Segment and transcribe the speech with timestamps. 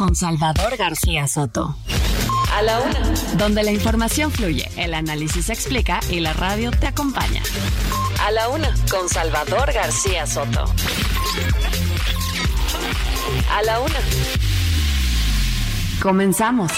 [0.00, 1.76] con Salvador García Soto.
[2.56, 3.00] A la una.
[3.36, 7.42] Donde la información fluye, el análisis se explica y la radio te acompaña.
[8.24, 10.64] A la una con Salvador García Soto.
[13.54, 14.00] A la una.
[16.00, 16.72] Comenzamos.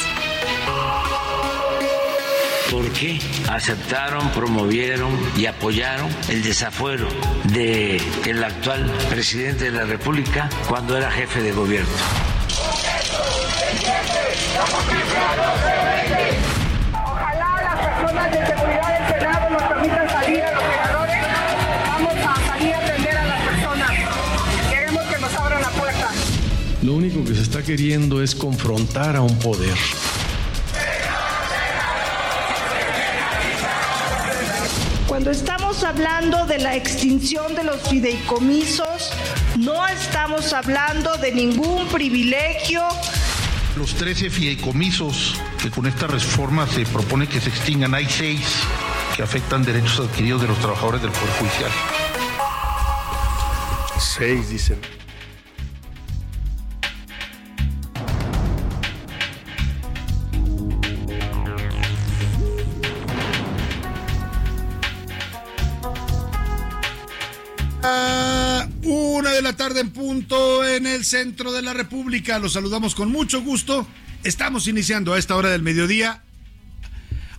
[2.73, 7.07] ¿Por qué aceptaron, promovieron y apoyaron el desafuero
[7.45, 12.42] de el actual presidente de la República cuando era jefe de gobierno?
[16.95, 21.17] Ojalá las personas de seguridad del Senado nos permitan salir a los senadores.
[21.87, 23.91] Vamos a salir a atender a las personas.
[24.71, 26.11] Queremos que nos abran la puerta.
[26.83, 29.77] Lo único que se está queriendo es confrontar a un poder.
[35.07, 39.11] Cuando estamos hablando de la extinción de los fideicomisos,
[39.59, 42.83] no estamos hablando de ningún privilegio.
[43.77, 48.47] Los 13 fideicomisos que con esta reforma se propone que se extingan, hay seis
[49.17, 51.71] que afectan derechos adquiridos de los trabajadores del Poder Judicial.
[53.99, 54.79] Seis, dicen.
[68.83, 72.39] Una de la tarde en punto en el centro de la República.
[72.39, 73.87] Los saludamos con mucho gusto.
[74.25, 76.23] Estamos iniciando a esta hora del mediodía.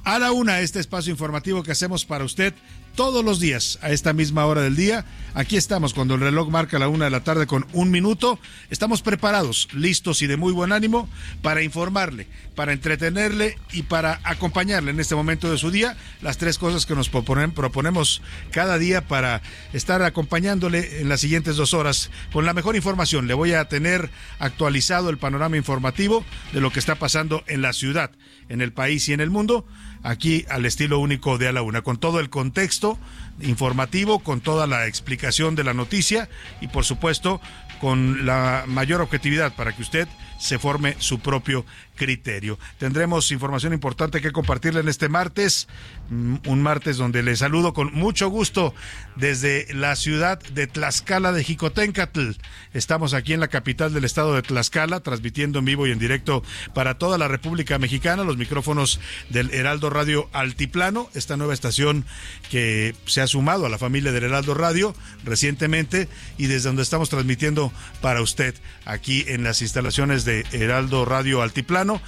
[0.03, 2.53] A la una, este espacio informativo que hacemos para usted
[2.95, 5.05] todos los días a esta misma hora del día.
[5.33, 8.39] Aquí estamos cuando el reloj marca la una de la tarde con un minuto.
[8.69, 11.09] Estamos preparados, listos y de muy buen ánimo
[11.41, 15.97] para informarle, para entretenerle y para acompañarle en este momento de su día.
[16.21, 18.21] Las tres cosas que nos proponemos
[18.51, 19.41] cada día para
[19.73, 23.27] estar acompañándole en las siguientes dos horas con la mejor información.
[23.27, 27.73] Le voy a tener actualizado el panorama informativo de lo que está pasando en la
[27.73, 28.11] ciudad,
[28.49, 29.65] en el país y en el mundo
[30.03, 32.99] aquí al estilo único de a la una, con todo el contexto
[33.41, 36.29] informativo, con toda la explicación de la noticia
[36.61, 37.41] y por supuesto
[37.79, 40.07] con la mayor objetividad para que usted
[40.43, 41.65] se forme su propio
[41.95, 42.59] criterio.
[42.77, 45.69] Tendremos información importante que compartirle en este martes,
[46.09, 48.73] mm, un martes donde le saludo con mucho gusto
[49.15, 52.31] desde la ciudad de Tlaxcala de Jicotencatl.
[52.73, 56.43] Estamos aquí en la capital del estado de Tlaxcala, transmitiendo en vivo y en directo
[56.73, 58.99] para toda la República Mexicana los micrófonos
[59.29, 62.05] del Heraldo Radio Altiplano, esta nueva estación
[62.49, 64.93] que se ha sumado a la familia del Heraldo Radio
[65.23, 67.71] recientemente y desde donde estamos transmitiendo
[68.01, 72.01] para usted aquí en las instalaciones de Heraldo Radio Altiplano,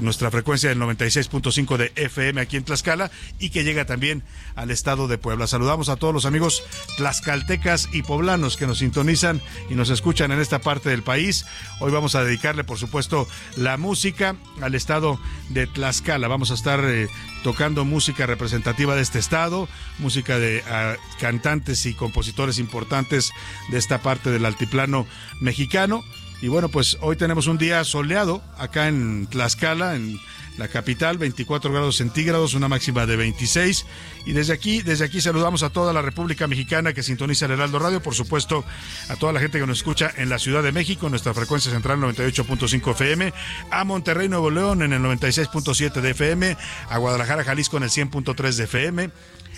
[0.00, 4.22] nuestra frecuencia del 96.5 de FM aquí en Tlaxcala y que llega también
[4.56, 5.46] al estado de Puebla.
[5.46, 6.62] Saludamos a todos los amigos
[6.96, 11.46] tlaxcaltecas y poblanos que nos sintonizan y nos escuchan en esta parte del país.
[11.80, 16.28] Hoy vamos a dedicarle, por supuesto, la música al estado de Tlaxcala.
[16.28, 17.08] Vamos a estar eh,
[17.42, 23.32] tocando música representativa de este estado, música de uh, cantantes y compositores importantes
[23.70, 25.06] de esta parte del altiplano
[25.40, 26.04] mexicano.
[26.42, 30.18] Y bueno, pues hoy tenemos un día soleado acá en Tlaxcala, en
[30.56, 33.86] la capital, 24 grados centígrados, una máxima de 26.
[34.26, 37.78] Y desde aquí, desde aquí saludamos a toda la República Mexicana que sintoniza el Heraldo
[37.78, 38.64] Radio, por supuesto,
[39.08, 41.98] a toda la gente que nos escucha en la Ciudad de México, nuestra frecuencia central
[41.98, 43.32] 98.5 FM,
[43.70, 46.56] a Monterrey, Nuevo León en el 96.7 de FM,
[46.88, 49.10] a Guadalajara, Jalisco en el 100.3 de FM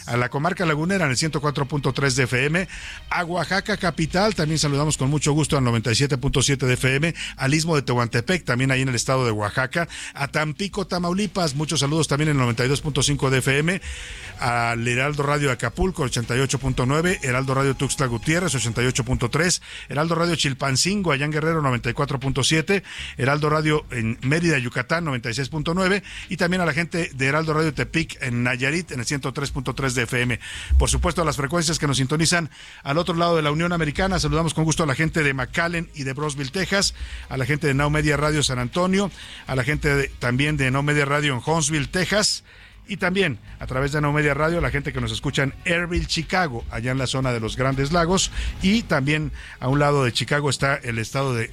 [0.06, 2.68] a la comarca lagunera en el 104.3 de FM,
[3.10, 7.82] a Oaxaca capital, también saludamos con mucho gusto al 97.7 de FM, al istmo de
[7.82, 12.40] Tehuantepec, también ahí en el estado de Oaxaca, a Tampico, Tamaulipas, muchos saludos también en
[12.40, 13.80] el 92.5 de FM,
[14.38, 21.32] al Heraldo Radio Acapulco, 88.9, Heraldo Radio Tuxtla Gutiérrez, 88.3, Heraldo Radio Chilpancingo, allá en
[21.32, 22.82] Guerrero, 94.7,
[23.16, 28.20] Heraldo Radio en Mérida, Yucatán, 96.9, y también a la gente de Heraldo Radio Tepic
[28.20, 30.40] en Nayarit, en el 103.3 de FM.
[30.78, 32.50] Por supuesto, a las frecuencias que nos sintonizan
[32.82, 34.18] al otro lado de la Unión Americana.
[34.18, 36.94] Saludamos con gusto a la gente de McAllen y de Brosville, Texas,
[37.28, 39.10] a la gente de Now Media Radio San Antonio,
[39.46, 42.44] a la gente también de Now Media Radio en Huntsville, Texas
[42.86, 46.06] y también a través de No Media Radio, la gente que nos escucha en Airville,
[46.06, 48.30] Chicago, allá en la zona de los Grandes Lagos,
[48.60, 51.50] y también a un lado de Chicago está el estado de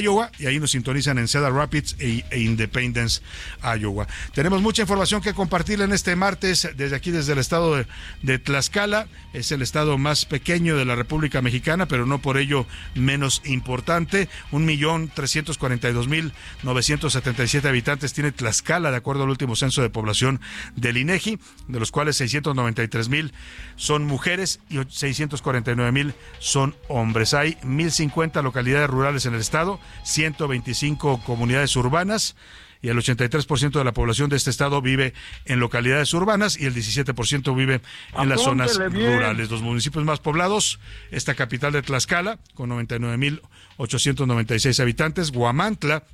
[0.00, 3.22] Iowa y ahí nos sintonizan en Cedar Rapids e, e, Independence,
[3.62, 4.06] Iowa.
[4.34, 7.86] Tenemos mucha información que compartir en este martes desde aquí, desde el estado de,
[8.22, 9.08] de Tlaxcala.
[9.32, 14.28] Es el estado más pequeño de la República Mexicana, pero no por ello menos importante.
[14.50, 16.32] Un millón trescientos cuarenta y dos mil
[16.62, 20.40] novecientos setenta y siete habitantes tiene Tlaxcala, de acuerdo al último censo de población
[20.76, 21.38] del INEGI,
[21.68, 23.32] de los cuales 693 mil
[23.76, 27.34] son mujeres y 649 mil son hombres.
[27.34, 29.57] Hay 1050 localidades rurales en el estado,
[30.04, 32.36] 125 comunidades urbanas
[32.80, 35.12] y el 83% de la población de este estado vive
[35.44, 37.80] en localidades urbanas y el 17% vive
[38.16, 39.50] en las zonas rurales.
[39.50, 40.78] Los municipios más poblados,
[41.10, 46.04] esta capital de Tlaxcala, con 99.896 habitantes, Guamantla,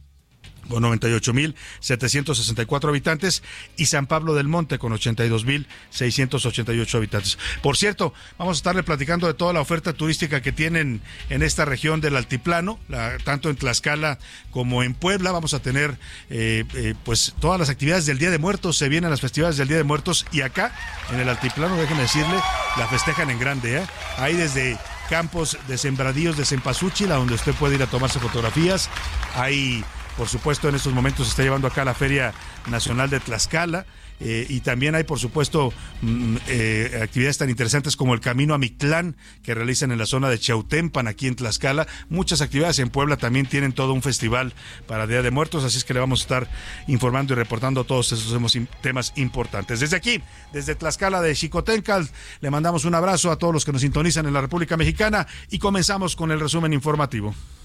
[0.69, 3.43] con 98.764 habitantes
[3.77, 7.39] y San Pablo del Monte con 82.688 habitantes.
[7.63, 11.01] Por cierto, vamos a estarle platicando de toda la oferta turística que tienen
[11.31, 12.79] en esta región del altiplano,
[13.25, 14.19] tanto en Tlaxcala
[14.51, 15.33] como en Puebla.
[15.33, 15.97] Vamos a tener
[16.31, 19.69] eh, eh, pues todas las actividades del Día de Muertos, se vienen las festividades del
[19.69, 20.73] Día de Muertos y acá
[21.13, 22.37] en el altiplano, déjenme decirle,
[22.77, 23.79] la festejan en grande.
[23.79, 23.87] ¿eh?
[24.19, 24.79] Hay desde
[25.09, 28.91] campos de sembradíos de Cempasúchil, donde usted puede ir a tomarse fotografías.
[29.35, 29.85] Hay
[30.17, 32.33] por supuesto, en estos momentos se está llevando acá la Feria
[32.69, 33.87] Nacional de Tlaxcala.
[34.21, 35.73] Eh, y también hay, por supuesto,
[36.03, 40.29] mm, eh, actividades tan interesantes como el Camino a Mictlán, que realizan en la zona
[40.29, 41.87] de Chautempan, aquí en Tlaxcala.
[42.09, 44.53] Muchas actividades en Puebla también tienen todo un festival
[44.87, 46.51] para Día de Muertos, así es que le vamos a estar
[46.87, 49.81] informando y reportando todos esos temas importantes.
[49.81, 50.23] Desde aquí,
[50.53, 52.09] desde Tlaxcala de Chicotencal,
[52.41, 55.59] le mandamos un abrazo a todos los que nos sintonizan en la República Mexicana y
[55.59, 57.35] comenzamos con el resumen informativo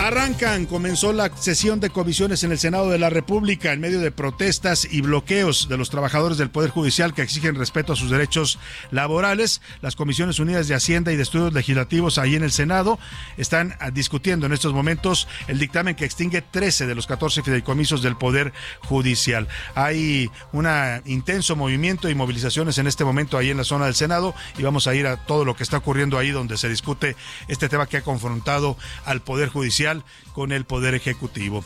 [0.00, 4.10] Arrancan, comenzó la sesión de comisiones en el Senado de la República en medio de
[4.10, 8.58] protestas y bloqueos de los trabajadores del Poder Judicial que exigen respeto a sus derechos
[8.90, 9.62] laborales.
[9.80, 12.98] Las Comisiones Unidas de Hacienda y de Estudios Legislativos ahí en el Senado
[13.38, 18.16] están discutiendo en estos momentos el dictamen que extingue 13 de los 14 fideicomisos del
[18.16, 19.48] Poder Judicial.
[19.74, 20.68] Hay un
[21.06, 24.86] intenso movimiento y movilizaciones en este momento ahí en la zona del Senado y vamos
[24.86, 27.16] a ir a todo lo que está ocurriendo ahí donde se discute
[27.48, 28.76] este tema que ha confrontado
[29.06, 29.83] al Poder Judicial
[30.32, 31.64] con el Poder Ejecutivo.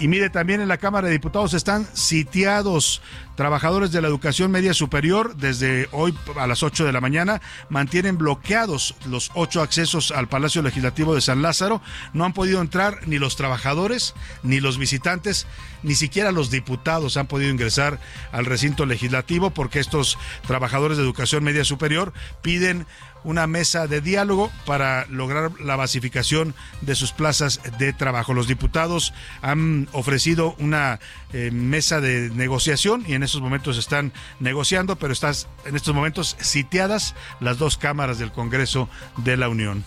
[0.00, 3.00] Y mire, también en la Cámara de Diputados están sitiados
[3.36, 5.36] trabajadores de la educación media superior.
[5.36, 10.62] Desde hoy a las 8 de la mañana mantienen bloqueados los ocho accesos al Palacio
[10.62, 11.80] Legislativo de San Lázaro.
[12.12, 15.46] No han podido entrar ni los trabajadores, ni los visitantes,
[15.84, 18.00] ni siquiera los diputados han podido ingresar
[18.32, 22.84] al recinto legislativo porque estos trabajadores de educación media superior piden
[23.24, 28.34] una mesa de diálogo para lograr la basificación de sus plazas de trabajo.
[28.34, 29.12] Los diputados
[29.42, 31.00] han ofrecido una
[31.32, 35.34] eh, mesa de negociación y en estos momentos están negociando, pero están
[35.64, 39.84] en estos momentos sitiadas las dos cámaras del Congreso de la Unión.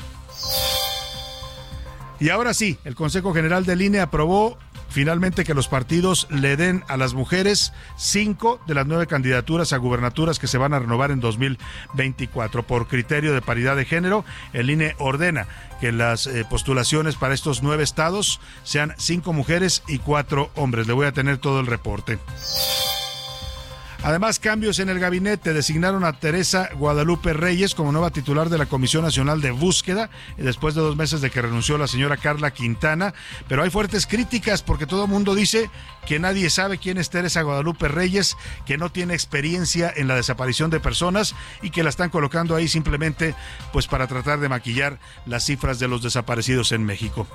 [2.19, 4.57] Y ahora sí, el Consejo General del INE aprobó
[4.89, 9.77] finalmente que los partidos le den a las mujeres cinco de las nueve candidaturas a
[9.77, 12.63] gubernaturas que se van a renovar en 2024.
[12.63, 15.47] Por criterio de paridad de género, el INE ordena
[15.79, 20.87] que las eh, postulaciones para estos nueve estados sean cinco mujeres y cuatro hombres.
[20.87, 22.17] Le voy a tener todo el reporte.
[24.03, 28.67] Además, cambios en el gabinete designaron a Teresa Guadalupe Reyes como nueva titular de la
[28.67, 33.13] Comisión Nacional de Búsqueda, después de dos meses de que renunció la señora Carla Quintana.
[33.47, 35.69] Pero hay fuertes críticas porque todo el mundo dice
[36.05, 40.69] que nadie sabe quién es Teresa Guadalupe Reyes, que no tiene experiencia en la desaparición
[40.69, 43.35] de personas y que la están colocando ahí simplemente
[43.73, 47.27] pues para tratar de maquillar las cifras de los desaparecidos en México.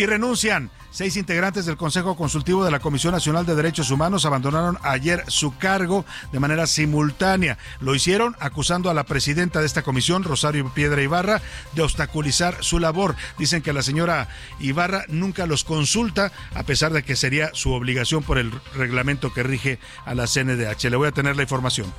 [0.00, 4.76] Y renuncian Seis integrantes del Consejo Consultivo de la Comisión Nacional de Derechos Humanos abandonaron
[4.82, 7.58] ayer su cargo de manera simultánea.
[7.80, 11.42] Lo hicieron acusando a la presidenta de esta comisión, Rosario Piedra Ibarra,
[11.74, 13.14] de obstaculizar su labor.
[13.38, 14.28] Dicen que la señora
[14.58, 19.44] Ibarra nunca los consulta, a pesar de que sería su obligación por el reglamento que
[19.44, 20.90] rige a la CNDH.
[20.90, 21.92] Le voy a tener la información.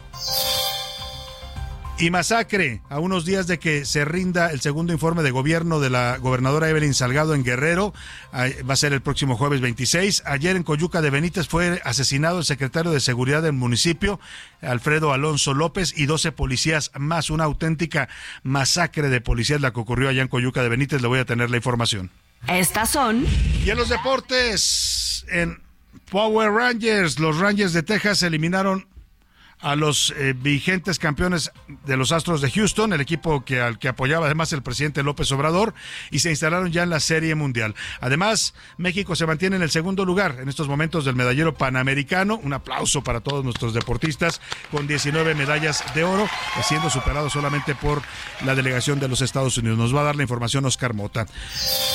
[2.01, 5.91] Y masacre a unos días de que se rinda el segundo informe de gobierno de
[5.91, 7.93] la gobernadora Evelyn Salgado en Guerrero.
[8.33, 10.23] Va a ser el próximo jueves 26.
[10.25, 14.19] Ayer en Coyuca de Benítez fue asesinado el secretario de Seguridad del municipio,
[14.63, 17.29] Alfredo Alonso López, y 12 policías más.
[17.29, 18.09] Una auténtica
[18.41, 21.03] masacre de policías la que ocurrió allá en Coyuca de Benítez.
[21.03, 22.09] Le voy a tener la información.
[22.47, 23.27] Estas son.
[23.63, 25.61] Y en los deportes, en
[26.09, 28.87] Power Rangers, los Rangers de Texas eliminaron
[29.61, 31.51] a los eh, vigentes campeones
[31.85, 35.73] de los Astros de Houston, el equipo al que apoyaba además el presidente López Obrador,
[36.09, 37.75] y se instalaron ya en la Serie Mundial.
[37.99, 42.39] Además, México se mantiene en el segundo lugar en estos momentos del medallero panamericano.
[42.43, 44.41] Un aplauso para todos nuestros deportistas
[44.71, 46.27] con 19 medallas de oro,
[46.63, 48.01] siendo superado solamente por
[48.45, 49.77] la delegación de los Estados Unidos.
[49.77, 51.25] Nos va a dar la información Oscar Mota.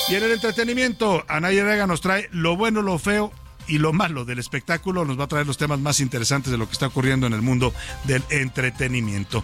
[0.09, 3.33] Y en el entretenimiento, Anaya Vega nos trae lo bueno, lo feo
[3.69, 6.67] y lo malo del espectáculo nos va a traer los temas más interesantes de lo
[6.67, 7.73] que está ocurriendo en el mundo
[8.05, 9.43] del entretenimiento.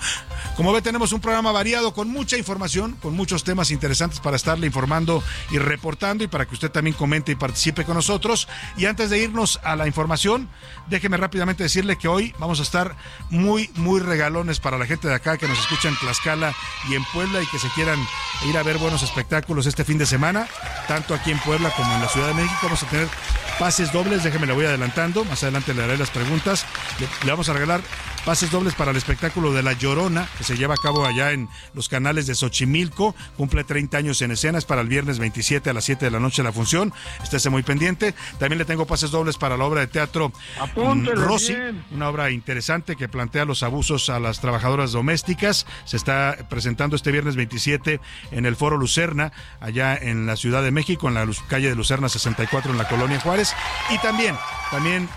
[0.56, 4.66] Como ve, tenemos un programa variado con mucha información, con muchos temas interesantes para estarle
[4.66, 8.48] informando y reportando y para que usted también comente y participe con nosotros.
[8.76, 10.48] Y antes de irnos a la información,
[10.88, 12.96] déjeme rápidamente decirle que hoy vamos a estar
[13.30, 16.54] muy, muy regalones para la gente de acá que nos escucha en Tlaxcala
[16.88, 17.98] y en Puebla y que se quieran
[18.48, 20.46] ir a ver buenos espectáculos este fin de semana,
[20.88, 22.58] tanto aquí en Puebla como en la Ciudad de México.
[22.62, 23.08] Vamos a tener
[23.58, 26.66] pases dobles, déjeme le voy adelantando, más adelante le haré las preguntas.
[27.00, 27.80] Le, vamos a regalar
[28.24, 31.48] pases dobles para el espectáculo de La Llorona, que se lleva a cabo allá en
[31.74, 35.84] los canales de Xochimilco, cumple 30 años en escenas para el viernes 27 a las
[35.84, 38.14] 7 de la noche la función, estése muy pendiente.
[38.38, 40.32] También le tengo pases dobles para la obra de teatro
[40.76, 41.56] mm, Rossi,
[41.90, 45.66] una obra interesante que plantea los abusos a las trabajadoras domésticas.
[45.84, 48.00] Se está presentando este viernes 27
[48.30, 52.08] en el Foro Lucerna, allá en la Ciudad de México, en la calle de Lucerna
[52.08, 53.54] 64 en la Colonia Juárez.
[53.90, 54.36] Y también,
[54.70, 55.08] también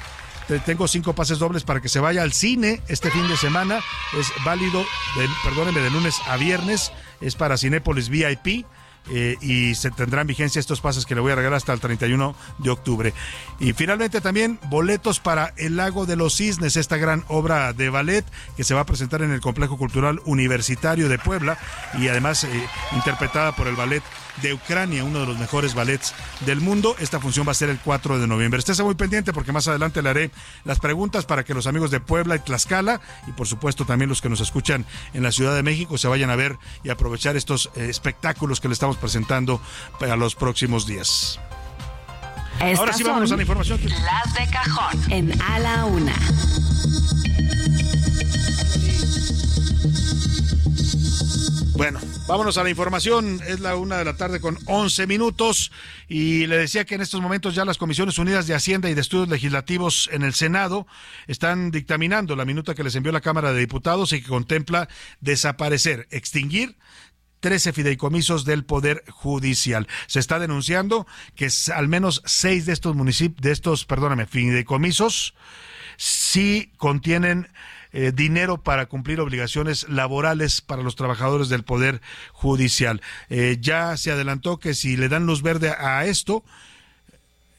[0.65, 3.79] tengo cinco pases dobles para que se vaya al cine este fin de semana.
[4.17, 6.91] Es válido, de, perdóneme, de lunes a viernes.
[7.21, 8.65] Es para Cinépolis VIP.
[9.11, 12.35] Eh, y se tendrán vigencia estos pases que le voy a regalar hasta el 31
[12.57, 13.13] de octubre.
[13.59, 18.25] Y finalmente también boletos para El Lago de los Cisnes, esta gran obra de ballet
[18.57, 21.59] que se va a presentar en el Complejo Cultural Universitario de Puebla
[21.99, 22.49] y además eh,
[22.95, 24.01] interpretada por el ballet
[24.41, 26.13] de Ucrania, uno de los mejores ballets
[26.45, 26.95] del mundo.
[26.99, 28.59] Esta función va a ser el 4 de noviembre.
[28.59, 30.31] Estése muy pendiente porque más adelante le haré
[30.63, 34.21] las preguntas para que los amigos de Puebla y Tlaxcala y por supuesto también los
[34.21, 37.69] que nos escuchan en la Ciudad de México se vayan a ver y aprovechar estos
[37.75, 39.61] eh, espectáculos que le estamos presentando
[39.99, 41.39] para los próximos días.
[42.59, 43.79] Ahora sí vamos a la información.
[43.83, 46.15] Las de cajón en A la Una.
[51.77, 53.41] Bueno, vámonos a la información.
[53.45, 55.73] Es la una de la tarde con 11 minutos
[56.07, 59.01] y le decía que en estos momentos ya las Comisiones Unidas de Hacienda y de
[59.01, 60.87] Estudios Legislativos en el Senado
[61.27, 64.87] están dictaminando la minuta que les envió la Cámara de Diputados y que contempla
[65.19, 66.77] desaparecer, extinguir
[67.41, 69.87] 13 fideicomisos del Poder Judicial.
[70.07, 71.05] Se está denunciando
[71.35, 75.35] que al menos seis de estos municipios, de estos, perdóname, fideicomisos,
[75.97, 77.49] sí contienen
[77.97, 82.01] eh, dinero para cumplir obligaciones laborales para los trabajadores del Poder
[82.33, 83.01] Judicial.
[83.29, 86.43] Eh, ya se adelantó que si le dan luz verde a esto,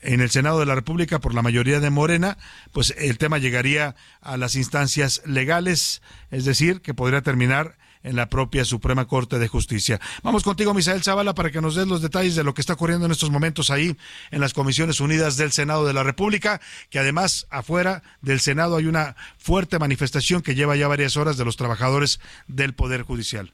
[0.03, 2.37] en el Senado de la República por la mayoría de Morena,
[2.73, 8.29] pues el tema llegaría a las instancias legales, es decir, que podría terminar en la
[8.31, 10.01] propia Suprema Corte de Justicia.
[10.23, 13.05] Vamos contigo, Misael Zavala, para que nos des los detalles de lo que está ocurriendo
[13.05, 13.97] en estos momentos ahí
[14.31, 18.87] en las Comisiones Unidas del Senado de la República, que además afuera del Senado hay
[18.87, 23.53] una fuerte manifestación que lleva ya varias horas de los trabajadores del Poder Judicial.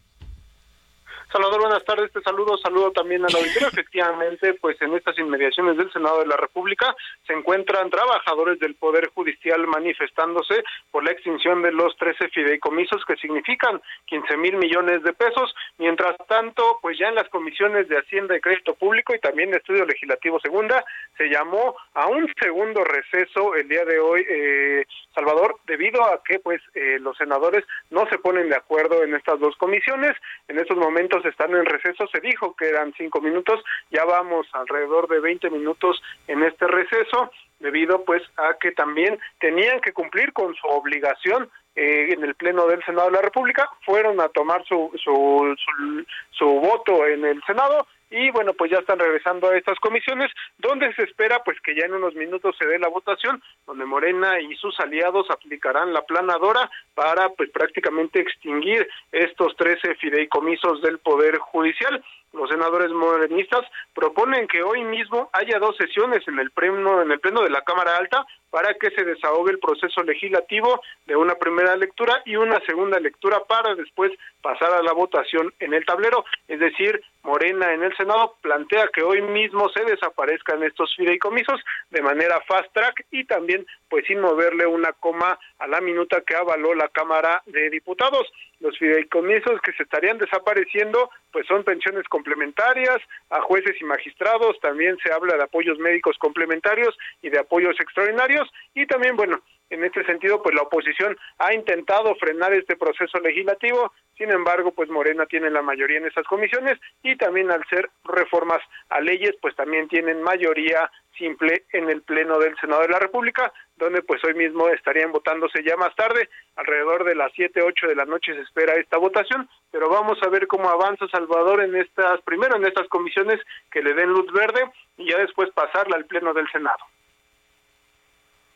[1.32, 2.12] Salvador, buenas tardes.
[2.12, 3.68] Te saludo, saludo también al auditorio.
[3.72, 6.94] Efectivamente, pues en estas inmediaciones del Senado de la República
[7.26, 13.16] se encuentran trabajadores del Poder Judicial manifestándose por la extinción de los 13 fideicomisos que
[13.16, 15.54] significan 15 mil millones de pesos.
[15.78, 19.56] Mientras tanto, pues ya en las comisiones de Hacienda y Crédito Público y también de
[19.56, 20.84] Estudio Legislativo Segunda
[21.16, 26.38] se llamó a un segundo receso el día de hoy, eh, Salvador, debido a que
[26.38, 30.12] pues eh, los senadores no se ponen de acuerdo en estas dos comisiones.
[30.48, 35.08] En estos momentos están en receso, se dijo que eran cinco minutos, ya vamos alrededor
[35.08, 40.54] de 20 minutos en este receso, debido pues a que también tenían que cumplir con
[40.54, 44.90] su obligación eh, en el Pleno del Senado de la República, fueron a tomar su,
[45.02, 49.78] su, su, su voto en el Senado y bueno, pues ya están regresando a estas
[49.80, 53.86] comisiones donde se espera pues que ya en unos minutos se dé la votación, donde
[53.86, 60.98] Morena y sus aliados aplicarán la planadora para pues prácticamente extinguir estos 13 fideicomisos del
[60.98, 62.04] Poder Judicial.
[62.32, 63.60] Los senadores morenistas
[63.94, 67.62] proponen que hoy mismo haya dos sesiones en el pleno en el pleno de la
[67.62, 72.60] Cámara Alta para que se desahogue el proceso legislativo de una primera lectura y una
[72.66, 74.12] segunda lectura para después
[74.42, 76.24] pasar a la votación en el tablero.
[76.48, 81.60] Es decir, Morena en el Senado plantea que hoy mismo se desaparezcan estos fideicomisos
[81.90, 86.36] de manera fast track y también pues sin moverle una coma a la minuta que
[86.36, 88.30] avaló la Cámara de Diputados.
[88.62, 92.98] Los fideicomisos que se estarían desapareciendo pues son pensiones complementarias
[93.30, 98.48] a jueces y magistrados, también se habla de apoyos médicos complementarios y de apoyos extraordinarios
[98.74, 99.42] y también bueno,
[99.72, 104.90] En este sentido, pues la oposición ha intentado frenar este proceso legislativo, sin embargo, pues
[104.90, 108.60] Morena tiene la mayoría en esas comisiones y también al ser reformas
[108.90, 113.50] a leyes, pues también tienen mayoría simple en el Pleno del Senado de la República,
[113.78, 117.96] donde pues hoy mismo estarían votándose ya más tarde, alrededor de las 7, 8 de
[117.96, 122.20] la noche se espera esta votación, pero vamos a ver cómo avanza Salvador en estas,
[122.26, 126.34] primero en estas comisiones que le den luz verde y ya después pasarla al Pleno
[126.34, 126.84] del Senado.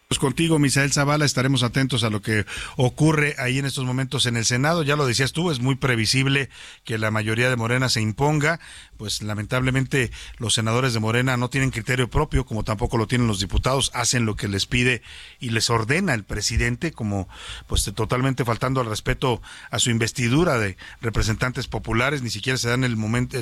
[0.08, 2.46] Pues contigo, Misael Zavala, estaremos atentos a lo que
[2.76, 4.84] ocurre ahí en estos momentos en el Senado.
[4.84, 6.48] Ya lo decías tú, es muy previsible
[6.84, 8.60] que la mayoría de Morena se imponga.
[8.98, 13.40] Pues lamentablemente los senadores de Morena no tienen criterio propio, como tampoco lo tienen los
[13.40, 13.90] diputados.
[13.94, 15.02] Hacen lo que les pide
[15.40, 17.28] y les ordena el presidente, como
[17.66, 22.22] pues totalmente faltando al respeto a su investidura de representantes populares.
[22.22, 23.38] Ni siquiera se dan el momento,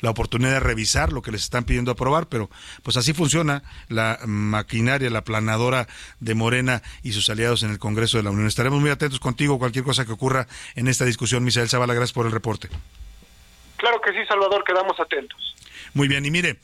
[0.00, 2.26] la oportunidad de revisar lo que les están pidiendo aprobar.
[2.26, 2.50] Pero
[2.82, 5.86] pues así funciona la maquinaria, la planadora
[6.20, 8.46] de Morena y sus aliados en el Congreso de la Unión.
[8.46, 11.44] Estaremos muy atentos contigo, cualquier cosa que ocurra en esta discusión.
[11.44, 12.68] Misael Zavala, gracias por el reporte.
[13.76, 15.56] Claro que sí, Salvador, quedamos atentos.
[15.94, 16.58] Muy bien, y mire,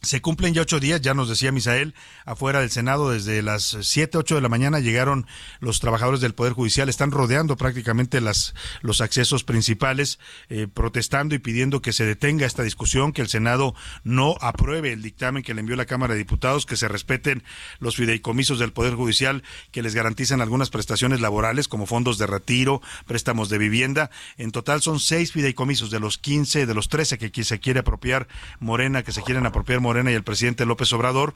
[0.00, 4.16] se cumplen ya ocho días, ya nos decía Misael, afuera del Senado, desde las siete,
[4.16, 5.26] ocho de la mañana llegaron
[5.58, 11.40] los trabajadores del Poder Judicial, están rodeando prácticamente las, los accesos principales, eh, protestando y
[11.40, 13.74] pidiendo que se detenga esta discusión, que el Senado
[14.04, 17.42] no apruebe el dictamen que le envió la Cámara de Diputados, que se respeten
[17.80, 22.80] los fideicomisos del Poder Judicial, que les garantizan algunas prestaciones laborales como fondos de retiro,
[23.06, 24.10] préstamos de vivienda.
[24.36, 28.28] En total son seis fideicomisos de los quince, de los trece que se quiere apropiar
[28.60, 31.34] Morena, que se quieren apropiar Morena y el presidente López Obrador,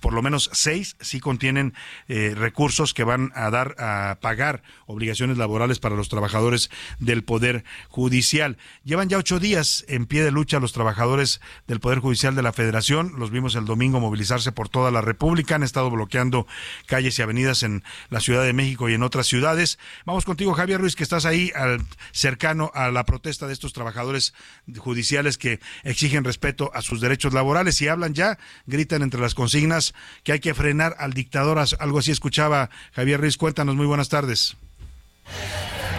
[0.00, 1.74] por lo menos seis sí contienen
[2.08, 7.64] eh, recursos que van a dar a pagar obligaciones laborales para los trabajadores del Poder
[7.88, 8.58] Judicial.
[8.84, 12.52] Llevan ya ocho días en pie de lucha los trabajadores del Poder Judicial de la
[12.52, 13.12] Federación.
[13.16, 15.54] Los vimos el domingo movilizarse por toda la República.
[15.54, 16.46] Han estado bloqueando
[16.86, 19.78] calles y avenidas en la Ciudad de México y en otras ciudades.
[20.04, 21.80] Vamos contigo, Javier Ruiz, que estás ahí al,
[22.12, 24.34] cercano a la protesta de estos trabajadores
[24.76, 29.94] judiciales que exigen respeto a sus derechos laborales si hablan ya, gritan entre las consignas
[30.22, 31.58] que hay que frenar al dictador.
[31.78, 33.36] Algo así escuchaba Javier Ruiz.
[33.36, 34.56] Cuéntanos, muy buenas tardes.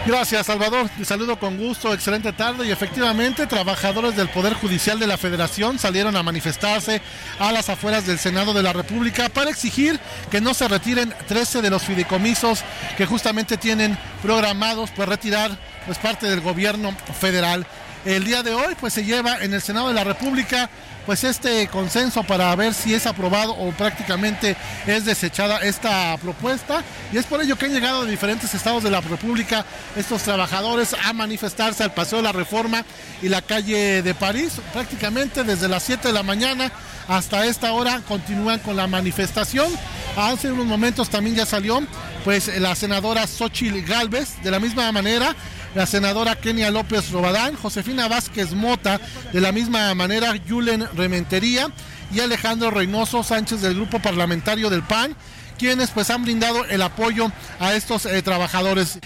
[0.06, 0.88] Gracias, Salvador.
[0.96, 1.92] Te saludo con gusto.
[1.92, 2.66] Excelente tarde.
[2.66, 7.02] Y efectivamente, trabajadores del Poder Judicial de la Federación salieron a manifestarse
[7.38, 11.60] a las afueras del Senado de la República para exigir que no se retiren 13
[11.60, 12.64] de los fideicomisos
[12.96, 17.66] que justamente tienen programados para retirar pues parte del gobierno federal.
[18.06, 20.70] El día de hoy pues se lleva en el Senado de la República
[21.10, 26.84] pues este consenso para ver si es aprobado o prácticamente es desechada esta propuesta.
[27.12, 30.94] Y es por ello que han llegado de diferentes estados de la República estos trabajadores
[31.04, 32.84] a manifestarse al Paseo de la Reforma
[33.22, 34.60] y la calle de París.
[34.72, 36.70] Prácticamente desde las 7 de la mañana
[37.08, 39.68] hasta esta hora continúan con la manifestación.
[40.16, 41.82] Hace unos momentos también ya salió
[42.22, 45.34] pues la senadora Xochitl Galvez de la misma manera
[45.74, 49.00] la senadora Kenia López Robadán, Josefina Vázquez Mota,
[49.32, 51.68] de la misma manera Yulen Rementería
[52.12, 55.14] y Alejandro Reynoso Sánchez del Grupo Parlamentario del PAN,
[55.58, 58.98] quienes pues han brindado el apoyo a estos eh, trabajadores.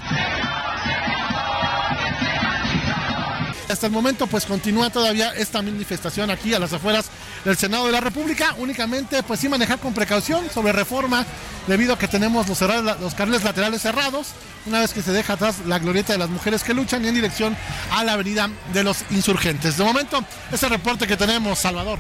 [3.69, 7.11] Hasta el momento pues continúa todavía esta manifestación aquí a las afueras
[7.45, 11.27] del Senado de la República, únicamente pues sí manejar con precaución sobre reforma
[11.67, 12.61] debido a que tenemos los,
[13.01, 14.29] los carriles laterales cerrados,
[14.67, 17.15] una vez que se deja atrás la glorieta de las mujeres que luchan y en
[17.15, 17.57] dirección
[17.91, 19.77] a la avenida de los insurgentes.
[19.77, 21.99] De momento, ese reporte que tenemos, Salvador.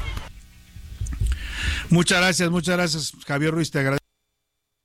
[1.91, 4.05] Muchas gracias, muchas gracias, Javier Ruiz, te agradezco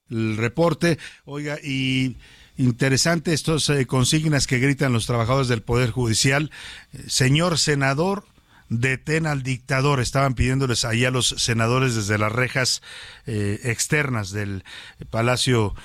[0.09, 0.97] el reporte.
[1.25, 2.17] Oiga, y
[2.57, 6.51] interesante estos eh, consignas que gritan los trabajadores del Poder Judicial.
[6.93, 8.25] Eh, señor senador,
[8.69, 9.99] detén al dictador.
[9.99, 12.81] Estaban pidiéndoles ahí a los senadores desde las rejas
[13.25, 14.63] eh, externas del
[15.09, 15.75] Palacio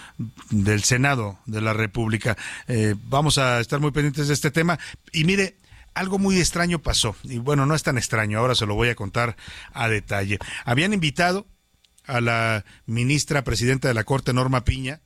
[0.50, 2.36] del Senado de la República.
[3.08, 4.78] vamos a estar muy pendientes de este tema.
[5.12, 5.56] Y mire,
[5.94, 7.16] algo muy extraño pasó.
[7.22, 9.36] Y bueno, no es tan extraño, ahora se lo voy a contar
[9.72, 10.38] a detalle.
[10.64, 11.46] Habían invitado
[12.06, 15.00] a la ministra presidenta de la Corte, Norma Piña,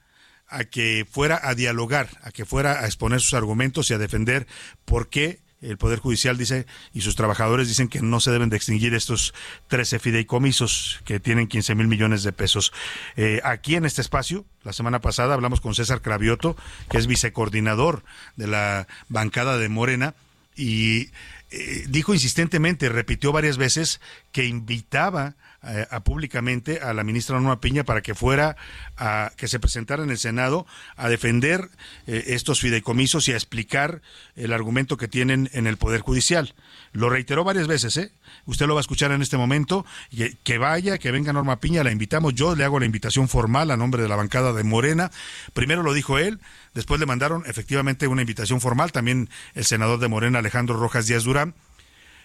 [0.49, 4.47] a que fuera a dialogar, a que fuera a exponer sus argumentos y a defender
[4.85, 8.57] por qué el Poder Judicial dice y sus trabajadores dicen que no se deben de
[8.57, 9.35] extinguir estos
[9.69, 12.73] 13 fideicomisos que tienen 15 mil millones de pesos.
[13.17, 16.57] Eh, aquí en este espacio, la semana pasada hablamos con César Cravioto,
[16.91, 18.05] que es vicecoordinador
[18.37, 20.15] de la bancada de Morena,
[20.55, 21.11] y
[21.51, 24.01] eh, dijo insistentemente, repitió varias veces
[24.33, 28.57] que invitaba eh, a, públicamente a la ministra Norma Piña para que fuera
[28.97, 30.67] a que se presentara en el Senado
[30.97, 31.69] a defender
[32.07, 34.01] eh, estos fideicomisos y a explicar
[34.37, 36.55] el argumento que tienen en el Poder Judicial.
[36.93, 38.13] Lo reiteró varias veces, ¿eh?
[38.47, 39.85] Usted lo va a escuchar en este momento.
[40.11, 42.35] Que, que vaya, que venga Norma Piña, la invitamos.
[42.35, 45.11] Yo le hago la invitación formal a nombre de la bancada de Morena.
[45.55, 46.39] Primero lo dijo él,
[46.75, 51.25] después le mandaron efectivamente una invitación formal, también el senador de Morena, Alejandro Rojas Díaz
[51.25, 51.55] Durán.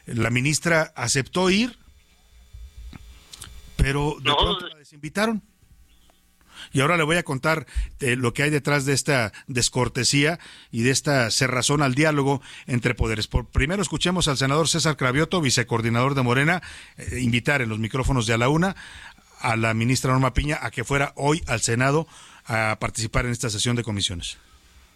[0.05, 1.77] La ministra aceptó ir,
[3.83, 5.43] pero de pronto la desinvitaron.
[6.71, 7.67] Y ahora le voy a contar
[7.99, 10.39] eh, lo que hay detrás de esta descortesía
[10.71, 13.27] y de esta cerrazón al diálogo entre poderes.
[13.27, 16.61] Por, primero escuchemos al senador César Cravioto, vicecoordinador de Morena,
[16.97, 18.75] eh, invitar en los micrófonos de a la una
[19.39, 22.07] a la ministra Norma Piña a que fuera hoy al Senado
[22.45, 24.37] a participar en esta sesión de comisiones.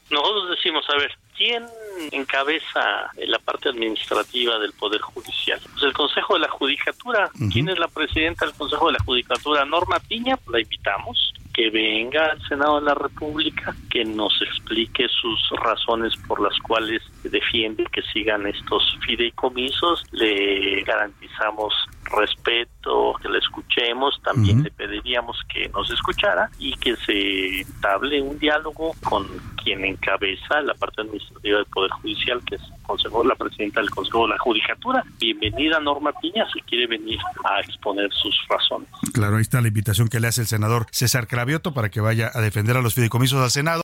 [0.10, 1.66] Nosotros decimos, a ver, ¿quién
[2.12, 5.60] encabeza la parte administrativa del Poder Judicial?
[5.72, 7.30] Pues el Consejo de la Judicatura.
[7.52, 9.66] ¿Quién es la presidenta del Consejo de la Judicatura?
[9.66, 15.40] Norma Piña, la invitamos que venga al Senado de la República, que nos explique sus
[15.60, 20.04] razones por las cuales defiende que sigan estos fideicomisos.
[20.12, 21.74] Le garantizamos
[22.08, 28.38] respeto, que le escuchemos, también le pediríamos que nos escuchara y que se entablé un
[28.40, 29.28] diálogo con
[29.64, 34.24] quien encabeza la parte administrativa del Poder Judicial, que es Consejo, la presidenta del Consejo
[34.24, 35.04] de la Judicatura.
[35.20, 38.88] Bienvenida Norma Piña, si quiere venir a exponer sus razones.
[39.14, 42.32] Claro, ahí está la invitación que le hace el senador César Cravioto para que vaya
[42.34, 43.82] a defender a los fideicomisos al Senado.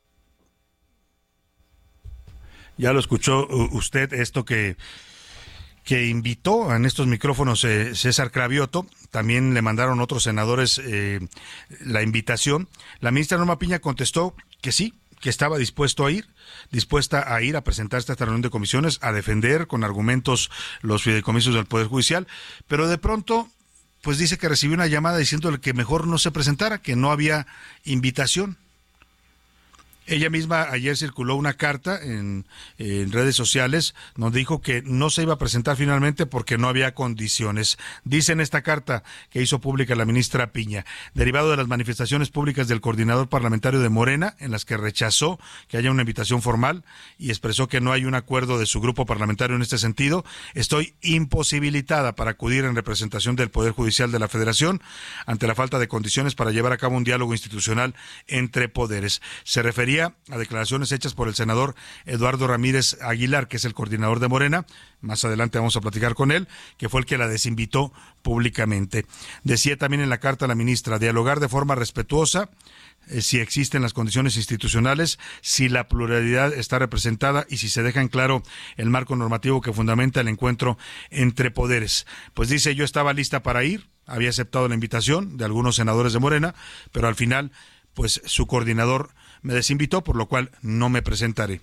[2.78, 4.78] Ya lo escuchó usted esto que
[5.84, 11.20] que invitó en estos micrófonos eh, César Cravioto, también le mandaron otros senadores eh,
[11.82, 12.70] la invitación.
[13.00, 16.28] La ministra Norma Piña contestó que sí, que estaba dispuesto a ir,
[16.72, 21.54] dispuesta a ir a presentar esta reunión de comisiones, a defender con argumentos los fideicomisos
[21.54, 22.28] del Poder Judicial,
[22.68, 23.50] pero de pronto,
[24.02, 27.48] pues dice que recibió una llamada diciéndole que mejor no se presentara, que no había
[27.86, 28.58] invitación.
[30.06, 32.46] Ella misma ayer circuló una carta en,
[32.78, 37.78] redes sociales donde dijo que no se iba a presentar finalmente porque no había condiciones.
[38.04, 42.68] Dice en esta carta que hizo pública la ministra Piña, derivado de las manifestaciones públicas
[42.68, 46.84] del coordinador parlamentario de Morena, en las que rechazó que haya una invitación formal
[47.18, 50.96] y expresó que no hay un acuerdo de su grupo parlamentario en este sentido, estoy
[51.02, 54.82] imposibilitada para acudir en representación del Poder Judicial de la Federación
[55.26, 57.96] ante la falta de condiciones para llevar a cabo un diálogo institucional
[58.28, 59.22] entre poderes.
[59.44, 61.76] Se refería a declaraciones hechas por el senador
[62.06, 64.66] Eduardo Ramírez Aguilar, que es el coordinador de Morena.
[65.02, 69.06] Más adelante vamos a platicar con él, que fue el que la desinvitó públicamente.
[69.44, 72.50] Decía también en la carta a la ministra, dialogar de forma respetuosa
[73.10, 78.02] eh, si existen las condiciones institucionales, si la pluralidad está representada y si se deja
[78.02, 78.44] en claro
[78.78, 80.78] el marco normativo que fundamenta el encuentro
[81.10, 82.06] entre poderes.
[82.34, 86.20] Pues dice, yo estaba lista para ir, había aceptado la invitación de algunos senadores de
[86.20, 86.56] Morena,
[86.92, 87.52] pero al final,
[87.94, 89.12] pues su coordinador
[89.44, 91.62] me desinvitó, por lo cual no me presentaré.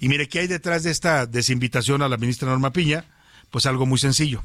[0.00, 3.04] Y mire, ¿qué hay detrás de esta desinvitación a la ministra Norma Piña?
[3.50, 4.44] Pues algo muy sencillo.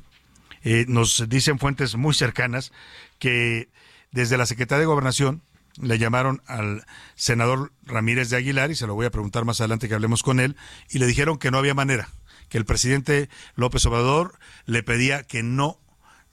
[0.64, 2.72] Eh, nos dicen fuentes muy cercanas
[3.20, 3.70] que
[4.12, 5.42] desde la Secretaría de Gobernación
[5.80, 9.88] le llamaron al senador Ramírez de Aguilar, y se lo voy a preguntar más adelante
[9.88, 10.56] que hablemos con él,
[10.90, 12.10] y le dijeron que no había manera,
[12.50, 15.80] que el presidente López Obrador le pedía que no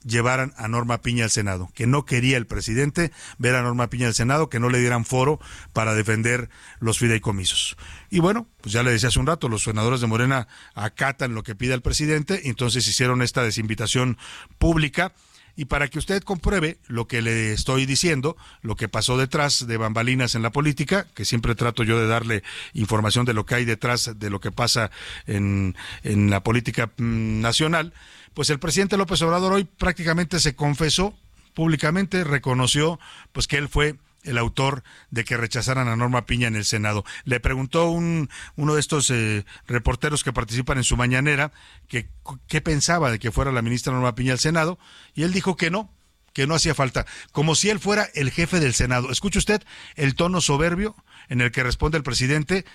[0.03, 4.07] llevaran a Norma Piña al Senado, que no quería el presidente ver a Norma Piña
[4.07, 5.39] al Senado, que no le dieran foro
[5.73, 7.77] para defender los fideicomisos.
[8.09, 11.43] Y bueno, pues ya le decía hace un rato, los senadores de Morena acatan lo
[11.43, 14.17] que pide el presidente, entonces hicieron esta desinvitación
[14.57, 15.13] pública.
[15.55, 19.75] Y para que usted compruebe lo que le estoy diciendo, lo que pasó detrás de
[19.75, 23.65] bambalinas en la política, que siempre trato yo de darle información de lo que hay
[23.65, 24.89] detrás de lo que pasa
[25.27, 27.93] en, en la política mm, nacional,
[28.33, 31.15] pues el presidente López Obrador hoy prácticamente se confesó
[31.53, 32.99] públicamente, reconoció
[33.31, 37.05] pues que él fue el autor de que rechazaran a Norma Piña en el Senado.
[37.23, 41.51] Le preguntó un, uno de estos eh, reporteros que participan en su mañanera
[41.87, 42.09] que
[42.47, 44.77] qué pensaba de que fuera la ministra Norma Piña al Senado
[45.15, 45.93] y él dijo que no,
[46.33, 49.11] que no hacía falta, como si él fuera el jefe del Senado.
[49.11, 49.63] Escuche usted
[49.95, 50.95] el tono soberbio
[51.27, 52.65] en el que responde el presidente,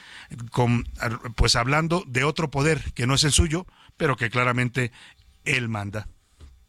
[0.50, 0.88] con,
[1.36, 4.92] pues hablando de otro poder que no es el suyo, pero que claramente
[5.44, 6.08] él manda.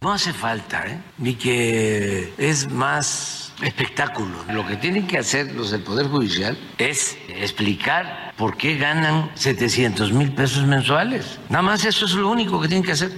[0.01, 1.01] No hace falta, ¿eh?
[1.17, 4.43] ni que es más espectáculo.
[4.49, 10.11] Lo que tienen que hacer los del Poder Judicial es explicar por qué ganan 700
[10.13, 11.39] mil pesos mensuales.
[11.49, 13.11] Nada más eso es lo único que tienen que hacer.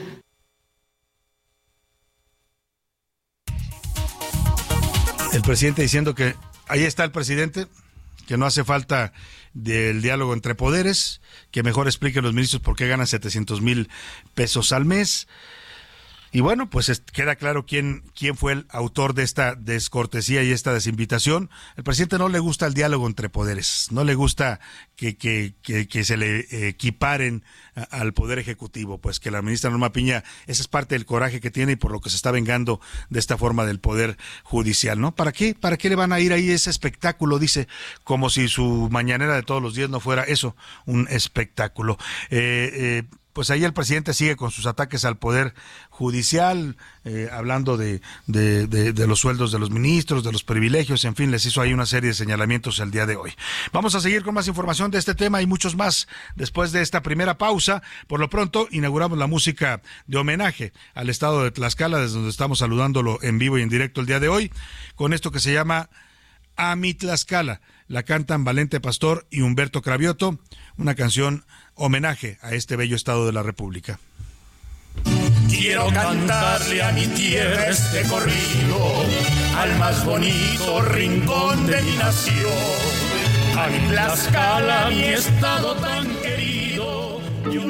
[5.34, 6.36] El presidente diciendo que
[6.68, 7.68] ahí está el presidente,
[8.28, 9.14] que no hace falta
[9.58, 11.20] del diálogo entre poderes,
[11.52, 13.90] que mejor expliquen los ministros por qué ganan 700 mil
[14.36, 15.28] pesos al mes.
[16.32, 20.52] Y bueno, pues es, queda claro quién, quién fue el autor de esta descortesía y
[20.52, 21.50] esta desinvitación.
[21.76, 24.60] El presidente no le gusta el diálogo entre poderes, no le gusta
[24.96, 27.44] que, que, que, que se le equiparen
[27.92, 31.52] al Poder Ejecutivo, pues que la ministra Norma Piña, esa es parte del coraje que
[31.52, 35.16] tiene y por lo que se está vengando de esta forma del Poder Judicial, ¿no?
[35.16, 35.54] ¿Para qué?
[35.54, 37.40] ¿Para qué le van a ir ahí ese espectáculo?
[37.40, 37.68] Dice,
[38.04, 41.98] como si su mañanera de todos los días no fuera eso, un espectáculo.
[42.30, 43.04] Eh, eh,
[43.38, 45.54] pues ahí el presidente sigue con sus ataques al poder
[45.92, 51.06] judicial, eh, hablando de, de, de, de, los sueldos de los ministros, de los privilegios,
[51.06, 53.36] en fin, les hizo ahí una serie de señalamientos el día de hoy.
[53.72, 57.04] Vamos a seguir con más información de este tema y muchos más después de esta
[57.04, 57.84] primera pausa.
[58.08, 62.58] Por lo pronto, inauguramos la música de homenaje al estado de Tlaxcala, desde donde estamos
[62.58, 64.52] saludándolo en vivo y en directo el día de hoy,
[64.96, 65.92] con esto que se llama
[66.58, 67.62] A mi Tlaxcala.
[67.88, 70.40] La cantan Valente Pastor y Humberto Cravioto,
[70.76, 74.00] una canción homenaje a este bello estado de la República.
[75.48, 79.06] Quiero cantarle a mi tierra este corrido,
[79.56, 82.52] al más bonito rincón de mi nación,
[83.58, 87.22] a mi Tlaxcala, mi estado tan querido.
[87.52, 87.62] Yo...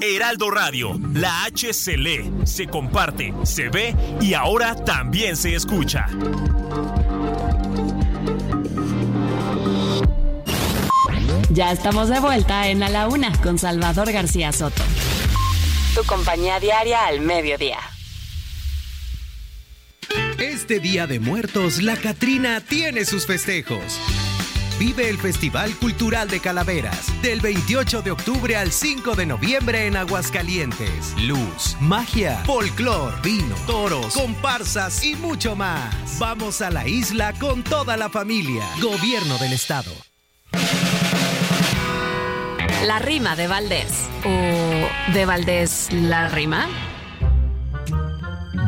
[0.00, 6.06] Heraldo Radio, la H se lee, se comparte, se ve y ahora también se escucha.
[11.50, 14.82] Ya estamos de vuelta en A la Una con Salvador García Soto.
[15.94, 17.78] Tu compañía diaria al mediodía.
[20.38, 23.98] Este Día de Muertos, la Catrina tiene sus festejos.
[24.78, 29.96] Vive el Festival Cultural de Calaveras del 28 de octubre al 5 de noviembre en
[29.96, 31.14] Aguascalientes.
[31.22, 36.18] Luz, magia, folclor, vino, toros, comparsas y mucho más.
[36.18, 38.64] Vamos a la isla con toda la familia.
[38.82, 39.92] Gobierno del Estado.
[42.84, 44.08] La rima de Valdés.
[44.24, 46.68] ¿O de Valdés la rima?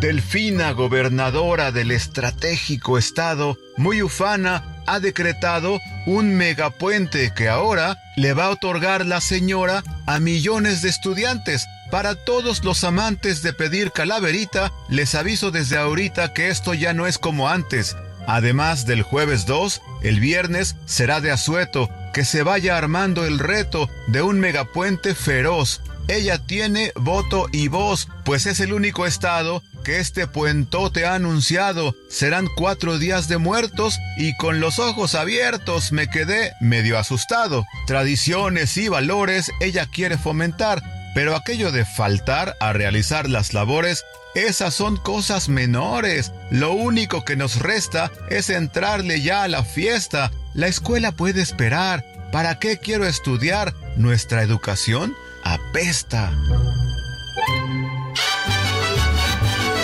[0.01, 8.47] Delfina, gobernadora del estratégico estado, muy ufana, ha decretado un megapuente que ahora le va
[8.47, 11.67] a otorgar la señora a millones de estudiantes.
[11.91, 17.07] Para todos los amantes de pedir calaverita, les aviso desde ahorita que esto ya no
[17.07, 17.97] es como antes.
[18.27, 23.89] Además del jueves 2, el viernes será de asueto, que se vaya armando el reto
[24.07, 25.81] de un megapuente feroz.
[26.09, 31.95] Ella tiene voto y voz, pues es el único estado que este puentote ha anunciado.
[32.09, 37.67] Serán cuatro días de muertos y con los ojos abiertos me quedé medio asustado.
[37.87, 40.83] Tradiciones y valores ella quiere fomentar,
[41.15, 44.05] pero aquello de faltar a realizar las labores,
[44.47, 46.33] esas son cosas menores.
[46.51, 50.31] Lo único que nos resta es entrarle ya a la fiesta.
[50.55, 52.05] La escuela puede esperar.
[52.31, 53.75] ¿Para qué quiero estudiar?
[53.97, 56.31] Nuestra educación apesta.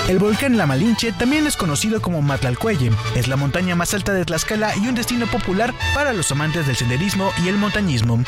[0.08, 2.90] El volcán La Malinche también es conocido como Matlalcuelle.
[3.14, 6.76] Es la montaña más alta de Tlaxcala y un destino popular para los amantes del
[6.76, 8.22] senderismo y el montañismo.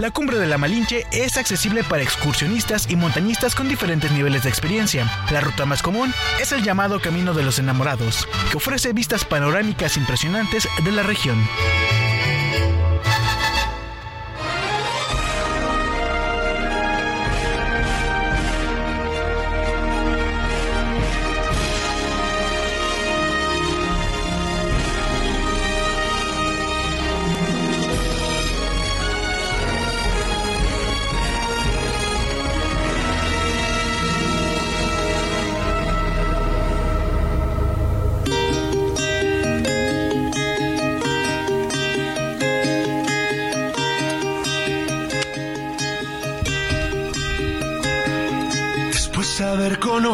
[0.00, 4.48] La cumbre de la Malinche es accesible para excursionistas y montañistas con diferentes niveles de
[4.48, 5.06] experiencia.
[5.30, 9.98] La ruta más común es el llamado Camino de los Enamorados, que ofrece vistas panorámicas
[9.98, 11.38] impresionantes de la región.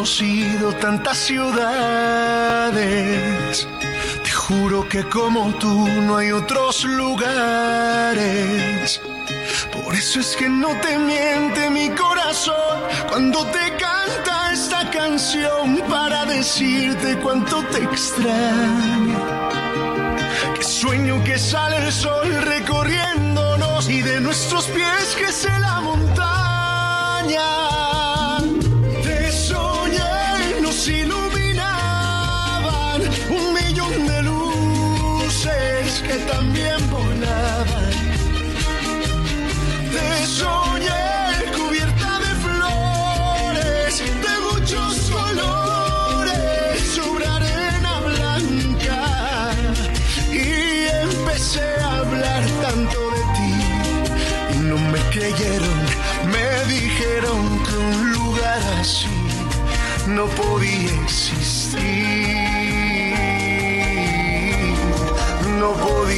[0.06, 1.66] Conocido tantas ciudades.
[4.22, 8.20] Te juro que como tú no hay otros lugares.
[9.72, 16.24] Por eso es que no te miente mi corazón cuando te canta esta canción para
[16.24, 19.18] decirte cuánto te extraño.
[20.54, 27.85] Que sueño que sale el sol recorriéndonos y de nuestros pies que se la montaña.
[37.16, 37.90] Volaban.
[39.92, 40.06] Te
[41.56, 43.92] cubierta de flores,
[44.24, 49.00] de muchos colores, sobre arena blanca.
[50.32, 53.52] Y empecé a hablar tanto de ti
[54.54, 55.78] y no me creyeron,
[56.32, 59.08] me dijeron que un lugar así
[60.08, 61.76] no podía existir,
[65.58, 66.15] no podía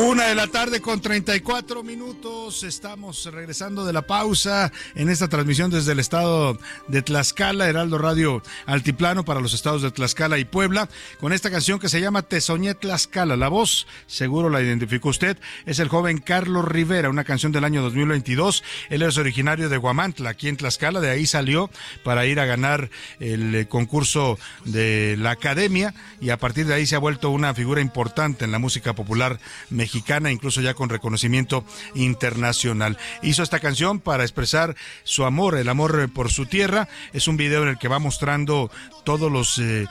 [0.00, 2.62] Una de la tarde con 34 minutos.
[2.62, 6.56] Estamos regresando de la pausa en esta transmisión desde el estado
[6.86, 11.80] de Tlaxcala, Heraldo Radio Altiplano para los estados de Tlaxcala y Puebla, con esta canción
[11.80, 13.36] que se llama Te Tlaxcala.
[13.36, 17.82] La voz, seguro la identificó usted, es el joven Carlos Rivera, una canción del año
[17.82, 18.62] 2022.
[18.90, 21.70] Él es originario de Guamantla, aquí en Tlaxcala, de ahí salió
[22.04, 26.86] para ir a ganar el eh, concurso de la academia y a partir de ahí
[26.86, 30.90] se ha vuelto una figura importante en la música popular mexicana mexicana, incluso ya con
[30.90, 32.98] reconocimiento internacional.
[33.22, 36.88] Hizo esta canción para expresar su amor, el amor por su tierra.
[37.14, 38.70] Es un video en el que va mostrando
[39.04, 39.86] todos los, eh,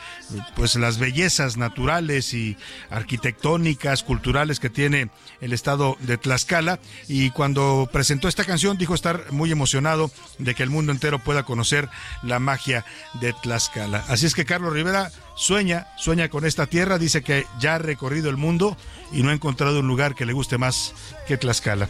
[0.56, 2.58] pues las bellezas naturales y
[2.92, 5.10] arquitectónicas, culturales que tiene
[5.42, 6.80] el estado de Tlaxcala.
[7.08, 11.42] Y cuando presentó esta canción dijo estar muy emocionado de que el mundo entero pueda
[11.42, 11.90] conocer
[12.22, 12.86] la magia
[13.20, 14.06] de Tlaxcala.
[14.08, 18.30] Así es que Carlos Rivera sueña, sueña con esta tierra, dice que ya ha recorrido
[18.30, 18.76] el mundo
[19.14, 20.94] y no ha encontrado un lugar que le guste más
[21.28, 21.88] que Tlaxcala.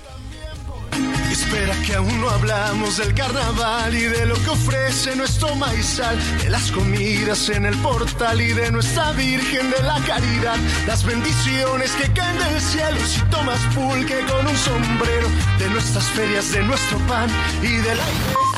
[1.31, 6.49] Espera que aún no hablamos del carnaval y de lo que ofrece nuestro maizal, de
[6.49, 10.57] las comidas en el portal y de nuestra Virgen de la Caridad,
[10.87, 15.27] las bendiciones que caen del cielo si tomas pulque con un sombrero,
[15.59, 17.29] de nuestras ferias, de nuestro pan
[17.61, 18.03] y de la...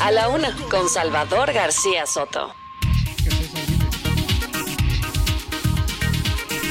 [0.04, 2.54] A la una, con Salvador García Soto.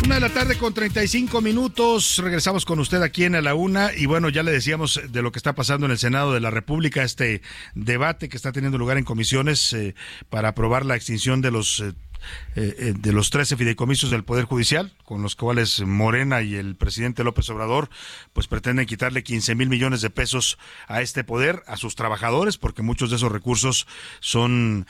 [0.10, 2.17] Una de la tarde con 35 minutos.
[2.17, 3.93] Regresamos con usted aquí en la Una.
[3.93, 6.50] Y bueno, ya le decíamos de lo que está pasando en el Senado de la
[6.50, 7.43] República, este
[7.76, 9.93] debate que está teniendo lugar en comisiones eh,
[10.32, 11.82] para aprobar la extinción de los.
[11.82, 11.93] Eh,
[12.56, 17.24] eh, de los 13 fideicomisos del Poder Judicial, con los cuales Morena y el presidente
[17.24, 17.89] López Obrador
[18.34, 22.82] pues pretenden quitarle 15 mil millones de pesos a este poder, a sus trabajadores, porque
[22.82, 23.88] muchos de esos recursos
[24.19, 24.88] son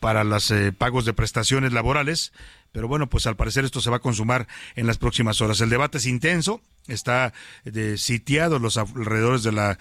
[0.00, 2.32] para los pagos de prestaciones laborales
[2.72, 5.60] pero bueno, pues al parecer esto se va a consumar en las próximas horas.
[5.60, 7.32] El debate es intenso, está
[7.64, 9.78] de, sitiado los alrededores de la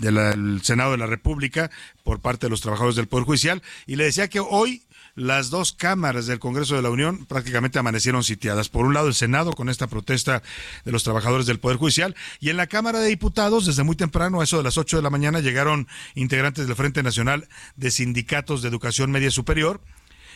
[0.00, 1.70] del Senado de la República
[2.04, 4.82] por parte de los trabajadores del Poder Judicial y le decía que hoy
[5.14, 8.68] las dos cámaras del Congreso de la Unión prácticamente amanecieron sitiadas.
[8.68, 10.42] Por un lado, el Senado con esta protesta
[10.84, 14.40] de los trabajadores del Poder Judicial y en la Cámara de Diputados, desde muy temprano,
[14.40, 18.62] a eso de las 8 de la mañana, llegaron integrantes del Frente Nacional de Sindicatos
[18.62, 19.80] de Educación Media Superior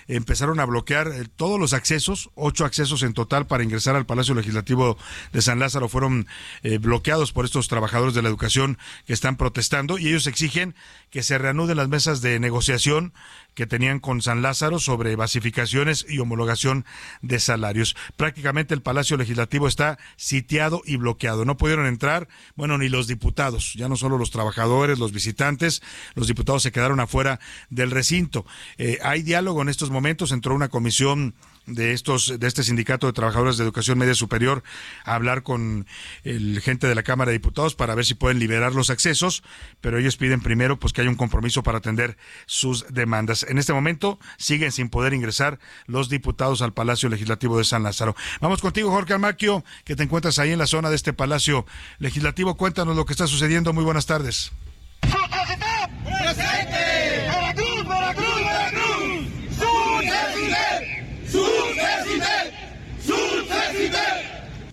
[0.09, 4.35] empezaron a bloquear eh, todos los accesos, ocho accesos en total para ingresar al Palacio
[4.35, 4.97] Legislativo
[5.33, 6.27] de San Lázaro fueron
[6.63, 10.75] eh, bloqueados por estos trabajadores de la educación que están protestando y ellos exigen
[11.11, 13.13] que se reanuden las mesas de negociación
[13.55, 16.85] que tenían con San Lázaro sobre basificaciones y homologación
[17.23, 17.97] de salarios.
[18.17, 21.45] Prácticamente el Palacio Legislativo está sitiado y bloqueado.
[21.45, 25.83] No pudieron entrar, bueno, ni los diputados, ya no solo los trabajadores, los visitantes,
[26.15, 27.41] los diputados se quedaron afuera
[27.71, 28.45] del recinto.
[28.79, 31.35] Eh, hay diálogo en estos momentos, entró una comisión
[31.67, 34.63] de estos de este sindicato de trabajadores de educación media superior
[35.05, 35.87] a hablar con
[36.23, 39.43] el gente de la Cámara de Diputados para ver si pueden liberar los accesos,
[39.81, 43.45] pero ellos piden primero pues que haya un compromiso para atender sus demandas.
[43.49, 48.15] En este momento siguen sin poder ingresar los diputados al Palacio Legislativo de San Lázaro.
[48.41, 51.67] Vamos contigo, Jorge Amaquio, que te encuentras ahí en la zona de este Palacio
[51.99, 52.57] Legislativo.
[52.57, 53.73] Cuéntanos lo que está sucediendo.
[53.73, 54.53] Muy buenas tardes.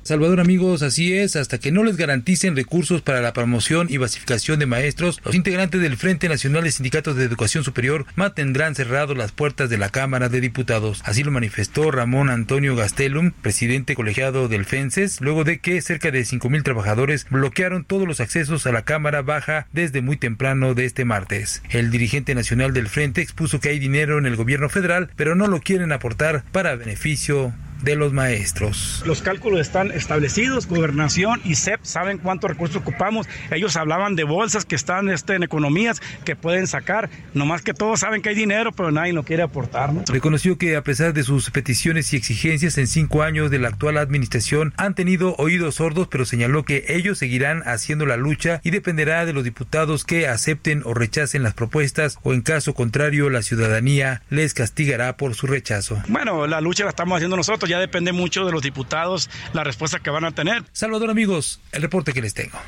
[0.04, 4.58] Salvador amigos, así es, hasta que no les garanticen recursos para la promoción y basificación
[4.58, 9.32] de maestros, los integrantes del Frente Nacional de Sindicatos de Educación Superior mantendrán cerrados las
[9.32, 11.04] puertas de la Cámara de Diputados.
[11.06, 16.22] Así lo manifestó Ramón Antonio Gastelum, presidente colegiado del FENSES, luego de que cerca de
[16.22, 21.06] 5.000 trabajadores bloquearon todos los accesos a la Cámara Baja desde muy temprano de este
[21.06, 21.62] martes.
[21.70, 25.46] El dirigente nacional del Frente expuso que hay dinero en el gobierno federal, pero no
[25.46, 29.04] lo quieren aportar para beneficio de los maestros.
[29.06, 33.28] Los cálculos están establecidos, gobernación y CEP saben cuántos recursos ocupamos.
[33.52, 38.02] Ellos hablaban de bolsas que están este, en economías que pueden sacar, nomás que todos
[38.02, 39.91] saben que hay dinero, pero nadie lo quiere aportar.
[40.08, 43.98] Reconoció que a pesar de sus peticiones y exigencias en cinco años de la actual
[43.98, 49.26] administración, han tenido oídos sordos, pero señaló que ellos seguirán haciendo la lucha y dependerá
[49.26, 54.22] de los diputados que acepten o rechacen las propuestas o en caso contrario la ciudadanía
[54.30, 56.02] les castigará por su rechazo.
[56.08, 60.00] Bueno, la lucha la estamos haciendo nosotros ya depende mucho de los diputados la respuesta
[60.00, 60.64] que van a tener.
[60.74, 62.60] Salvador amigos, el reporte que les tengo.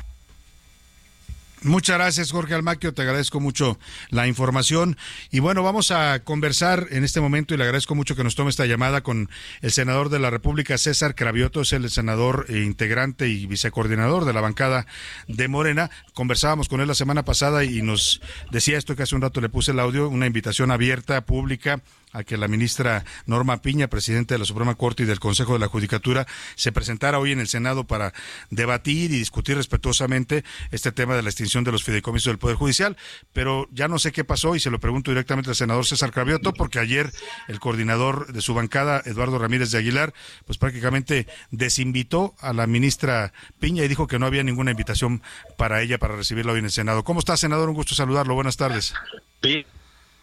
[1.64, 2.92] Muchas gracias, Jorge Almaquio.
[2.92, 3.78] Te agradezco mucho
[4.10, 4.98] la información.
[5.30, 8.50] Y bueno, vamos a conversar en este momento y le agradezco mucho que nos tome
[8.50, 9.30] esta llamada con
[9.62, 14.34] el senador de la República, César Cravioto, es el senador eh, integrante y vicecoordinador de
[14.34, 14.86] la bancada
[15.26, 15.90] de Morena.
[16.12, 18.20] Conversábamos con él la semana pasada y nos
[18.50, 21.80] decía esto que hace un rato le puse el audio, una invitación abierta, pública,
[22.14, 25.58] a que la ministra Norma Piña, presidenta de la Suprema Corte y del Consejo de
[25.58, 28.14] la Judicatura, se presentara hoy en el Senado para
[28.50, 32.96] debatir y discutir respetuosamente este tema de la extinción de los fideicomisos del Poder Judicial.
[33.32, 36.54] Pero ya no sé qué pasó y se lo pregunto directamente al senador César Cravioto,
[36.54, 37.12] porque ayer
[37.48, 40.14] el coordinador de su bancada, Eduardo Ramírez de Aguilar,
[40.46, 45.20] pues prácticamente desinvitó a la ministra Piña y dijo que no había ninguna invitación
[45.56, 47.02] para ella para recibirla hoy en el Senado.
[47.02, 47.68] ¿Cómo está, senador?
[47.68, 48.34] Un gusto saludarlo.
[48.34, 48.94] Buenas tardes.
[49.42, 49.66] Sí,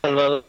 [0.02, 0.46] Salvador.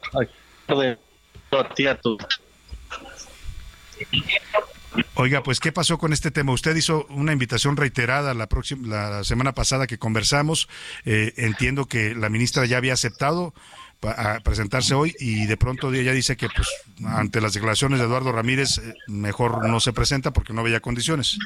[5.14, 6.52] Oiga, pues ¿qué pasó con este tema?
[6.52, 10.68] Usted hizo una invitación reiterada la próxima la semana pasada que conversamos.
[11.04, 13.54] Eh, entiendo que la ministra ya había aceptado
[14.02, 16.68] a presentarse hoy y de pronto ella dice que pues
[17.06, 21.38] ante las declaraciones de Eduardo Ramírez eh, mejor no se presenta porque no veía condiciones.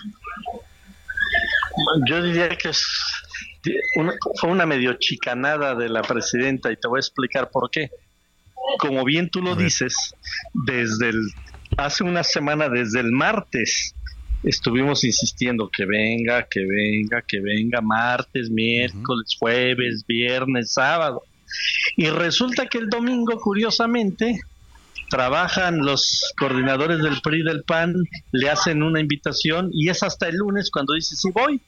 [2.09, 2.83] Yo diría que es
[3.97, 7.91] una, fue una medio chicanada de la presidenta y te voy a explicar por qué
[8.79, 10.15] como bien tú lo dices,
[10.53, 11.31] desde el,
[11.77, 13.95] hace una semana, desde el martes,
[14.43, 21.23] estuvimos insistiendo que venga, que venga, que venga, martes, miércoles, jueves, viernes, sábado.
[21.97, 24.41] Y resulta que el domingo, curiosamente,
[25.09, 27.95] trabajan los coordinadores del PRI del PAN,
[28.33, 31.61] le hacen una invitación y es hasta el lunes cuando dice, sí voy,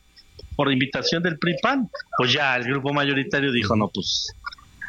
[0.57, 1.91] por invitación del PRI PAN.
[2.17, 4.33] Pues ya el grupo mayoritario dijo, no, pues,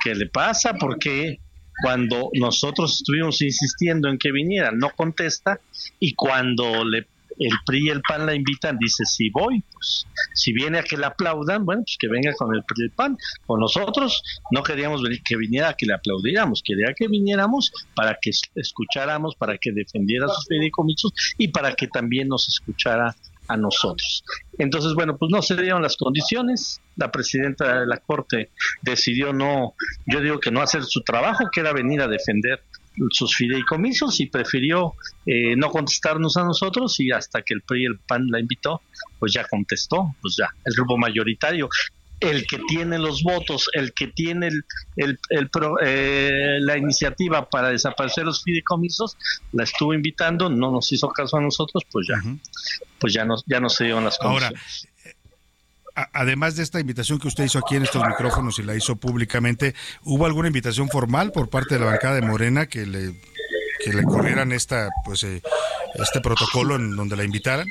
[0.03, 0.74] ¿qué le pasa?
[0.74, 1.39] ¿Por qué?
[1.82, 5.59] Cuando nosotros estuvimos insistiendo en que viniera, no contesta,
[5.99, 7.07] y cuando le,
[7.39, 10.97] el PRI y el PAN la invitan, dice, si voy, pues si viene a que
[10.97, 13.17] le aplaudan, bueno, pues que venga con el PRI y el PAN.
[13.45, 14.21] Con nosotros
[14.51, 19.57] no queríamos que viniera a que le aplaudiéramos, quería que viniéramos para que escucháramos, para
[19.57, 23.15] que defendiera sus fideicomisos y para que también nos escuchara
[23.50, 24.24] a nosotros.
[24.58, 29.74] Entonces, bueno, pues no se dieron las condiciones, la presidenta de la Corte decidió no,
[30.06, 32.62] yo digo que no hacer su trabajo, que era venir a defender
[33.10, 34.93] sus fideicomisos y prefirió
[35.26, 38.82] eh, no contestarnos a nosotros y hasta que el PRI el PAN la invitó,
[39.20, 41.70] pues ya contestó, pues ya, el grupo mayoritario
[42.20, 45.49] el que tiene los votos, el que tiene el, el,
[45.82, 49.17] eh, la iniciativa para desaparecer los fideicomisos,
[49.53, 52.22] la estuvo invitando, no nos hizo caso a nosotros, pues ya,
[52.99, 54.51] pues ya no, ya no se dieron las cosas.
[55.95, 58.95] Ahora, además de esta invitación que usted hizo aquí en estos micrófonos y la hizo
[58.95, 63.20] públicamente, ¿hubo alguna invitación formal por parte de la bancada de Morena que le
[63.84, 65.41] que le corrieran esta pues eh,
[65.95, 67.67] este protocolo en donde la invitaran?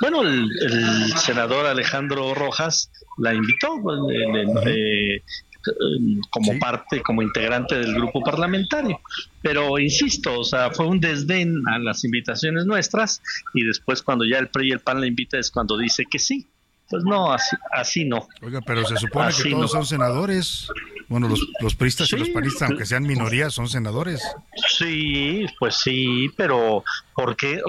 [0.00, 3.98] Bueno, el, senador Alejandro Rojas la invitó pues,
[6.30, 9.00] como parte, como integrante del grupo parlamentario.
[9.42, 13.20] Pero insisto, o sea, fue un desdén a las invitaciones nuestras
[13.54, 16.18] y después cuando ya el PRI y el PAN la invita es cuando dice que
[16.18, 16.46] sí.
[16.88, 18.26] Pues no, así, así no.
[18.40, 20.68] Oiga, pero se supone que todos son senadores.
[21.08, 24.22] Bueno, los, los priistas y los panistas, aunque sean minorías, son senadores.
[24.78, 26.84] Sí, pues sí, pero
[27.14, 27.60] ¿por qué,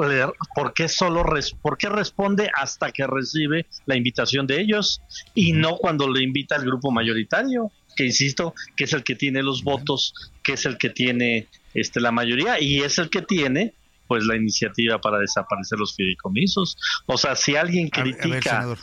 [0.55, 1.25] por qué solo
[1.61, 5.01] por qué responde hasta que recibe la invitación de ellos
[5.35, 7.71] y no cuando le invita al grupo mayoritario?
[7.95, 10.13] Que insisto, que es el que tiene los votos,
[10.43, 13.73] que es el que tiene este la mayoría y es el que tiene
[14.09, 16.75] pues la iniciativa para desaparecer los fideicomisos.
[17.05, 18.75] O sea, si alguien critica...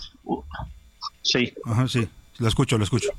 [1.20, 1.52] sí.
[1.64, 2.08] Ajá, sí,
[2.38, 3.10] lo escucho, lo escucho.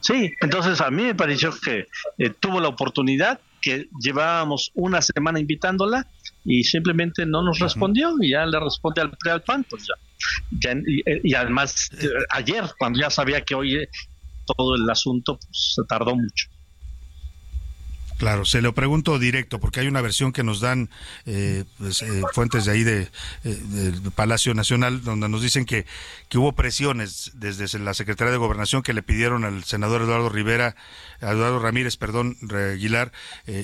[0.00, 1.86] sí, entonces a mí me pareció que
[2.18, 6.08] eh, tuvo la oportunidad, que llevábamos una semana invitándola
[6.44, 10.74] y simplemente no nos respondió y ya le responde al PAN, pues ya.
[11.22, 13.88] y, además, eh, ayer, cuando ya sabía que hoy eh,
[14.44, 16.48] todo el asunto, pues se tardó mucho.
[18.18, 20.88] Claro, se lo pregunto directo, porque hay una versión que nos dan
[21.26, 23.08] eh, pues, eh, fuentes de ahí de, eh,
[23.44, 25.84] del Palacio Nacional, donde nos dicen que,
[26.30, 30.76] que hubo presiones desde la Secretaría de Gobernación que le pidieron al senador Eduardo Rivera,
[31.20, 33.12] Eduardo Ramírez, perdón, Aguilar,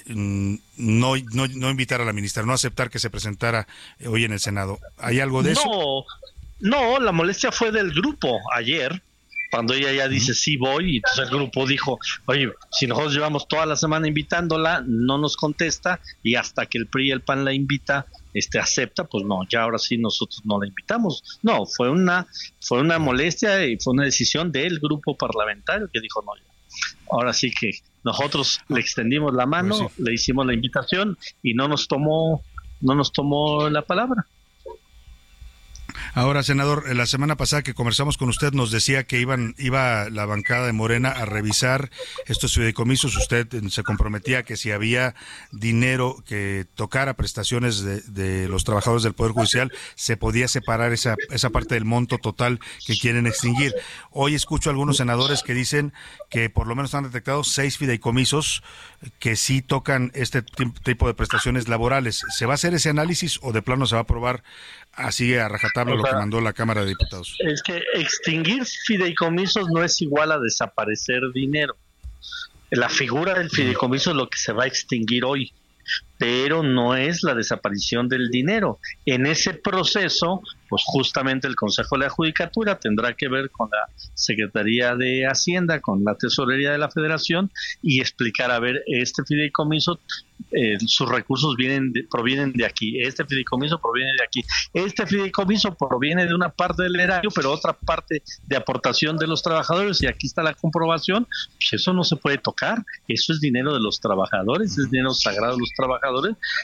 [0.07, 3.67] no, no, no invitar a la ministra, no aceptar que se presentara
[4.07, 4.79] hoy en el Senado.
[4.99, 5.65] ¿Hay algo de eso?
[5.65, 6.05] No,
[6.61, 9.03] no, la molestia fue del grupo ayer
[9.53, 13.47] cuando ella ya dice sí voy, y entonces el grupo dijo, oye, si nosotros llevamos
[13.47, 17.45] toda la semana invitándola, no nos contesta, y hasta que el PRI y el PAN
[17.45, 21.39] la invita, este acepta, pues no, ya ahora sí nosotros no la invitamos.
[21.43, 22.27] No, fue una,
[22.63, 26.33] fue una molestia y fue una decisión del grupo parlamentario que dijo no,
[27.11, 27.73] ahora sí que
[28.05, 32.43] nosotros le extendimos la mano, pues le hicimos la invitación y no nos tomó,
[32.81, 34.27] no nos tomó la palabra.
[36.15, 40.27] Ahora, senador, la semana pasada que conversamos con usted nos decía que iban iba la
[40.27, 41.91] bancada de Morena a revisar
[42.27, 43.17] estos fideicomisos.
[43.17, 45.15] Usted se comprometía que si había
[45.51, 51.17] dinero que tocara prestaciones de, de, los trabajadores del Poder Judicial, se podía separar esa,
[51.31, 53.73] esa parte del monto total que quieren extinguir.
[54.11, 55.93] Hoy escucho a algunos senadores que dicen
[56.31, 58.63] que por lo menos han detectado seis fideicomisos
[59.19, 62.23] que sí tocan este tipo de prestaciones laborales.
[62.31, 64.43] ¿Se va a hacer ese análisis o de plano se va a aprobar
[64.93, 67.37] así a rajatabla lo que mandó la Cámara de Diputados.
[67.39, 71.77] Es que extinguir fideicomisos no es igual a desaparecer dinero.
[72.71, 75.53] La figura del fideicomiso es lo que se va a extinguir hoy,
[76.23, 78.79] pero no es la desaparición del dinero.
[79.05, 83.93] En ese proceso, pues justamente el Consejo de la Judicatura tendrá que ver con la
[84.15, 87.51] Secretaría de Hacienda, con la Tesorería de la Federación
[87.83, 89.99] y explicar, a ver, este fideicomiso
[90.51, 94.45] eh, sus recursos vienen provienen de aquí, este fideicomiso proviene de aquí,
[94.75, 99.43] este fideicomiso proviene de una parte del erario, pero otra parte de aportación de los
[99.43, 103.73] trabajadores, y aquí está la comprobación, pues eso no se puede tocar, eso es dinero
[103.73, 106.12] de los trabajadores, es dinero sagrado de los trabajadores,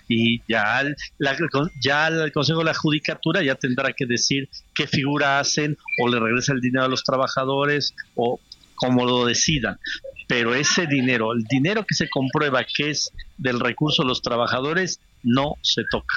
[0.09, 0.83] y ya,
[1.19, 1.37] la,
[1.81, 6.19] ya el Consejo de la Judicatura ya tendrá que decir qué figura hacen, o le
[6.19, 8.41] regresa el dinero a los trabajadores, o
[8.75, 9.79] como lo decidan
[10.29, 15.01] pero ese dinero, el dinero que se comprueba que es del recurso de los trabajadores,
[15.23, 16.15] no se toca.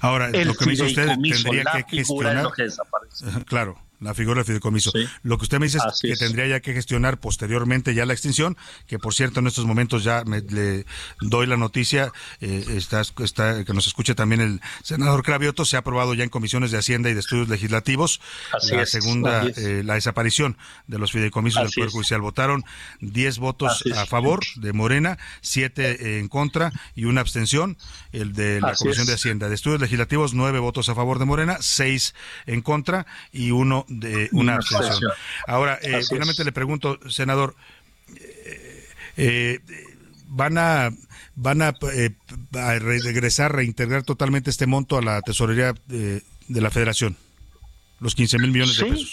[0.00, 2.46] Ahora, lo que me dice usted tendría que gestionar.
[3.46, 4.92] Claro la figura del fideicomiso.
[5.22, 8.56] Lo que usted me dice es que tendría ya que gestionar posteriormente ya la extinción,
[8.86, 10.86] que por cierto en estos momentos ya me, le
[11.20, 15.80] doy la noticia, eh, está, está, que nos escuche también el senador Cravioto, se ha
[15.80, 18.20] aprobado ya en comisiones de Hacienda y de Estudios Legislativos
[18.70, 22.20] la segunda, eh, la desaparición de los fideicomisos del Poder Judicial.
[22.20, 22.64] Votaron
[23.00, 27.76] 10 votos a favor de Morena, 7 en contra y una abstención,
[28.12, 29.48] el de la Comisión de Hacienda.
[29.48, 32.14] De Estudios Legislativos, 9 votos a favor de Morena, 6
[32.46, 35.12] en contra y uno de una abstención.
[35.46, 37.54] Ahora, eh, finalmente le pregunto, senador,
[38.16, 39.60] eh, eh,
[40.28, 40.90] ¿van a
[41.34, 41.72] van a,
[42.78, 47.16] regresar, reintegrar totalmente este monto a la tesorería de, la federación?
[47.98, 49.12] Los 15 mil millones de pesos.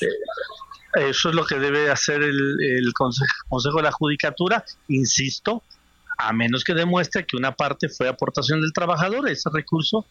[0.94, 5.64] Eso es lo que debe hacer el, el consejo de la Judicatura, insisto,
[6.18, 10.06] a menos que demuestre que una parte fue aportación del trabajador, ese recurso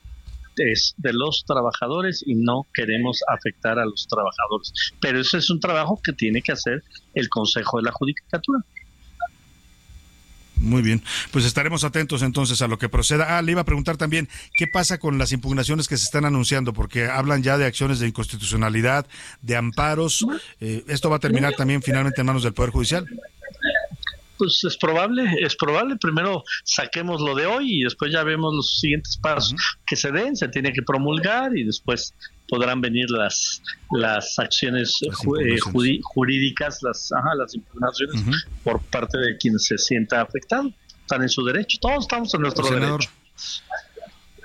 [0.57, 4.73] es de los trabajadores y no queremos afectar a los trabajadores.
[5.01, 6.83] Pero ese es un trabajo que tiene que hacer
[7.15, 8.61] el Consejo de la Judicatura.
[10.59, 11.03] Muy bien,
[11.33, 13.37] pues estaremos atentos entonces a lo que proceda.
[13.37, 16.73] Ah, le iba a preguntar también, ¿qué pasa con las impugnaciones que se están anunciando?
[16.73, 19.07] Porque hablan ya de acciones de inconstitucionalidad,
[19.43, 20.25] de amparos.
[20.61, 23.07] Eh, ¿Esto va a terminar también finalmente en manos del Poder Judicial?
[24.39, 25.97] Pues es probable, es probable.
[25.97, 29.55] Primero saquemos lo de hoy y después ya vemos los siguientes pasos
[29.87, 30.37] que se den.
[30.37, 32.15] Se tiene que promulgar y después
[32.49, 35.59] podrán venir las las acciones eh,
[36.03, 38.23] jurídicas, las ajá, las impugnaciones
[38.63, 40.71] por parte de quien se sienta afectado.
[41.01, 41.79] Están en su derecho.
[41.81, 43.09] Todos estamos en nuestro derecho.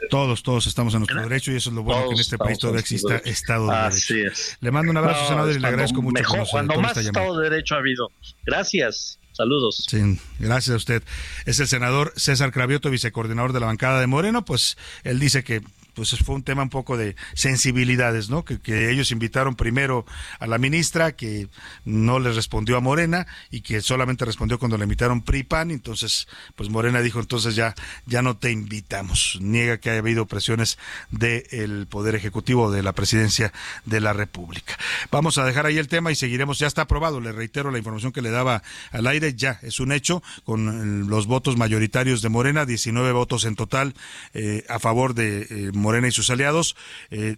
[0.09, 2.57] Todos, todos estamos en nuestro derecho y eso es lo bueno que en este país
[2.59, 4.57] todavía exista Estado de Derecho.
[4.59, 6.13] Le mando un abrazo, senador, y le agradezco mucho.
[6.13, 8.11] Mejor, cuando más Estado de Derecho ha habido.
[8.45, 9.19] Gracias.
[9.33, 9.85] Saludos.
[9.89, 11.03] Sí, gracias a usted.
[11.45, 15.61] Es el senador César Cravioto, vicecoordinador de la bancada de Moreno, pues él dice que
[15.93, 18.45] pues fue un tema un poco de sensibilidades, ¿no?
[18.45, 18.59] Que,
[18.91, 20.05] ellos invitaron primero
[20.39, 21.47] a la ministra, que
[21.85, 26.69] no les respondió a Morena y que solamente respondió cuando le invitaron PRI-PAN, entonces, pues
[26.69, 27.75] Morena dijo, entonces ya,
[28.05, 29.37] ya no te invitamos.
[29.41, 30.77] Niega que haya habido presiones
[31.09, 33.53] del Poder Ejecutivo de la Presidencia
[33.85, 34.77] de la República.
[35.11, 38.11] Vamos a dejar ahí el tema y seguiremos, ya está aprobado, le reitero la información
[38.11, 42.65] que le daba al aire, ya es un hecho, con los votos mayoritarios de Morena,
[42.65, 43.93] 19 votos en total
[44.33, 46.75] eh, a favor de eh, Morena y sus aliados.
[47.09, 47.37] Eh,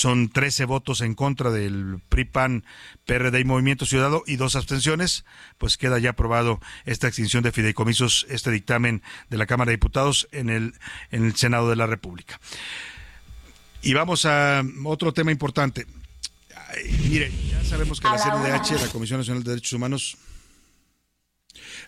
[0.00, 2.64] son 13 votos en contra del PRI-PAN,
[3.04, 5.26] PRD y Movimiento Ciudadano y dos abstenciones,
[5.58, 10.26] pues queda ya aprobado esta extinción de fideicomisos, este dictamen de la Cámara de Diputados
[10.32, 10.74] en el,
[11.10, 12.40] en el Senado de la República.
[13.82, 15.86] Y vamos a otro tema importante.
[17.08, 20.16] mire, ya sabemos que la CNDH, la Comisión Nacional de Derechos Humanos,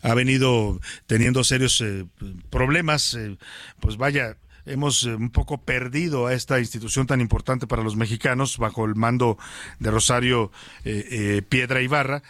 [0.03, 2.05] ha venido teniendo serios eh,
[2.51, 3.39] problemas, eh,
[3.81, 4.37] pues vaya,
[4.67, 8.95] hemos eh, un poco perdido a esta institución tan importante para los mexicanos bajo el
[8.95, 9.39] mando
[9.79, 10.51] de Rosario
[10.85, 12.23] eh, eh, Piedra Ibarra.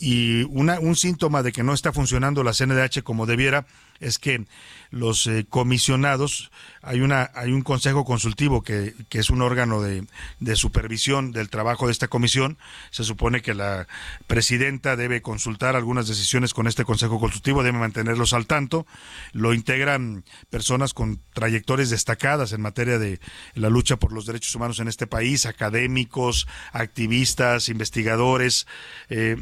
[0.00, 3.66] y una, un síntoma de que no está funcionando la CNDH como debiera
[4.00, 4.44] es que
[4.90, 10.06] los eh, comisionados, hay, una, hay un consejo consultivo que, que es un órgano de,
[10.38, 12.58] de, supervisión del trabajo de esta comisión.
[12.90, 13.88] Se supone que la
[14.26, 18.86] presidenta debe consultar algunas decisiones con este consejo consultivo, debe mantenerlos al tanto.
[19.32, 23.18] Lo integran personas con trayectorias destacadas en materia de
[23.54, 28.66] la lucha por los derechos humanos en este país, académicos, activistas, investigadores.
[29.08, 29.36] Eh,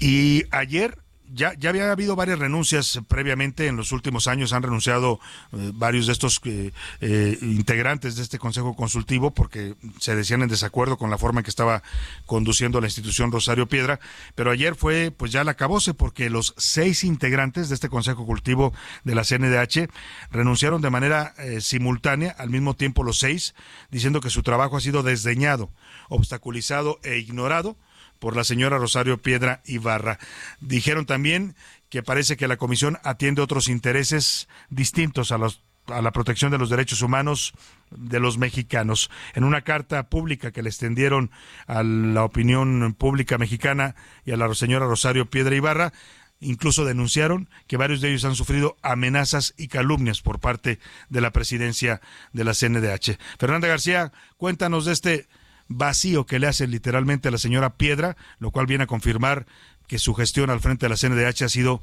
[0.00, 0.98] y ayer
[1.32, 5.20] ya, ya había habido varias renuncias previamente en los últimos años, han renunciado
[5.52, 10.48] eh, varios de estos eh, eh, integrantes de este Consejo Consultivo porque se decían en
[10.48, 11.82] desacuerdo con la forma en que estaba
[12.26, 14.00] conduciendo la institución Rosario Piedra,
[14.34, 18.72] pero ayer fue pues ya la acabose porque los seis integrantes de este Consejo Consultivo
[19.04, 19.90] de la CNDH
[20.30, 23.54] renunciaron de manera simultánea, al mismo tiempo los seis,
[23.90, 25.70] diciendo que su trabajo ha sido desdeñado,
[26.08, 27.76] obstaculizado e ignorado
[28.18, 30.18] por la señora Rosario Piedra Ibarra.
[30.60, 31.54] Dijeron también
[31.88, 36.58] que parece que la comisión atiende otros intereses distintos a los a la protección de
[36.58, 37.54] los derechos humanos
[37.90, 39.10] de los mexicanos.
[39.34, 41.30] En una carta pública que le extendieron
[41.66, 43.94] a la opinión pública mexicana
[44.24, 45.92] y a la señora Rosario Piedra Ibarra,
[46.40, 51.32] incluso denunciaron que varios de ellos han sufrido amenazas y calumnias por parte de la
[51.32, 52.00] presidencia
[52.32, 53.18] de la CNDH.
[53.38, 55.28] Fernanda García, cuéntanos de este
[55.68, 59.46] vacío que le hace literalmente a la señora Piedra, lo cual viene a confirmar
[59.86, 61.82] que su gestión al frente de la CNDH ha sido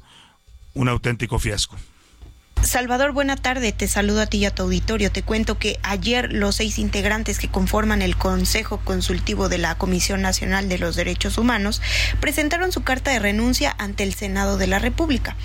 [0.74, 1.76] un auténtico fiasco.
[2.66, 3.70] Salvador, buena tarde.
[3.70, 5.12] Te saludo a ti y a tu auditorio.
[5.12, 10.20] Te cuento que ayer los seis integrantes que conforman el Consejo Consultivo de la Comisión
[10.20, 11.80] Nacional de los Derechos Humanos
[12.20, 15.36] presentaron su carta de renuncia ante el Senado de la República.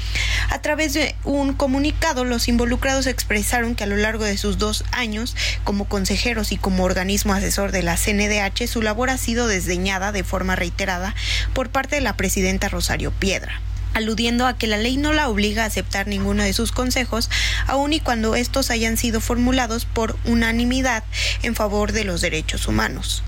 [0.50, 4.84] A través de un comunicado, los involucrados expresaron que a lo largo de sus dos
[4.92, 10.12] años como consejeros y como organismo asesor de la CNDH, su labor ha sido desdeñada
[10.12, 11.14] de forma reiterada
[11.54, 13.62] por parte de la presidenta Rosario Piedra
[13.94, 17.30] aludiendo a que la ley no la obliga a aceptar ninguno de sus consejos,
[17.68, 21.04] aun y cuando estos hayan sido formulados por unanimidad
[21.44, 23.24] en favor de los derechos humanos.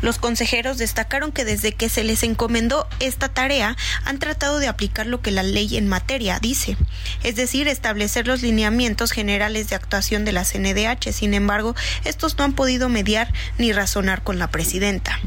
[0.00, 5.06] Los consejeros destacaron que desde que se les encomendó esta tarea han tratado de aplicar
[5.06, 6.76] lo que la ley en materia dice,
[7.22, 11.12] es decir, establecer los lineamientos generales de actuación de la CNDH.
[11.12, 15.18] Sin embargo, estos no han podido mediar ni razonar con la presidenta.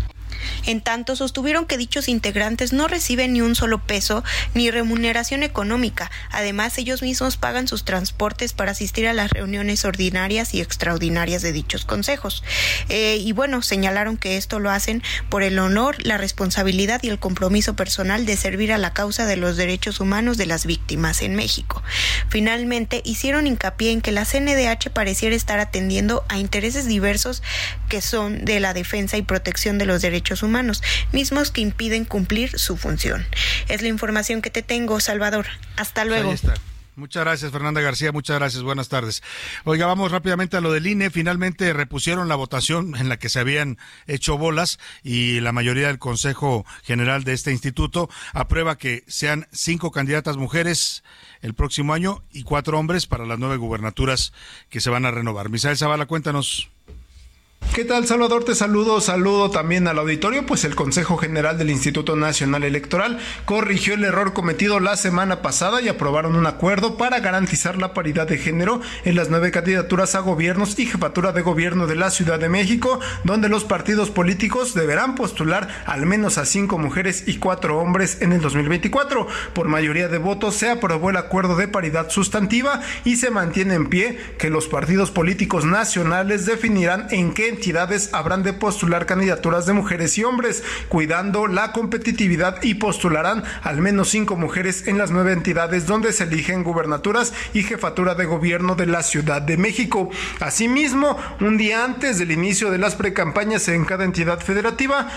[0.66, 4.24] En tanto, sostuvieron que dichos integrantes no reciben ni un solo peso
[4.54, 6.12] ni remuneración económica.
[6.32, 11.52] Además, ellos mismos pagan sus transportes para asistir a las reuniones ordinarias y extraordinarias de
[11.52, 12.44] dichos consejos.
[12.90, 17.20] Eh, y bueno, señalaron que esto lo hacen por el honor, la responsabilidad y el
[17.20, 21.36] compromiso personal de servir a la causa de los derechos humanos de las víctimas en
[21.36, 21.84] México.
[22.30, 27.44] Finalmente, hicieron hincapié en que la CNDH pareciera estar atendiendo a intereses diversos
[27.90, 32.58] que son de la defensa y protección de los derechos humanos, mismos que impiden cumplir
[32.58, 33.26] su función.
[33.68, 35.48] Es la información que te tengo, Salvador.
[35.76, 36.34] Hasta luego.
[36.96, 38.12] Muchas gracias, Fernanda García.
[38.12, 38.64] Muchas gracias.
[38.64, 39.24] Buenas tardes.
[39.64, 41.10] Oiga, vamos rápidamente a lo del INE.
[41.10, 43.78] Finalmente repusieron la votación en la que se habían
[44.08, 49.92] hecho bolas y la mayoría del Consejo General de este instituto aprueba que sean cinco
[49.92, 51.04] candidatas mujeres
[51.42, 54.34] el próximo año y cuatro hombres para las nueve gubernaturas
[54.70, 55.50] que se van a renovar.
[55.50, 56.70] Misael Zavala, cuéntanos.
[57.74, 58.44] ¿Qué tal Salvador?
[58.44, 63.94] Te saludo, saludo también al auditorio, pues el Consejo General del Instituto Nacional Electoral corrigió
[63.94, 68.38] el error cometido la semana pasada y aprobaron un acuerdo para garantizar la paridad de
[68.38, 72.50] género en las nueve candidaturas a gobiernos y jefatura de gobierno de la Ciudad de
[72.50, 78.18] México, donde los partidos políticos deberán postular al menos a cinco mujeres y cuatro hombres
[78.20, 79.28] en el 2024.
[79.54, 83.88] Por mayoría de votos se aprobó el acuerdo de paridad sustantiva y se mantiene en
[83.88, 89.74] pie que los partidos políticos nacionales definirán en qué entidades habrán de postular candidaturas de
[89.74, 95.34] mujeres y hombres, cuidando la competitividad y postularán al menos cinco mujeres en las nueve
[95.34, 100.10] entidades donde se eligen gubernaturas y jefatura de gobierno de la Ciudad de México.
[100.40, 105.08] Asimismo, un día antes del inicio de las precampañas en cada entidad federativa,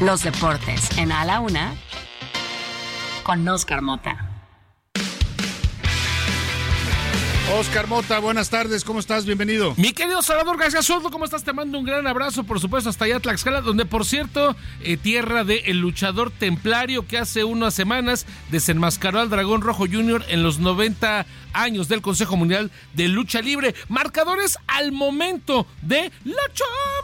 [0.00, 1.72] Los deportes en A la Una
[3.22, 4.33] con Oscar Mota.
[7.52, 9.26] Oscar Mota, buenas tardes, ¿cómo estás?
[9.26, 9.74] Bienvenido.
[9.76, 11.44] Mi querido Salvador García Soto, ¿cómo estás?
[11.44, 15.44] Te mando un gran abrazo, por supuesto, hasta allá Tlaxcala, donde, por cierto, eh, tierra
[15.44, 20.58] de el luchador templario que hace unas semanas desenmascaró al Dragón Rojo Junior en los
[20.58, 23.74] 90 años del Consejo Mundial de Lucha Libre.
[23.88, 26.94] Marcadores al momento de la Champions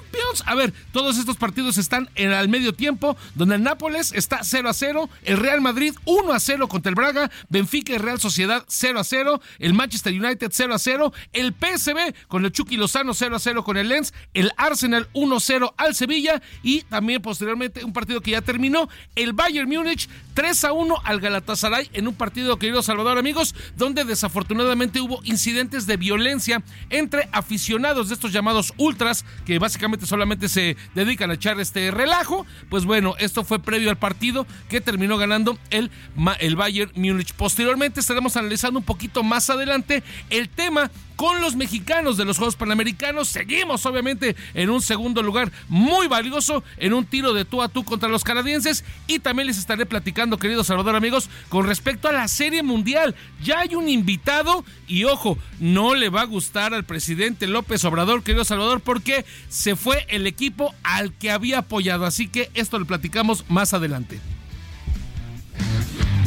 [0.47, 4.69] a ver, todos estos partidos están en el medio tiempo, donde el Nápoles está 0
[4.69, 8.65] a 0, el Real Madrid 1 a 0 contra el Braga, Benfica y Real Sociedad
[8.69, 13.15] 0 a 0, el Manchester United 0 a 0, el PSV con el Chucky Lozano
[13.15, 17.23] 0 a 0 con el Lens, el Arsenal 1 a 0 al Sevilla y también
[17.23, 22.09] posteriormente un partido que ya terminó, el Bayern Múnich 3 a 1 al Galatasaray en
[22.09, 24.40] un partido, querido Salvador amigos, donde desafortunadamente
[25.01, 31.31] hubo incidentes de violencia entre aficionados de estos llamados ultras que básicamente solamente se dedican
[31.31, 32.47] a echar este relajo.
[32.69, 35.91] Pues bueno, esto fue previo al partido que terminó ganando el,
[36.41, 37.33] el Bayern Múnich.
[37.35, 42.57] Posteriormente estaremos analizando un poquito más adelante el tema con los mexicanos de los Juegos
[42.57, 43.29] Panamericanos.
[43.29, 47.85] Seguimos obviamente en un segundo lugar muy valioso en un tiro de tú a tú
[47.85, 52.27] contra los canadienses y también les estaré platicando, queridos Salvador amigos, con respecto a la
[52.27, 53.15] Serie Mundial.
[53.43, 58.23] Ya hay un invitado y ojo, no le va a gustar al presidente López Obrador,
[58.23, 62.07] querido Salvador, porque se fue el equipo al que había apoyado.
[62.07, 64.21] Así que esto lo platicamos más adelante.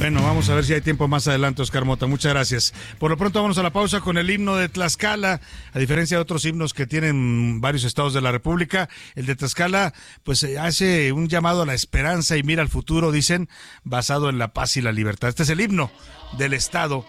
[0.04, 2.08] Bueno, vamos a ver si hay tiempo más adelante, Oscar Mota.
[2.08, 2.74] Muchas gracias.
[3.00, 5.40] Por lo pronto vamos a la pausa con el himno de Tlaxcala.
[5.72, 9.94] A diferencia de otros himnos que tienen varios estados de la República, el de Tlaxcala
[10.24, 13.48] pues eh, hace un llamado a la esperanza y mira al futuro, dicen,
[13.86, 15.30] basado en la paz y la libertad.
[15.30, 15.90] Este es el himno
[16.38, 17.06] del estado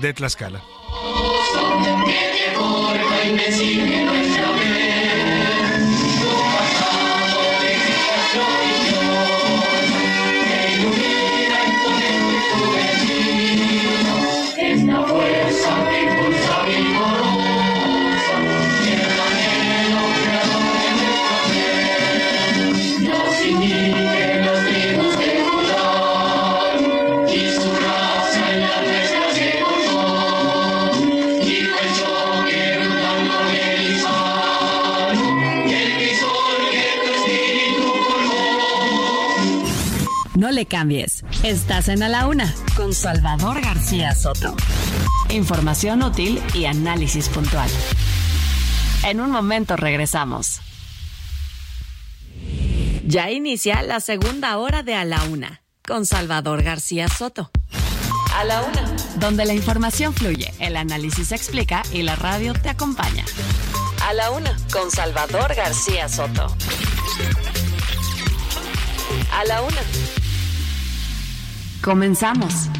[0.00, 0.64] de Tlaxcala.
[40.42, 41.22] No le cambies.
[41.44, 44.56] Estás en A la Una con Salvador García Soto.
[45.30, 47.70] Información útil y análisis puntual.
[49.04, 50.60] En un momento regresamos.
[53.06, 57.52] Ya inicia la segunda hora de A la Una con Salvador García Soto.
[58.34, 58.96] A la Una.
[59.20, 63.24] Donde la información fluye, el análisis se explica y la radio te acompaña.
[64.04, 66.52] A la Una con Salvador García Soto.
[69.30, 70.21] A la Una.
[71.82, 72.70] Comenzamos.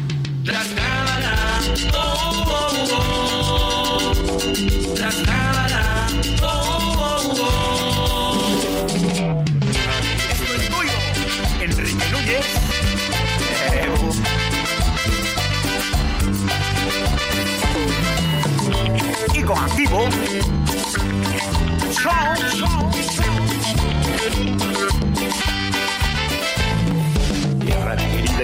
[19.55, 20.07] Activo.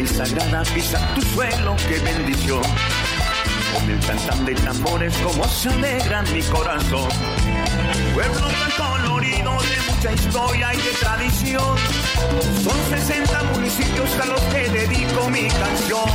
[0.02, 2.62] Y sagrada, pisa tu suelo, qué bendición.
[3.74, 7.10] Con el tantam de tambores, como se alegra mi corazón.
[8.14, 11.78] Pueblo tan colorido de mucha historia y de tradición.
[12.64, 16.10] Son 60 municipios a los que dedico mi canción.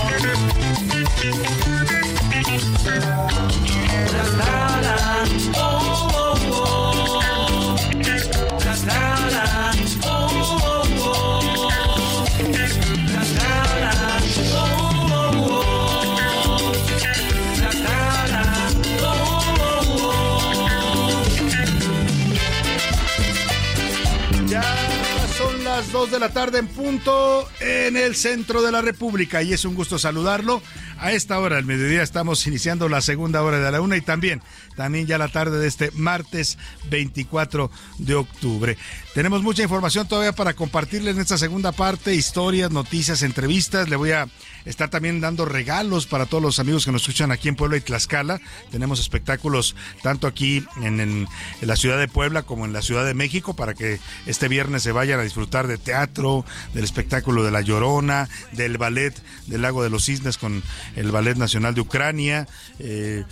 [25.94, 29.76] 2 de la tarde en punto en el centro de la República y es un
[29.76, 30.60] gusto saludarlo.
[31.04, 34.40] A esta hora del mediodía estamos iniciando la segunda hora de la una y también,
[34.74, 36.56] también ya la tarde de este martes
[36.88, 38.78] 24 de octubre.
[39.12, 43.90] Tenemos mucha información todavía para compartirles en esta segunda parte, historias, noticias, entrevistas.
[43.90, 44.28] Le voy a
[44.64, 47.82] estar también dando regalos para todos los amigos que nos escuchan aquí en Puebla y
[47.82, 48.40] Tlaxcala.
[48.70, 51.28] Tenemos espectáculos tanto aquí en, en-
[51.60, 54.82] en la ciudad de Puebla como en la ciudad de México para que este viernes
[54.82, 59.14] se vayan a disfrutar de teatro, del espectáculo de La Llorona, del ballet
[59.46, 60.62] del Lago de los Cisnes con
[60.96, 62.46] el Ballet Nacional de Ucrania,
[62.78, 63.24] eh,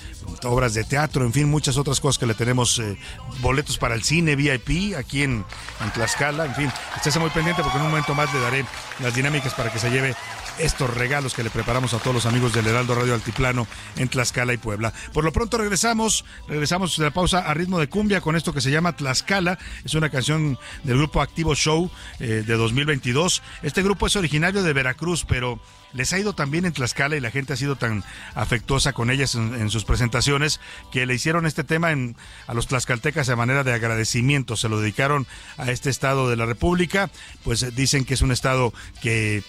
[0.45, 2.97] obras de teatro, en fin, muchas otras cosas que le tenemos, eh,
[3.41, 5.45] boletos para el cine VIP aquí en,
[5.83, 8.65] en Tlaxcala, en fin, estése muy pendiente porque en un momento más le daré
[9.01, 10.15] las dinámicas para que se lleve
[10.59, 14.53] estos regalos que le preparamos a todos los amigos del Heraldo Radio Altiplano en Tlaxcala
[14.53, 14.93] y Puebla.
[15.13, 18.61] Por lo pronto regresamos, regresamos de la pausa a ritmo de cumbia con esto que
[18.61, 21.91] se llama Tlaxcala, es una canción del grupo Activo Show
[22.21, 23.43] eh, de 2022.
[23.63, 25.59] Este grupo es originario de Veracruz, pero
[25.93, 29.11] les ha ido tan bien en Tlaxcala y la gente ha sido tan afectuosa con
[29.11, 32.17] ellas en, sus presentaciones que le hicieron este tema en,
[32.47, 34.57] a los tlaxcaltecas de manera de agradecimiento.
[34.57, 35.27] Se lo dedicaron
[35.57, 37.11] a este estado de la República.
[37.45, 39.43] Pues dicen que es un estado que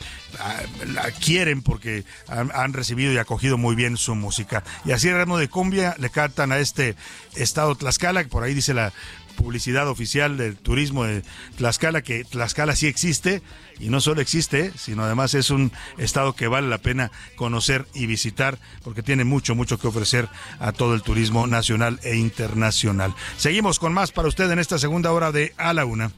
[0.88, 4.64] la quieren porque han, recibido y acogido muy bien su música.
[4.86, 6.96] Y así el ritmo de cumbia le cantan a este
[7.36, 8.94] estado Tlaxcala, que por ahí dice la
[9.34, 11.24] publicidad oficial del turismo de
[11.58, 13.42] Tlaxcala, que Tlaxcala sí existe
[13.80, 18.06] y no solo existe, sino además es un estado que vale la pena conocer y
[18.06, 20.30] visitar porque tiene mucho, mucho que ofrecer
[20.60, 23.14] a todo el turismo nacional e internacional.
[23.38, 26.12] Seguimos con más para usted en esta segunda hora de A la Una.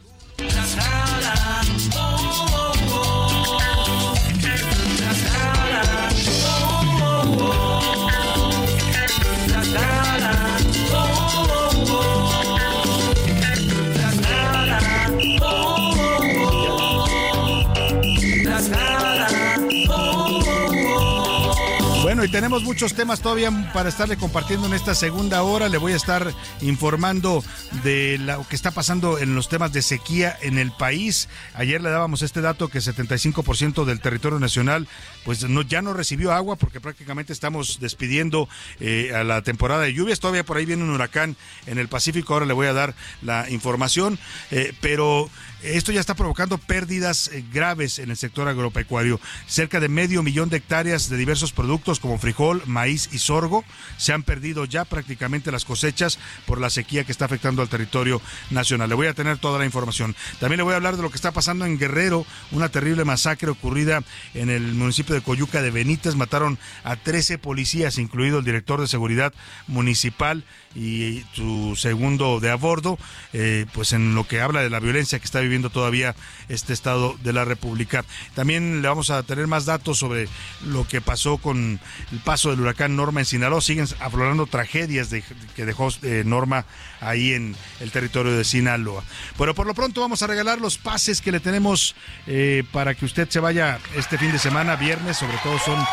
[22.25, 25.69] Y tenemos muchos temas todavía para estarle compartiendo en esta segunda hora.
[25.69, 27.43] Le voy a estar informando
[27.83, 31.29] de lo que está pasando en los temas de sequía en el país.
[31.53, 34.87] Ayer le dábamos este dato que 75% del territorio nacional
[35.23, 38.49] pues no, ya no recibió agua porque prácticamente estamos despidiendo
[38.79, 40.19] eh, a la temporada de lluvias.
[40.19, 41.35] Todavía por ahí viene un huracán
[41.67, 42.33] en el Pacífico.
[42.33, 44.17] Ahora le voy a dar la información,
[44.49, 45.29] eh, pero
[45.73, 49.19] esto ya está provocando pérdidas eh, graves en el sector agropecuario.
[49.47, 53.63] Cerca de medio millón de hectáreas de diversos productos como frijol, maíz y sorgo
[53.97, 58.21] se han perdido ya prácticamente las cosechas por la sequía que está afectando al territorio
[58.51, 58.89] nacional.
[58.89, 60.15] Le voy a tener toda la información.
[60.39, 63.49] También le voy a hablar de lo que está pasando en Guerrero, una terrible masacre
[63.49, 64.03] ocurrida
[64.33, 66.15] en el municipio de Coyuca de Benítez.
[66.15, 69.33] Mataron a 13 policías, incluido el director de seguridad
[69.67, 70.43] municipal
[70.75, 72.97] y su segundo de a bordo,
[73.33, 76.15] eh, pues en lo que habla de la violencia que está viviendo todavía
[76.49, 78.03] este estado de la República.
[78.33, 80.27] También le vamos a tener más datos sobre
[80.65, 81.79] lo que pasó con
[82.11, 83.61] el paso del huracán Norma en Sinaloa.
[83.61, 85.23] Siguen aflorando tragedias de,
[85.55, 86.65] que dejó eh, Norma
[87.01, 89.03] ahí en el territorio de Sinaloa.
[89.37, 91.95] Pero por lo pronto vamos a regalar los pases que le tenemos
[92.27, 95.83] eh, para que usted se vaya este fin de semana, viernes, sobre todo son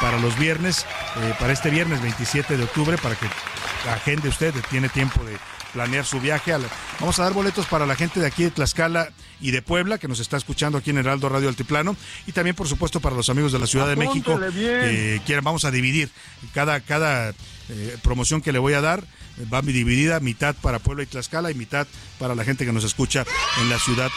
[0.00, 0.84] para los viernes,
[1.38, 3.26] para este viernes 27 de octubre, para que
[3.90, 5.38] agende usted, tiene tiempo de
[5.72, 6.52] planear su viaje.
[7.00, 10.08] Vamos a dar boletos para la gente de aquí de Tlaxcala y de Puebla, que
[10.08, 13.52] nos está escuchando aquí en Heraldo Radio Altiplano, y también, por supuesto, para los amigos
[13.52, 14.38] de la Ciudad de México.
[14.38, 16.10] que quieran, vamos a dividir
[16.54, 19.04] cada, cada eh, promoción que le voy a dar
[19.52, 21.86] va dividida, mitad para Puebla y Tlaxcala y mitad
[22.18, 23.24] para la gente que nos escucha
[23.60, 24.10] en la Ciudad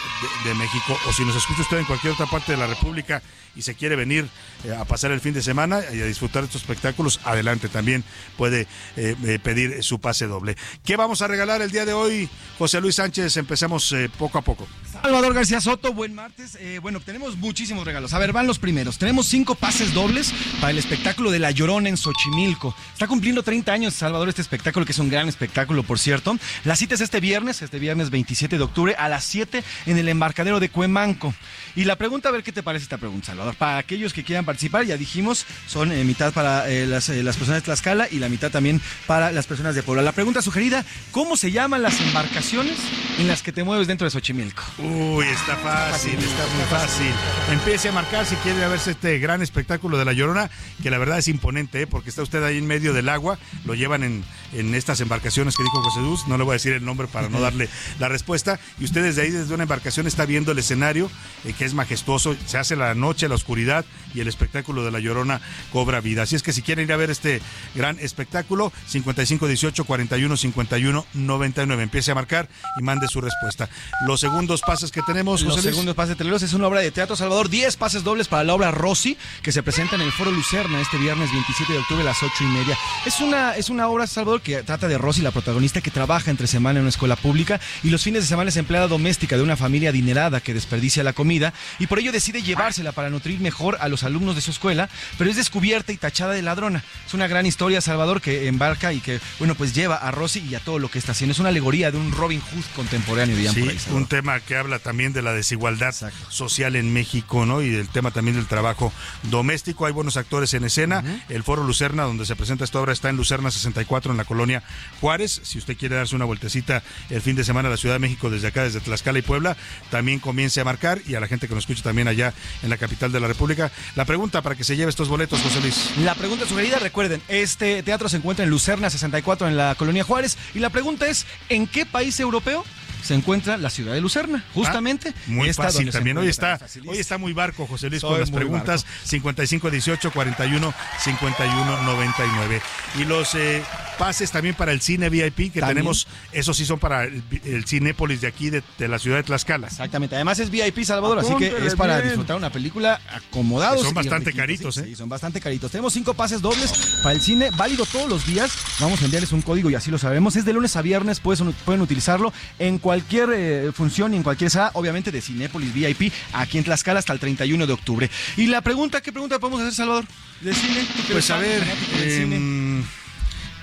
[0.44, 0.96] de, México.
[1.08, 3.22] O si nos escucha usted en cualquier otra parte de la República
[3.56, 4.28] y se quiere venir
[4.64, 8.04] eh, a pasar el fin de semana y a disfrutar de estos espectáculos, adelante, también
[8.36, 10.56] puede eh, eh, pedir su pase doble.
[10.84, 13.36] ¿Qué vamos a regalar el día de hoy, José Luis Sánchez?
[13.38, 14.68] Empecemos poco a poco.
[15.02, 16.58] Salvador García Soto, buen martes.
[16.82, 18.12] bueno, tenemos muchísimos regalos.
[18.12, 18.98] A ver, van los primeros.
[18.98, 22.74] Tenemos cinco pases dobles para el espectáculo de La Llorona en Xochimilco.
[22.92, 26.36] Está cumpliendo 30 años, Salvador, este espectáculo, que es un gran espectáculo, por cierto.
[26.64, 30.08] La cita es este viernes, este viernes 27 de octubre, a las 7 en el
[30.08, 31.34] embarcadero de Cuemanco.
[31.76, 33.54] Y la pregunta, a ver qué te parece esta pregunta, Salvador.
[33.54, 37.36] Para aquellos que quieran participar, ya dijimos, son eh, mitad para eh, las, eh, las,
[37.36, 40.02] personas de Tlaxcala y la mitad también para las personas de Puebla.
[40.02, 42.78] La pregunta sugerida, ¿cómo se llaman las embarcaciones
[43.18, 44.62] en las que te mueves dentro de Xochimilco?
[44.78, 47.12] Uy, está fácil, está muy fácil.
[47.52, 50.50] Empiece a marcar si quiere verse este gran espectáculo de La Llorona,
[50.82, 54.02] que la verdad es imponente, porque está usted ahí en medio del agua, lo llevan
[54.02, 54.24] en,
[54.54, 57.28] en estas embarcaciones que dijo José Luz, no le voy a decir el nombre para
[57.28, 57.68] no darle
[57.98, 61.10] la respuesta, y usted desde ahí, desde una embarcación, está viendo el escenario,
[61.58, 65.40] que es majestuoso, se hace la noche, la oscuridad y el espectáculo de La Llorona
[65.72, 66.22] cobra vida.
[66.22, 67.42] Así es que si quieren ir a ver este
[67.74, 72.48] gran espectáculo, 55 18 41 51 99, empiece a marcar
[72.78, 73.68] y mande su respuesta.
[74.06, 77.50] Los segundos pases que tenemos, Los segundos pases teleros es una obra de teatro Salvador,
[77.50, 80.96] 10 pases dobles para la obra Rossi, que se presenta en el Foro Lucerna este
[80.98, 82.78] viernes 27 de octubre a las 8 y media.
[83.04, 86.46] Es una, es una obra, Salvador, que trata de Rosy, la protagonista que trabaja entre
[86.46, 89.56] semana en una escuela pública y los fines de semana es empleada doméstica de una
[89.56, 93.88] familia adinerada que desperdicia la comida y por ello decide llevársela para nutrir mejor a
[93.88, 94.88] los alumnos de su escuela,
[95.18, 96.84] pero es descubierta y tachada de ladrona.
[97.06, 100.54] Es una gran historia, Salvador, que embarca y que, bueno, pues lleva a Rosy y
[100.54, 101.32] a todo lo que está haciendo.
[101.32, 103.82] Es una alegoría de un Robin Hood contemporáneo, digamos.
[103.82, 105.94] Sí, un tema que habla también de la desigualdad
[106.28, 107.62] social en México, ¿no?
[107.62, 108.92] Y del tema también del trabajo
[109.24, 109.86] doméstico.
[109.86, 111.02] Hay buenos actores en escena.
[111.28, 114.62] El Foro Lucerna, donde se presenta esta obra, está en Lucerna 64, en la colonia
[115.00, 115.40] Juárez.
[115.42, 118.30] Si usted quiere darse una vueltecita el fin de semana a la Ciudad de México
[118.30, 119.56] desde acá, desde Tlaxcala y Puebla,
[119.90, 122.32] también comience a marcar y a la gente que nos escucha también allá
[122.62, 123.70] en la capital de la República.
[123.94, 125.92] La pregunta para que se lleve estos boletos, José Luis.
[126.02, 130.36] La pregunta sugerida, recuerden, este teatro se encuentra en Lucerna 64 en la colonia Juárez
[130.54, 132.64] y la pregunta es, ¿en qué país europeo
[133.06, 135.14] se encuentra la ciudad de Lucerna, justamente.
[135.16, 136.18] Ah, muy esta fácil también.
[136.18, 140.10] Hoy está, hoy está muy barco, José Luis, Soy con las muy preguntas 55 18
[140.10, 142.60] 41 51 99.
[142.98, 143.62] Y los eh,
[143.98, 145.68] pases también para el cine VIP que También.
[145.76, 149.22] tenemos, esos sí son para el, el Cinépolis de aquí, de, de la ciudad de
[149.22, 149.68] Tlaxcala.
[149.68, 150.16] Exactamente.
[150.16, 152.08] Además es VIP Salvador, así que es para bien.
[152.08, 153.82] disfrutar una película acomodados.
[153.82, 154.84] Son bastante caritos, sí, ¿eh?
[154.88, 155.70] Sí, son bastante caritos.
[155.70, 158.52] Tenemos cinco pases dobles para el cine, válido todos los días.
[158.80, 160.34] Vamos a enviarles un código y así lo sabemos.
[160.36, 162.95] Es de lunes a viernes, pueden, pueden utilizarlo en cualquier
[163.34, 167.18] eh, función y en cualquier sala, obviamente de Cinépolis VIP, aquí en Tlaxcala hasta el
[167.18, 168.10] 31 de octubre.
[168.36, 170.04] Y la pregunta, ¿qué pregunta podemos hacer, Salvador?
[170.40, 170.84] ¿De cine?
[170.96, 171.62] ¿Tú que Pues a ver,
[172.10, 172.36] cine?
[172.36, 172.84] em,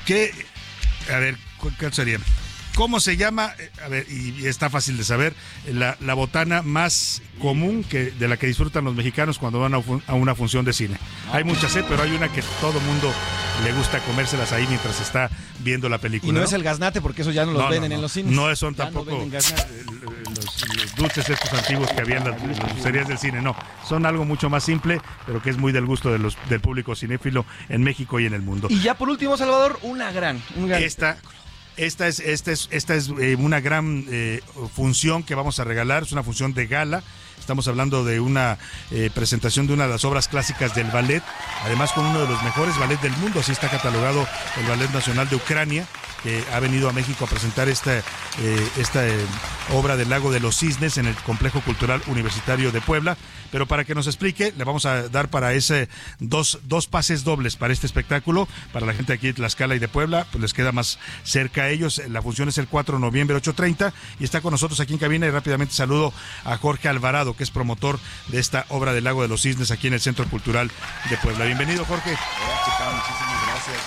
[0.06, 0.34] ¿qué?
[1.14, 2.20] A ver, ¿cuál cuál sería?
[2.76, 3.51] ¿Cómo se llama?
[3.59, 5.34] Eh, A ver, y está fácil de saber,
[5.71, 9.82] la, la botana más común que, de la que disfrutan los mexicanos cuando van a,
[9.82, 10.97] fun- a una función de cine.
[11.32, 11.84] Hay muchas, ¿eh?
[11.88, 13.13] pero hay una que todo mundo
[13.63, 16.32] le gusta comérselas ahí mientras está viendo la película.
[16.32, 17.95] Y no, es el gaznate porque eso ya no los No, venden no.
[17.97, 18.32] en los cines.
[18.34, 19.53] No son Ya tampoco los,
[20.76, 23.55] los dulces estos antiguos que había en las, las dulcerías del cine, no.
[23.88, 26.95] Son algo mucho más simple, pero que es muy del gusto de los, del público
[26.95, 28.67] cinéfilo en México y en el mundo.
[28.71, 31.17] Y ya por último, Salvador, una gran, un gran Esta,
[31.78, 34.41] esta es, esta es, esta es eh, una gran eh,
[34.76, 37.03] función que vamos a regalar, es una función de gala.
[37.39, 38.57] Estamos hablando de una
[38.91, 41.21] eh, presentación de una de las obras clásicas del ballet,
[41.65, 44.26] además con uno de los mejores ballets del mundo, así está catalogado
[44.61, 45.86] el Ballet Nacional de Ucrania,
[46.24, 49.13] que ha venido a México a presentar esta, eh, esta eh,
[49.74, 53.17] obra del Lago de los Cisnes en el Complejo Cultural Universitario de Puebla.
[53.51, 57.55] Pero para que nos explique, le vamos a dar para ese dos, dos pases dobles
[57.55, 60.71] para este espectáculo, para la gente aquí de Tlaxcala y de Puebla, pues les queda
[60.71, 62.01] más cerca a ellos.
[62.09, 65.28] La función es el 4 de noviembre, 8.30, y está con nosotros aquí en cabina
[65.28, 66.13] y rápidamente saludo
[66.45, 67.99] a Jorge Alvarado, que es promotor
[68.30, 70.71] de esta obra del Lago de los Cisnes aquí en el Centro Cultural
[71.09, 71.45] de Puebla.
[71.45, 72.11] Bienvenido, Jorge.
[72.11, 73.03] Muchísimas
[73.47, 73.78] gracias,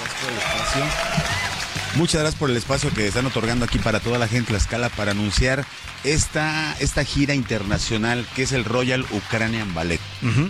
[0.54, 1.55] gracias.
[1.96, 4.58] Muchas gracias por el espacio que están otorgando aquí para toda la gente de la
[4.58, 5.64] escala para anunciar
[6.04, 9.98] esta, esta gira internacional que es el Royal Ukrainian Ballet.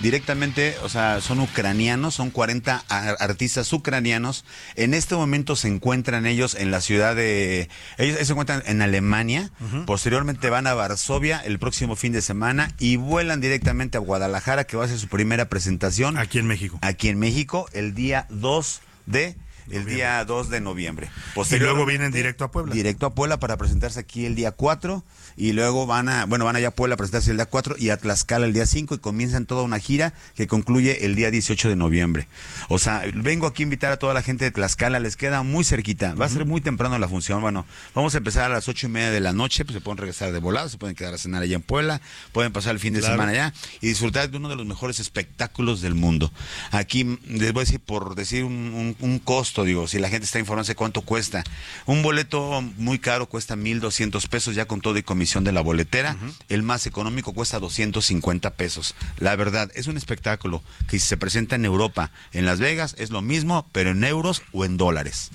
[0.03, 4.45] Directamente, o sea, son ucranianos, son 40 ar- artistas ucranianos.
[4.75, 7.69] En este momento se encuentran ellos en la ciudad de...
[7.97, 9.51] Ellos se encuentran en Alemania.
[9.87, 14.77] Posteriormente van a Varsovia el próximo fin de semana y vuelan directamente a Guadalajara, que
[14.77, 16.19] va a ser su primera presentación.
[16.19, 16.79] Aquí en México.
[16.83, 19.37] Aquí en México, el día 2 de...
[19.71, 21.11] El día 2 de noviembre.
[21.51, 22.75] Y luego vienen directo a Puebla.
[22.75, 25.05] Directo a Puebla para presentarse aquí el día 4
[25.37, 27.91] y luego van a, bueno, van allá a Puebla a presentarse el día 4 y
[27.91, 31.68] a Tlaxcala el día 5 y comienzan toda una gira que concluye el día 18
[31.68, 32.28] de noviembre.
[32.68, 35.64] O sea, vengo aquí a invitar a toda la gente de Tlaxcala, les queda muy
[35.64, 38.87] cerquita, va a ser muy temprano la función, bueno, vamos a empezar a las ocho
[38.87, 41.18] y media de la noche, pues se pueden regresar de volada, se pueden quedar a
[41.18, 42.01] cenar allá en Puebla,
[42.32, 43.14] pueden pasar el fin de Claro.
[43.14, 46.32] semana allá y disfrutar de uno de los mejores espectáculos del mundo.
[46.70, 50.09] Aquí mm, les voy a decir, por decir un, un- un costo, digo, si la
[50.09, 51.45] gente está informándose cuánto cuesta.
[51.84, 56.16] Un boleto muy caro cuesta 1.200 pesos ya con todo y comisión de la boletera.
[56.49, 58.95] El más económico cuesta 250 pesos.
[59.18, 63.11] La verdad, es un espectáculo que si se presenta en Europa, en Las Vegas, es
[63.11, 65.31] lo mismo, pero en euros o en dólares.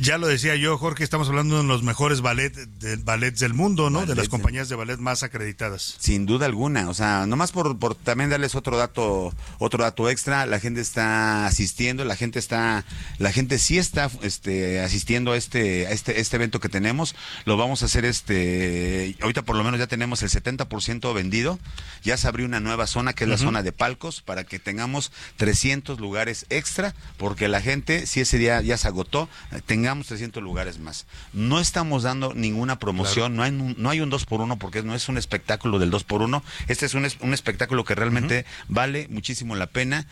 [0.00, 3.90] Ya lo decía yo, Jorge, estamos hablando de los mejores ballet, de, ballets del mundo,
[3.90, 4.06] ¿no?
[4.06, 5.96] de las compañías de ballet más acreditadas.
[5.98, 10.46] Sin duda alguna, o sea, nomás por, por también darles otro dato, otro dato extra,
[10.46, 12.84] la gente está asistiendo, la gente está,
[13.18, 17.14] la gente sí está este, asistiendo a este, a este, este evento que tenemos,
[17.44, 21.58] lo vamos a hacer este, ahorita por lo menos ya tenemos el 70% vendido,
[22.02, 25.12] ya se abrió una nueva zona que es la zona de palcos para que tengamos
[25.36, 29.60] 300 lugares extra, porque la gente, si ese día ya se agotó, eh,
[29.92, 31.06] tengamos 300 lugares más.
[31.34, 34.82] No estamos dando ninguna promoción, no, hay un, no hay un 2 por 1 porque
[34.82, 38.46] no es un espectáculo del 2 por 1 este es un, un espectáculo que realmente
[38.68, 40.06] vale muchísimo la pena.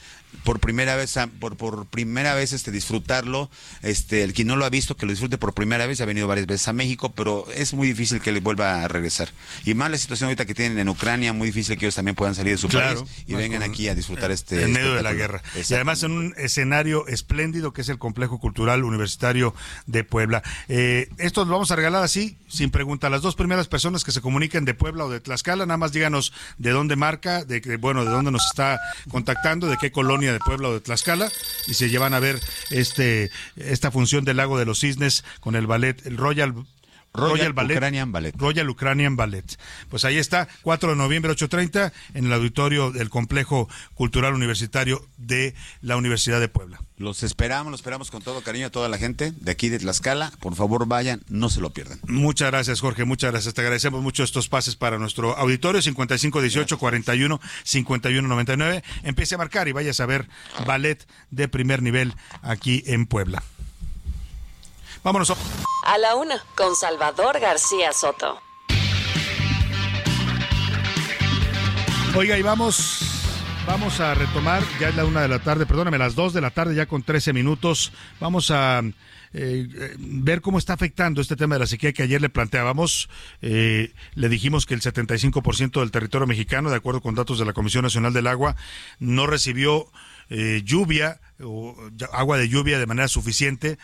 [0.44, 3.50] Por primera vez, ah, por, por primera vez este disfrutarlo,
[3.82, 6.28] este el quien no lo ha visto que lo disfrute por primera vez, ha venido
[6.28, 9.30] varias veces a México, pero es muy difícil que le vuelva a regresar.
[9.64, 12.34] Y más la situación ahorita que tienen en Ucrania, muy difícil que ellos también puedan
[12.36, 15.02] salir de su Claro, país y vengan con- aquí a disfrutar este en medio de
[15.02, 15.42] la guerra.
[15.68, 19.52] Y además en un escenario espléndido que es el Complejo Cultural Universitario
[19.86, 20.42] de Puebla.
[20.68, 23.10] Eh, esto lo vamos a regalar así, sin pregunta.
[23.10, 26.32] Las dos primeras personas que se comuniquen de Puebla o de Tlaxcala, nada más díganos
[26.58, 28.80] de dónde marca, de que, bueno, de dónde nos está
[29.10, 31.30] contactando, de qué colonia de Puebla o de Tlaxcala,
[31.66, 32.40] y se llevan a ver
[32.70, 36.54] este esta función del Lago de los Cisnes con el ballet, el Royal
[37.12, 37.76] Royal Ballet.
[37.76, 38.34] Ukrainian Ballet.
[38.36, 39.58] Royal Ukrainian Ballet.
[39.88, 45.54] Pues ahí está, 4 de noviembre, 8.30, en el auditorio del Complejo Cultural Universitario de
[45.80, 46.80] la Universidad de Puebla.
[46.96, 50.32] Los esperamos, los esperamos con todo cariño a toda la gente de aquí de Tlaxcala.
[50.38, 51.98] Por favor, vayan, no se lo pierdan.
[52.06, 53.54] Muchas gracias, Jorge, muchas gracias.
[53.54, 58.84] Te agradecemos mucho estos pases para nuestro auditorio 5518 41 51 99.
[59.02, 60.28] Empiece a marcar y vayas a ver
[60.66, 63.42] ballet de primer nivel aquí en Puebla.
[65.02, 65.32] Vámonos.
[65.86, 68.40] A la una, con Salvador García Soto.
[72.14, 73.00] Oiga, y vamos,
[73.66, 76.50] vamos a retomar, ya es la una de la tarde, perdóname, las dos de la
[76.50, 77.92] tarde, ya con 13 minutos.
[78.18, 78.92] Vamos a eh,
[79.32, 83.08] eh, ver cómo está afectando este tema de la sequía que ayer le planteábamos.
[83.42, 87.52] Eh, le dijimos que el 75% del territorio mexicano, de acuerdo con datos de la
[87.52, 88.56] Comisión Nacional del Agua,
[88.98, 89.86] no recibió
[90.62, 91.74] lluvia o
[92.12, 93.78] agua de lluvia de manera suficiente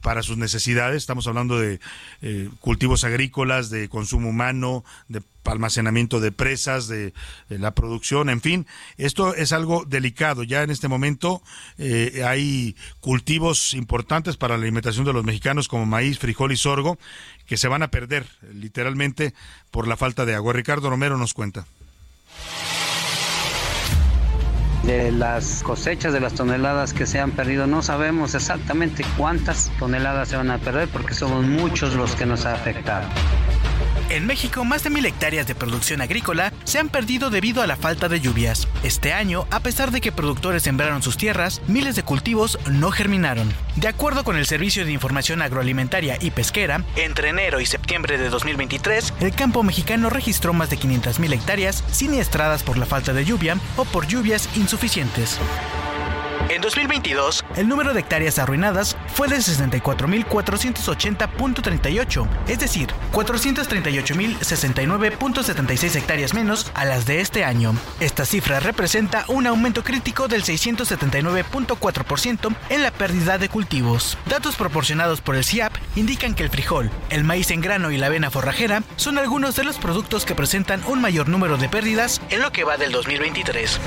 [0.00, 0.98] para sus necesidades.
[0.98, 1.80] Estamos hablando de
[2.22, 7.12] eh, cultivos agrícolas, de consumo humano, de almacenamiento de presas, de,
[7.48, 8.66] la producción, en fin.
[8.98, 10.42] Esto es algo delicado.
[10.42, 11.42] Ya en este momento
[11.78, 16.98] eh, hay cultivos importantes para la alimentación de los mexicanos como maíz, frijol y sorgo
[17.46, 19.34] que se van a perder literalmente
[19.70, 20.52] por la falta de agua.
[20.52, 21.66] Ricardo Romero nos cuenta
[24.90, 27.66] de las cosechas de las toneladas que se han perdido.
[27.66, 32.44] No sabemos exactamente cuántas toneladas se van a perder porque somos muchos los que nos
[32.44, 33.06] ha afectado.
[34.10, 37.76] En México, más de mil hectáreas de producción agrícola se han perdido debido a la
[37.76, 38.66] falta de lluvias.
[38.82, 43.54] Este año, a pesar de que productores sembraron sus tierras, miles de cultivos no germinaron.
[43.76, 48.30] De acuerdo con el Servicio de Información Agroalimentaria y Pesquera, entre enero y septiembre de
[48.30, 53.58] 2023, el campo mexicano registró más de 500.000 hectáreas siniestradas por la falta de lluvia
[53.76, 55.38] o por lluvias insuficientes.
[56.48, 66.72] En 2022, el número de hectáreas arruinadas fue de 64.480.38, es decir, 438.069.76 hectáreas menos
[66.74, 67.74] a las de este año.
[68.00, 74.18] Esta cifra representa un aumento crítico del 679.4% en la pérdida de cultivos.
[74.26, 78.06] Datos proporcionados por el CIAP indican que el frijol, el maíz en grano y la
[78.06, 82.42] avena forrajera son algunos de los productos que presentan un mayor número de pérdidas en
[82.42, 83.80] lo que va del 2023.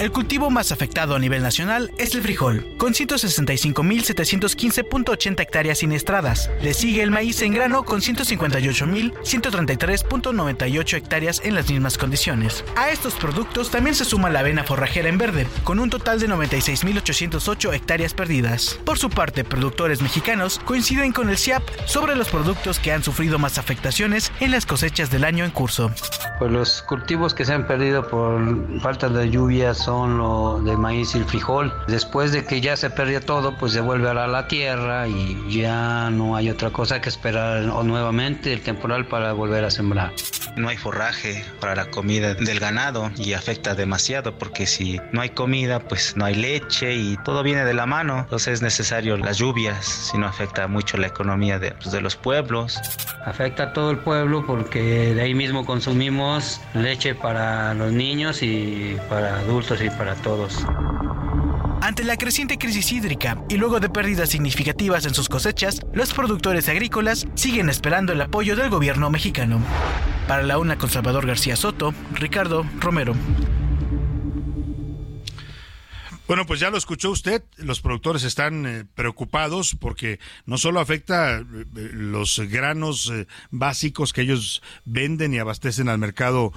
[0.00, 6.48] El cultivo más afectado a nivel nacional es el frijol, con 165.715.80 hectáreas siniestradas.
[6.62, 12.64] Le sigue el maíz en grano con 158.133.98 hectáreas en las mismas condiciones.
[12.76, 16.30] A estos productos también se suma la avena forrajera en verde, con un total de
[16.30, 18.80] 96.808 hectáreas perdidas.
[18.86, 23.38] Por su parte, productores mexicanos coinciden con el CIAP sobre los productos que han sufrido
[23.38, 25.90] más afectaciones en las cosechas del año en curso.
[26.38, 31.16] Pues los cultivos que se han perdido por falta de lluvias son lo de maíz
[31.16, 31.74] y el frijol.
[31.88, 36.10] Después de que ya se perdió todo, pues se vuelve a la tierra y ya
[36.10, 40.12] no hay otra cosa que esperar o nuevamente el temporal para volver a sembrar.
[40.56, 45.30] No hay forraje para la comida del ganado y afecta demasiado porque si no hay
[45.30, 48.20] comida, pues no hay leche y todo viene de la mano.
[48.20, 52.14] Entonces es necesario las lluvias, si no afecta mucho la economía de, pues, de los
[52.14, 52.78] pueblos.
[53.24, 58.96] Afecta a todo el pueblo porque de ahí mismo consumimos leche para los niños y
[59.08, 60.66] para adultos y para todos.
[61.80, 66.68] Ante la creciente crisis hídrica y luego de pérdidas significativas en sus cosechas, los productores
[66.68, 69.60] agrícolas siguen esperando el apoyo del gobierno mexicano.
[70.26, 73.14] Para la una con Salvador García Soto, Ricardo Romero.
[76.30, 81.38] Bueno, pues ya lo escuchó usted, los productores están eh, preocupados porque no solo afecta
[81.40, 86.52] eh, los granos eh, básicos que ellos venden y abastecen al mercado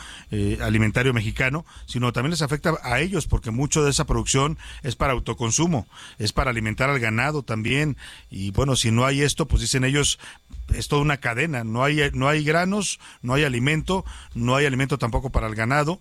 [0.62, 5.14] alimentario mexicano, sino también les afecta a ellos porque mucho de esa producción es para
[5.14, 5.88] autoconsumo,
[6.20, 7.98] es para alimentar al ganado también.
[8.30, 10.20] Y bueno, si no hay esto, pues dicen ellos
[10.72, 14.06] es toda una cadena, no hay no hay granos, no hay alimento,
[14.36, 16.00] no hay alimento tampoco para el ganado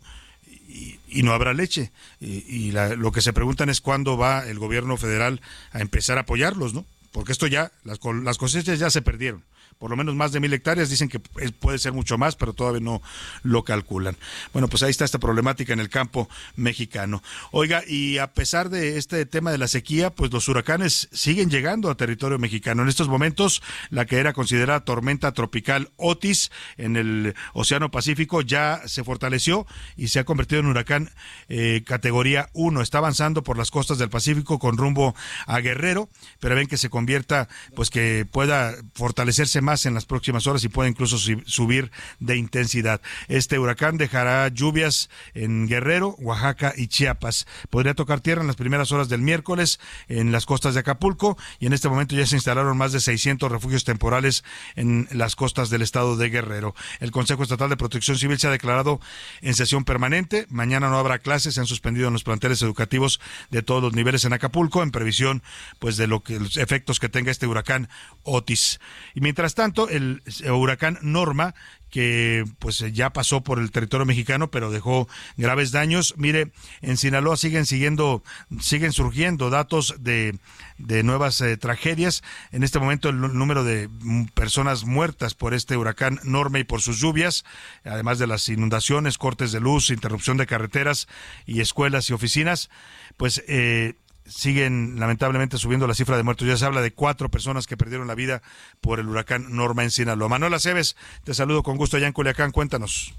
[0.72, 1.90] y, no habrá leche.
[2.20, 5.40] Y, lo que se preguntan es cuándo va el gobierno federal
[5.72, 6.84] a empezar a apoyarlos, ¿no?
[7.12, 9.44] Porque esto ya, las, las cosechas ya se perdieron
[9.82, 12.80] por lo menos más de mil hectáreas, dicen que puede ser mucho más, pero todavía
[12.80, 13.02] no
[13.42, 14.16] lo calculan.
[14.52, 17.20] Bueno, pues ahí está esta problemática en el campo mexicano.
[17.50, 21.90] Oiga, y a pesar de este tema de la sequía, pues los huracanes siguen llegando
[21.90, 22.82] a territorio mexicano.
[22.84, 23.60] En estos momentos,
[23.90, 29.66] la que era considerada tormenta tropical Otis en el Océano Pacífico ya se fortaleció
[29.96, 31.10] y se ha convertido en huracán
[31.48, 32.82] eh, categoría 1.
[32.82, 35.16] Está avanzando por las costas del Pacífico con rumbo
[35.48, 36.08] a Guerrero,
[36.38, 40.68] pero ven que se convierta, pues que pueda fortalecerse más en las próximas horas y
[40.68, 43.00] puede incluso subir de intensidad.
[43.28, 47.46] Este huracán dejará lluvias en Guerrero, Oaxaca y Chiapas.
[47.70, 51.66] Podría tocar tierra en las primeras horas del miércoles en las costas de Acapulco y
[51.66, 54.44] en este momento ya se instalaron más de 600 refugios temporales
[54.76, 56.74] en las costas del estado de Guerrero.
[57.00, 59.00] El Consejo Estatal de Protección Civil se ha declarado
[59.40, 60.46] en sesión permanente.
[60.50, 63.20] Mañana no habrá clases, se han suspendido en los planteles educativos
[63.50, 65.42] de todos los niveles en Acapulco en previsión
[65.78, 67.88] pues de lo que los efectos que tenga este huracán
[68.22, 68.80] Otis.
[69.14, 71.54] Y mientras tanto tanto, el huracán Norma
[71.92, 76.14] que pues ya pasó por el territorio mexicano, pero dejó graves daños.
[76.16, 76.50] Mire,
[76.80, 78.24] en Sinaloa siguen siguiendo,
[78.60, 80.38] siguen surgiendo datos de,
[80.78, 82.24] de nuevas eh, tragedias.
[82.50, 83.90] En este momento el número de
[84.32, 87.44] personas muertas por este huracán Norma y por sus lluvias,
[87.84, 91.08] además de las inundaciones, cortes de luz, interrupción de carreteras
[91.44, 92.70] y escuelas y oficinas,
[93.18, 93.96] pues eh,
[94.34, 96.46] siguen lamentablemente subiendo la cifra de muertos.
[96.46, 98.42] Ya se habla de cuatro personas que perdieron la vida
[98.80, 100.28] por el huracán Norma en Sinaloa.
[100.28, 102.50] Manuela Aceves, te saludo con gusto allá en Culiacán.
[102.52, 103.14] Cuéntanos.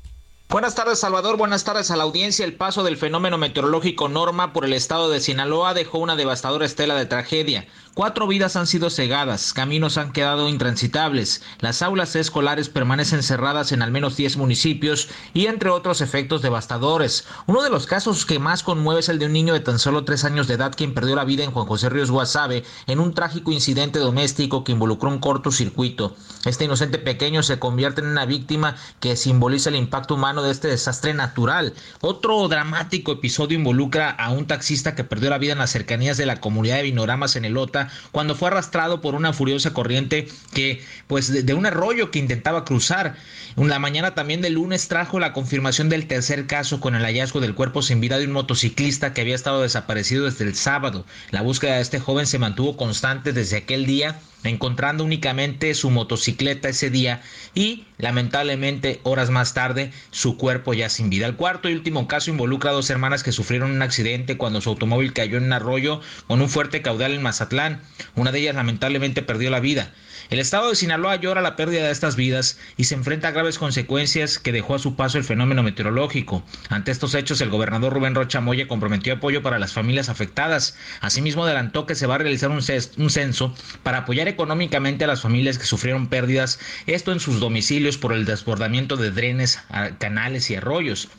[0.49, 1.37] Buenas tardes, Salvador.
[1.37, 2.45] Buenas tardes a la audiencia.
[2.45, 6.95] El paso del fenómeno meteorológico Norma por el estado de Sinaloa dejó una devastadora estela
[6.95, 7.65] de tragedia.
[7.95, 13.83] Cuatro vidas han sido cegadas, caminos han quedado intransitables, las aulas escolares permanecen cerradas en
[13.83, 17.25] al menos 10 municipios y entre otros efectos devastadores.
[17.45, 20.05] Uno de los casos que más conmueve es el de un niño de tan solo
[20.05, 23.13] tres años de edad quien perdió la vida en Juan José Ríos Guasave en un
[23.13, 26.15] trágico incidente doméstico que involucró un cortocircuito.
[26.45, 30.67] Este inocente pequeño se convierte en una víctima que simboliza el impacto humano de este
[30.67, 31.75] desastre natural.
[32.01, 36.25] Otro dramático episodio involucra a un taxista que perdió la vida en las cercanías de
[36.25, 41.45] la comunidad de Vinoramas en Elota cuando fue arrastrado por una furiosa corriente que, pues,
[41.45, 43.15] de, un arroyo que intentaba cruzar.
[43.55, 47.55] La mañana también del lunes trajo la confirmación del tercer caso con el hallazgo del
[47.55, 51.05] cuerpo sin vida de un motociclista que había estado desaparecido desde el sábado.
[51.31, 56.69] La búsqueda de este joven se mantuvo constante desde aquel día encontrando únicamente su motocicleta
[56.69, 57.21] ese día
[57.53, 61.25] y lamentablemente horas más tarde su cuerpo ya sin vida.
[61.25, 64.69] El cuarto y último caso involucra a dos hermanas que sufrieron un accidente cuando su
[64.69, 67.81] automóvil cayó en un arroyo con un fuerte caudal en Mazatlán.
[68.15, 69.93] Una de ellas lamentablemente perdió la vida.
[70.29, 73.59] El estado de Sinaloa llora la pérdida de estas vidas y se enfrenta a graves
[73.59, 76.43] consecuencias que dejó a su paso el fenómeno meteorológico.
[76.69, 80.77] Ante estos hechos, el gobernador Rubén Rocha Moya comprometió apoyo para las familias afectadas.
[81.01, 83.53] Asimismo, adelantó que se va a realizar un, censo
[83.83, 88.25] para apoyar económicamente a las familias que sufrieron pérdidas, esto en sus domicilios por el
[88.25, 89.59] desbordamiento de drenes,
[89.99, 91.09] canales y arroyos.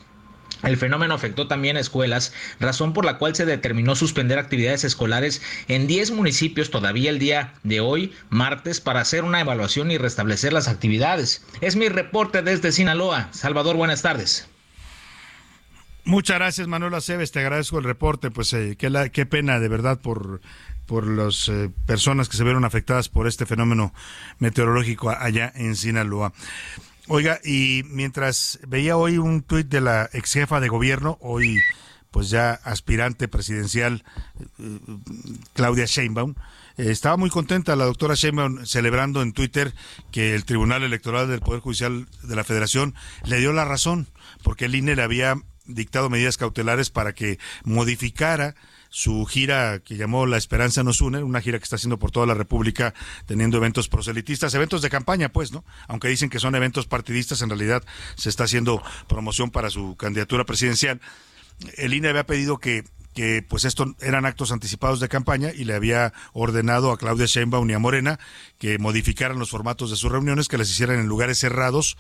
[0.63, 5.43] El fenómeno afectó también a escuelas, razón por la cual se determinó suspender actividades escolares
[5.69, 10.53] en 10 municipios todavía el día de hoy, martes, para hacer una evaluación y restablecer
[10.53, 11.45] las actividades.
[11.61, 13.29] Es mi reporte desde Sinaloa.
[13.33, 14.49] Salvador, buenas tardes.
[16.07, 17.33] Muchas gracias, Manuel Aceves.
[17.33, 18.31] Te agradezco el reporte.
[18.31, 20.43] Pues eh, qué, qué, pena, de verdad, por,
[20.87, 23.93] por las eh, personas que se vieron afectadas por este fenómeno
[24.39, 26.33] meteorológico allá en Sinaloa.
[27.07, 31.61] Oiga, y mientras veía hoy un tuit de la ex jefa de gobierno, hoy
[32.11, 34.05] pues ya aspirante presidencial,
[34.59, 34.79] eh,
[35.53, 36.35] Claudia Sheinbaum,
[36.77, 39.75] eh, estaba muy contenta la doctora Sheinbaum celebrando en Twitter
[40.13, 42.95] que el Tribunal Electoral del Poder Judicial de la Federación
[43.25, 44.07] le dio la razón,
[44.43, 45.37] porque el INE le había
[45.67, 48.55] dictado medidas cautelares para que modificara
[48.95, 52.27] su gira que llamó La Esperanza nos une, una gira que está haciendo por toda
[52.27, 52.95] la República
[53.27, 55.65] teniendo eventos proselitistas, eventos de campaña, pues, ¿no?
[55.89, 57.83] Aunque dicen que son eventos partidistas, en realidad
[58.15, 61.01] se está haciendo promoción para su candidatura presidencial.
[61.77, 62.85] El INE había pedido que
[63.15, 67.71] que pues esto eran actos anticipados de campaña y le había ordenado a Claudia Sheinbaum
[67.71, 68.19] y a Morena
[68.59, 71.97] que modificaran los formatos de sus reuniones, que las hicieran en lugares cerrados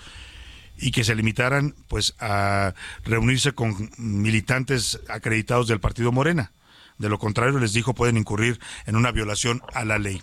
[0.77, 6.53] y que se limitaran pues a reunirse con militantes acreditados del partido Morena.
[6.99, 10.23] De lo contrario, les dijo, pueden incurrir en una violación a la ley.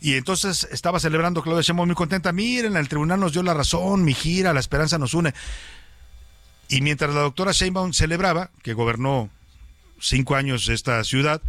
[0.00, 2.32] Y entonces estaba celebrando Claudia Sheinbaum muy contenta.
[2.32, 5.32] Miren, el tribunal nos dio la razón, mi gira, la esperanza nos une.
[6.68, 9.30] Y mientras la doctora Sheinbaum celebraba, que gobernó
[10.00, 11.40] cinco años esta ciudad,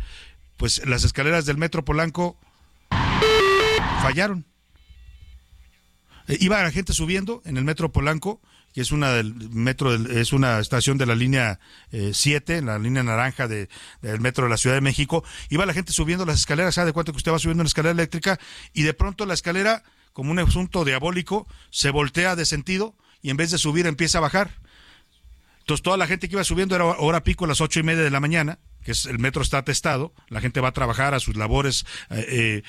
[0.56, 2.38] pues las escaleras del metro Polanco
[4.02, 4.46] fallaron.
[6.28, 8.42] Eh, iba la gente subiendo en el metro Polanco
[8.78, 11.60] que es una del metro es una estación de la línea
[11.90, 13.70] 7, eh, la línea naranja de,
[14.04, 15.24] del metro de la Ciudad de México.
[15.50, 17.94] Iba la gente subiendo las escaleras, ¿sabe de cuánto que usted va subiendo una escalera
[17.94, 18.40] eléctrica?
[18.74, 19.82] Y de pronto la escalera,
[20.14, 22.94] como un asunto diabólico, se voltea de sentido
[23.24, 24.52] y en vez de subir empieza a bajar.
[25.62, 28.04] Entonces toda la gente que iba subiendo era hora pico a las ocho y media
[28.04, 31.20] de la mañana, que es, el metro está atestado, la gente va a trabajar a
[31.20, 32.64] sus labores eh, eh,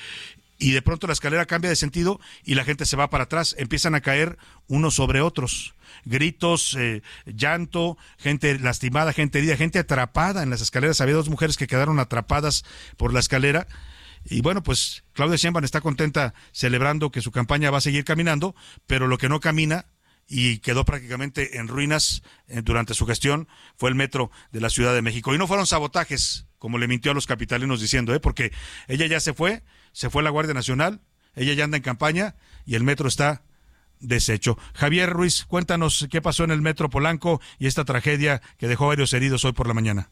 [0.57, 3.55] y de pronto la escalera cambia de sentido y la gente se va para atrás,
[3.59, 5.75] empiezan a caer unos sobre otros
[6.05, 11.01] gritos, eh, llanto, gente lastimada, gente herida, gente atrapada en las escaleras.
[11.01, 12.63] Había dos mujeres que quedaron atrapadas
[12.97, 13.67] por la escalera.
[14.25, 18.55] Y bueno, pues Claudia Sheinbaum está contenta celebrando que su campaña va a seguir caminando,
[18.85, 19.85] pero lo que no camina
[20.27, 23.47] y quedó prácticamente en ruinas eh, durante su gestión
[23.77, 25.33] fue el metro de la Ciudad de México.
[25.33, 28.19] Y no fueron sabotajes, como le mintió a los capitalinos diciendo, ¿eh?
[28.19, 28.51] porque
[28.87, 31.01] ella ya se fue, se fue la Guardia Nacional,
[31.35, 32.35] ella ya anda en campaña
[32.65, 33.41] y el metro está
[33.99, 34.57] deshecho.
[34.73, 39.13] Javier Ruiz, cuéntanos qué pasó en el Metro Polanco y esta tragedia que dejó varios
[39.13, 40.09] heridos hoy por la mañana.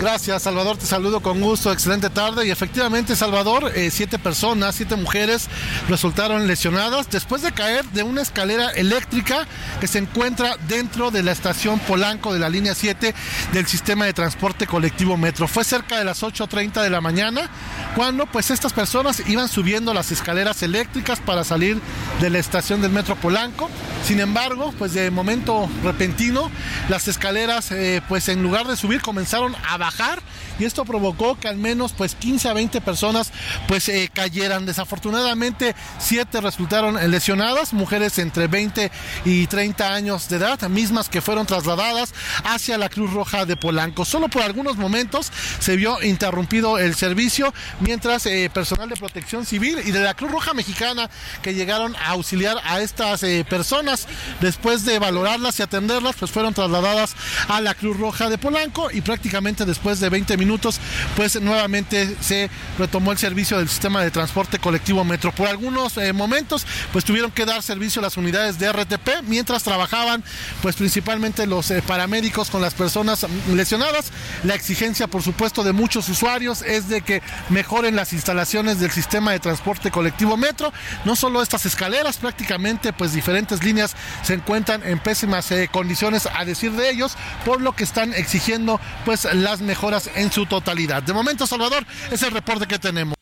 [0.00, 0.76] Gracias, Salvador.
[0.76, 1.72] Te saludo con gusto.
[1.72, 2.46] Excelente tarde.
[2.46, 5.48] Y efectivamente, Salvador, eh, siete personas, siete mujeres
[5.88, 9.48] resultaron lesionadas después de caer de una escalera eléctrica
[9.80, 13.12] que se encuentra dentro de la estación Polanco de la línea 7
[13.52, 15.48] del sistema de transporte colectivo Metro.
[15.48, 17.50] Fue cerca de las 8.30 de la mañana
[17.96, 21.80] cuando pues estas personas iban subiendo las escaleras eléctricas para salir
[22.20, 23.68] de la estación del Metro Polanco.
[24.04, 26.50] Sin embargo, pues de momento repentino,
[26.88, 30.22] las escaleras eh, pues en lugar de subir comenzaron a bajar
[30.58, 33.32] y esto provocó que al menos pues 15 a 20 personas
[33.66, 34.66] pues eh, cayeran.
[34.66, 38.90] Desafortunadamente 7 resultaron lesionadas, mujeres entre 20
[39.24, 42.14] y 30 años de edad, mismas que fueron trasladadas
[42.44, 44.04] hacia la Cruz Roja de Polanco.
[44.04, 45.30] Solo por algunos momentos
[45.60, 50.30] se vio interrumpido el servicio mientras eh, personal de protección civil y de la Cruz
[50.30, 51.08] Roja Mexicana
[51.42, 54.06] que llegaron a auxiliar a estas eh, personas
[54.40, 57.14] después de valorarlas y atenderlas pues fueron trasladadas
[57.48, 60.80] a la Cruz Roja de Polanco y prácticamente después de 20 minutos,
[61.16, 65.32] pues nuevamente se retomó el servicio del sistema de transporte colectivo Metro.
[65.32, 70.22] Por algunos eh, momentos, pues tuvieron que dar servicio las unidades de RTP mientras trabajaban,
[70.62, 74.12] pues principalmente los eh, paramédicos con las personas lesionadas.
[74.44, 79.32] La exigencia, por supuesto, de muchos usuarios es de que mejoren las instalaciones del sistema
[79.32, 80.72] de transporte colectivo Metro.
[81.04, 86.44] No solo estas escaleras, prácticamente, pues diferentes líneas se encuentran en pésimas eh, condiciones, a
[86.44, 91.02] decir de ellos, por lo que están exigiendo, pues las mejoras en su totalidad.
[91.02, 93.14] De momento, Salvador, es el reporte que tenemos.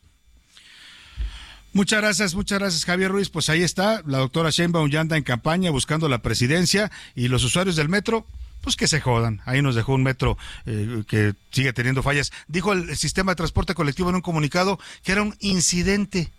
[1.72, 3.28] Muchas gracias, muchas gracias Javier Ruiz.
[3.28, 7.44] Pues ahí está, la doctora Sheinbaum ya anda en campaña buscando la presidencia y los
[7.44, 8.26] usuarios del metro,
[8.60, 9.40] pues que se jodan.
[9.44, 12.32] Ahí nos dejó un metro eh, que sigue teniendo fallas.
[12.48, 16.32] Dijo el sistema de transporte colectivo en un comunicado que era un incidente.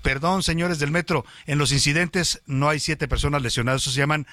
[0.00, 4.26] Perdón, señores del metro, en los incidentes no hay siete personas lesionadas, eso se llaman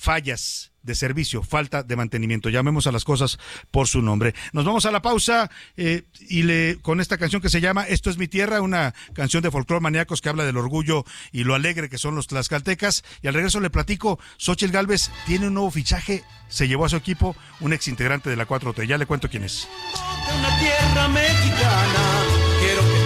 [0.00, 2.48] fallas de servicio, falta de mantenimiento.
[2.48, 3.38] Llamemos a las cosas
[3.70, 4.34] por su nombre.
[4.54, 8.08] Nos vamos a la pausa eh, y le con esta canción que se llama Esto
[8.08, 11.90] es mi tierra, una canción de folclore maníacos que habla del orgullo y lo alegre
[11.90, 13.04] que son los tlaxcaltecas.
[13.20, 16.96] Y al regreso le platico, Xochitl Galvez tiene un nuevo fichaje, se llevó a su
[16.96, 18.86] equipo un ex integrante de la 4T.
[18.86, 19.68] Ya le cuento quién es.
[20.38, 22.22] una tierra mexicana,
[22.60, 22.99] quiero que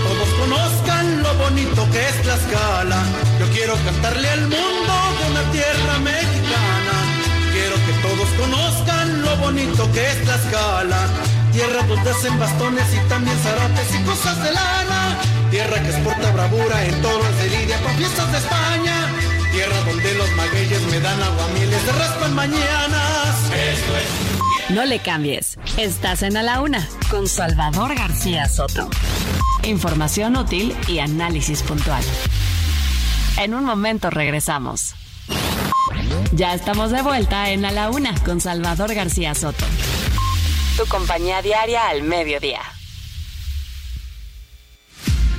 [0.45, 3.01] conozcan lo bonito que es Tlaxcala.
[3.41, 6.95] Yo quiero cantarle al mundo de una tierra mexicana.
[7.53, 11.01] Quiero que todos conozcan lo bonito que es Tlaxcala.
[11.53, 15.19] Tierra donde hacen bastones y también zarapes y cosas de lana.
[15.51, 18.97] Tierra que exporta bravura en toros de lidia para fiestas de España.
[19.53, 23.33] Tierra donde los magueyes me dan aguamieles de raspan mañanas.
[23.73, 24.34] Esto es
[24.75, 25.57] No le cambies.
[25.77, 28.91] Estás en A la Una con Salvador García Soto.
[29.63, 32.03] Información útil y análisis puntual.
[33.39, 34.97] En un momento regresamos.
[36.33, 39.65] Ya estamos de vuelta en A la Una con Salvador García Soto.
[40.77, 42.61] Tu compañía diaria al mediodía.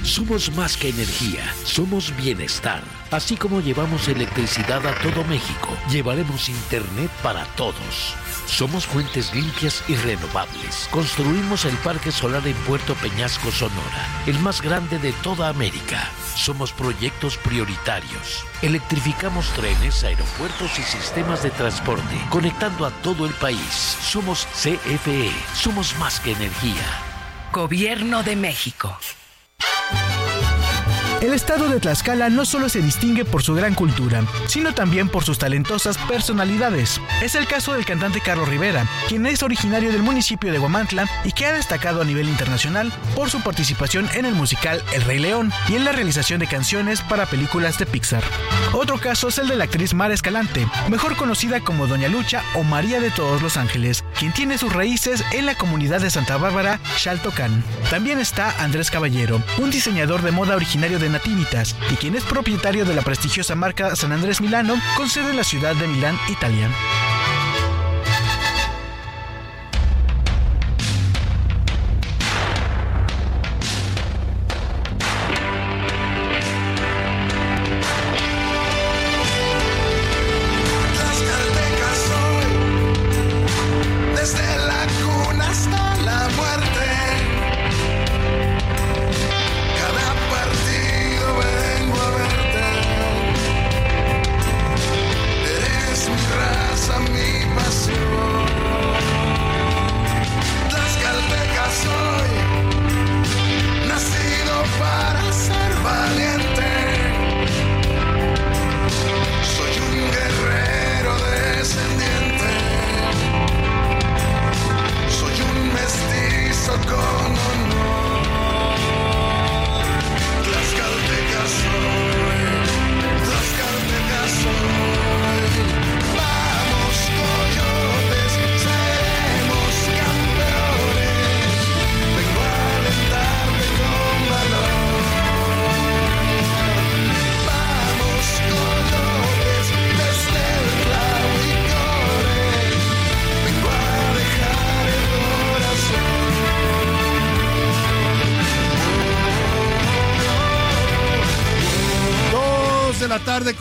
[0.01, 2.83] Somos más que energía, somos bienestar.
[3.11, 8.15] Así como llevamos electricidad a todo México, llevaremos Internet para todos.
[8.45, 10.88] Somos fuentes limpias y renovables.
[10.91, 16.09] Construimos el Parque Solar en Puerto Peñasco, Sonora, el más grande de toda América.
[16.35, 18.45] Somos proyectos prioritarios.
[18.61, 23.97] Electrificamos trenes, aeropuertos y sistemas de transporte, conectando a todo el país.
[24.01, 25.31] Somos CFE.
[25.53, 26.84] Somos más que energía.
[27.51, 28.97] Gobierno de México.
[31.26, 35.23] El estado de Tlaxcala no solo se distingue por su gran cultura, sino también por
[35.23, 37.02] sus talentosas personalidades.
[37.19, 41.31] Es el caso del cantante Carlos Rivera, quien es originario del municipio de Guamantla y
[41.31, 45.52] que ha destacado a nivel internacional por su participación en el musical El Rey León
[45.68, 48.23] y en la realización de canciones para películas de Pixar.
[48.73, 52.61] Otro caso es el de la actriz Mara Escalante, mejor conocida como Doña Lucha o
[52.61, 56.80] María de Todos los Ángeles, quien tiene sus raíces en la comunidad de Santa Bárbara,
[56.97, 57.64] Xaltocán.
[57.89, 61.14] También está Andrés Caballero, un diseñador de moda originario de
[61.91, 65.43] Y quien es propietario de la prestigiosa marca San Andrés Milano con sede en la
[65.43, 66.69] ciudad de Milán, Italia.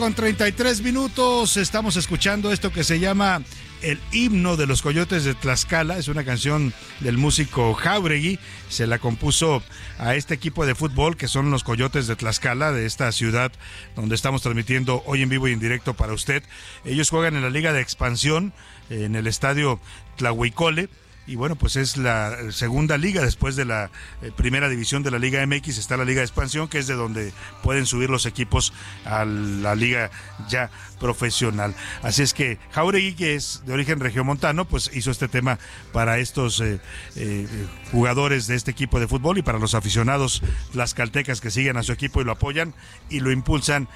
[0.05, 1.57] Con 33 minutos.
[1.57, 3.41] Estamos escuchando esto que se llama
[3.81, 5.97] el himno de los Coyotes de Tlaxcala.
[5.97, 8.39] Es una canción del músico Jauregui.
[8.69, 9.63] Se la compuso
[9.99, 13.51] a este equipo de fútbol que son los Coyotes de Tlaxcala, de esta ciudad
[13.97, 16.43] donde estamos transmitiendo hoy en vivo y en directo para usted.
[16.85, 18.53] Ellos juegan en la Liga de Expansión
[18.91, 19.81] en el estadio
[20.17, 20.91] Tlahuicole
[21.27, 23.91] y bueno, pues es la segunda liga después de la
[24.23, 26.95] eh, primera división de la Liga MX, está la Liga de Expansión, que es de
[26.95, 27.33] donde
[27.63, 28.73] pueden subir los equipos
[29.07, 30.11] a la liga
[30.49, 30.71] ya
[31.01, 31.75] profesional.
[32.03, 35.59] Así es que Jauregui, que es de origen regiomontano, pues hizo este tema
[35.93, 36.81] para estos eh,
[37.17, 37.47] eh,
[37.91, 40.43] jugadores de este equipo de fútbol y para los aficionados
[40.75, 42.75] las caltecas que siguen a su equipo y lo apoyan
[43.09, 43.89] y lo impulsan,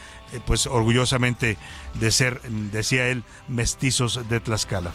[0.46, 1.56] pues orgullosamente
[1.94, 2.40] de ser,
[2.72, 4.92] decía él, mestizos de Tlaxcala.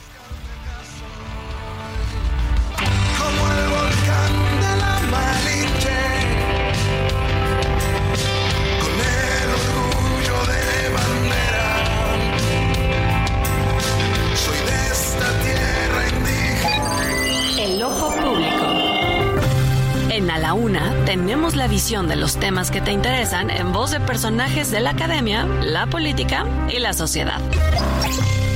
[21.64, 25.46] La visión de los temas que te interesan en voz de personajes de la academia,
[25.46, 27.40] la política y la sociedad.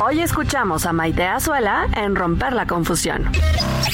[0.06, 3.32] Hoy escuchamos a Maite Azuela en Romper la Confusión.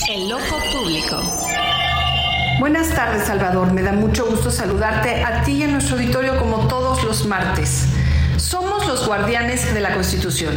[0.10, 1.22] El ojo público.
[2.60, 3.72] Buenas tardes, Salvador.
[3.72, 7.86] Me da mucho gusto saludarte a ti y a nuestro auditorio como todos los martes.
[8.38, 10.56] Somos los guardianes de la Constitución.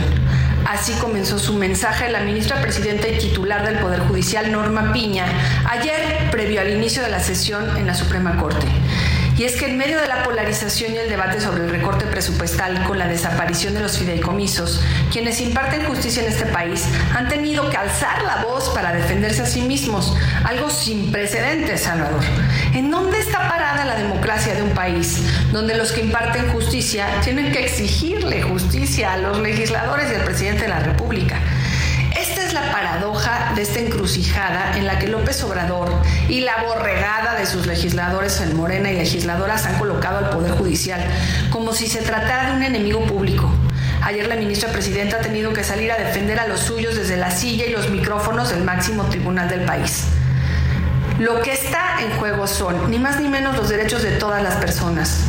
[0.69, 5.25] Así comenzó su mensaje la ministra presidenta y titular del Poder Judicial, Norma Piña,
[5.71, 8.67] ayer previo al inicio de la sesión en la Suprema Corte.
[9.39, 12.83] Y es que en medio de la polarización y el debate sobre el recorte presupuestal
[12.85, 14.81] con la desaparición de los fideicomisos,
[15.13, 16.85] quienes imparten justicia en este país
[17.15, 22.23] han tenido que alzar la voz para defenderse a sí mismos, algo sin precedentes, Salvador.
[22.73, 25.21] ¿En dónde está parada la democracia de un país
[25.53, 30.63] donde los que imparten justicia tienen que exigirle justicia a los legisladores y al presidente
[30.63, 31.39] de la República?
[32.57, 35.91] La paradoja de esta encrucijada en la que López Obrador
[36.27, 41.05] y la borregada de sus legisladores en Morena y legisladoras han colocado al Poder Judicial
[41.51, 43.51] como si se tratara de un enemigo público.
[44.03, 47.31] Ayer la ministra presidenta ha tenido que salir a defender a los suyos desde la
[47.31, 50.05] silla y los micrófonos del máximo tribunal del país.
[51.19, 54.55] Lo que está en juego son ni más ni menos los derechos de todas las
[54.55, 55.25] personas.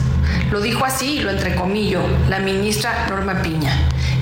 [0.52, 3.74] Lo dijo así, lo entrecomillo, la ministra Norma Piña.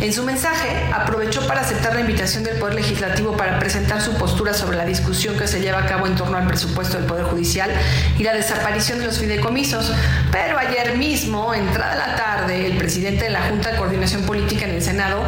[0.01, 4.53] En su mensaje, aprovechó para aceptar la invitación del Poder Legislativo para presentar su postura
[4.53, 7.69] sobre la discusión que se lleva a cabo en torno al presupuesto del Poder Judicial
[8.17, 9.93] y la desaparición de los fideicomisos.
[10.31, 14.71] Pero ayer mismo, entrada la tarde, el presidente de la Junta de Coordinación Política en
[14.71, 15.23] el Senado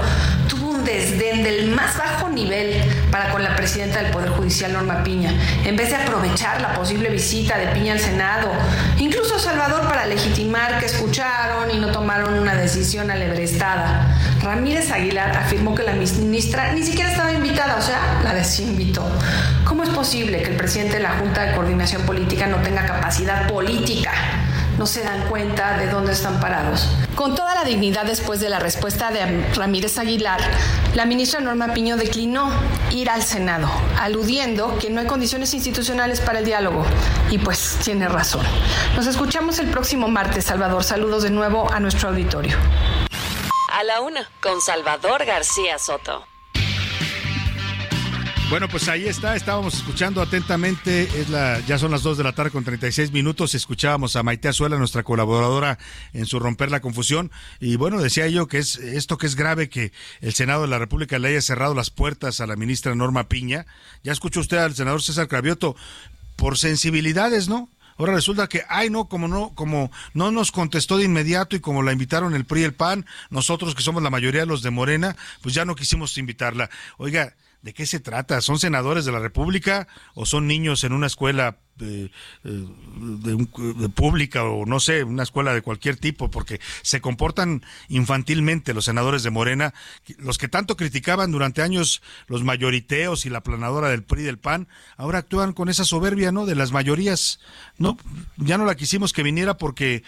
[0.87, 2.81] desdén del más bajo nivel
[3.11, 5.33] para con la presidenta del Poder Judicial, Norma Piña.
[5.65, 8.49] En vez de aprovechar la posible visita de Piña al Senado,
[8.97, 14.17] incluso Salvador para legitimar que escucharon y no tomaron una decisión alebrestada.
[14.41, 19.05] Ramírez Aguilar afirmó que la ministra ni siquiera estaba invitada, o sea, la desinvitó.
[19.65, 23.47] ¿Cómo es posible que el presidente de la Junta de Coordinación Política no tenga capacidad
[23.49, 24.13] política?
[24.77, 26.87] No se dan cuenta de dónde están parados.
[27.15, 30.39] Con toda la dignidad después de la respuesta de Ramírez Aguilar,
[30.93, 32.51] la ministra Norma Piño declinó
[32.91, 36.85] ir al Senado, aludiendo que no hay condiciones institucionales para el diálogo.
[37.31, 38.45] Y pues tiene razón.
[38.95, 40.83] Nos escuchamos el próximo martes, Salvador.
[40.83, 42.55] Saludos de nuevo a nuestro auditorio.
[43.73, 46.25] A la una, con Salvador García Soto.
[48.49, 52.31] Bueno, pues ahí está, estábamos escuchando atentamente, es la, ya son las 2 de la
[52.31, 55.77] tarde con 36 minutos, escuchábamos a Maite Azuela, nuestra colaboradora
[56.13, 57.29] en su Romper la Confusión,
[57.59, 59.91] y bueno, decía yo que es esto que es grave que
[60.21, 63.65] el Senado de la República le haya cerrado las puertas a la ministra Norma Piña,
[64.01, 65.75] ya escuchó usted al senador César Cravioto,
[66.37, 67.69] por sensibilidades, ¿no?
[67.97, 71.83] Ahora resulta que, ay no, como no, como no nos contestó de inmediato y como
[71.83, 74.69] la invitaron el PRI y el PAN, nosotros que somos la mayoría de los de
[74.69, 76.69] Morena, pues ya no quisimos invitarla.
[76.97, 78.39] Oiga, ¿De qué se trata?
[78.41, 82.11] ¿Son senadores de la República o son niños en una escuela de,
[82.43, 86.29] de, de, pública o no sé, una escuela de cualquier tipo?
[86.29, 89.73] Porque se comportan infantilmente los senadores de Morena,
[90.19, 94.67] los que tanto criticaban durante años los mayoriteos y la planadora del PRI del PAN,
[94.95, 96.45] ahora actúan con esa soberbia, ¿no?
[96.45, 97.39] De las mayorías.
[97.77, 97.97] No,
[98.37, 100.03] ya no la quisimos que viniera porque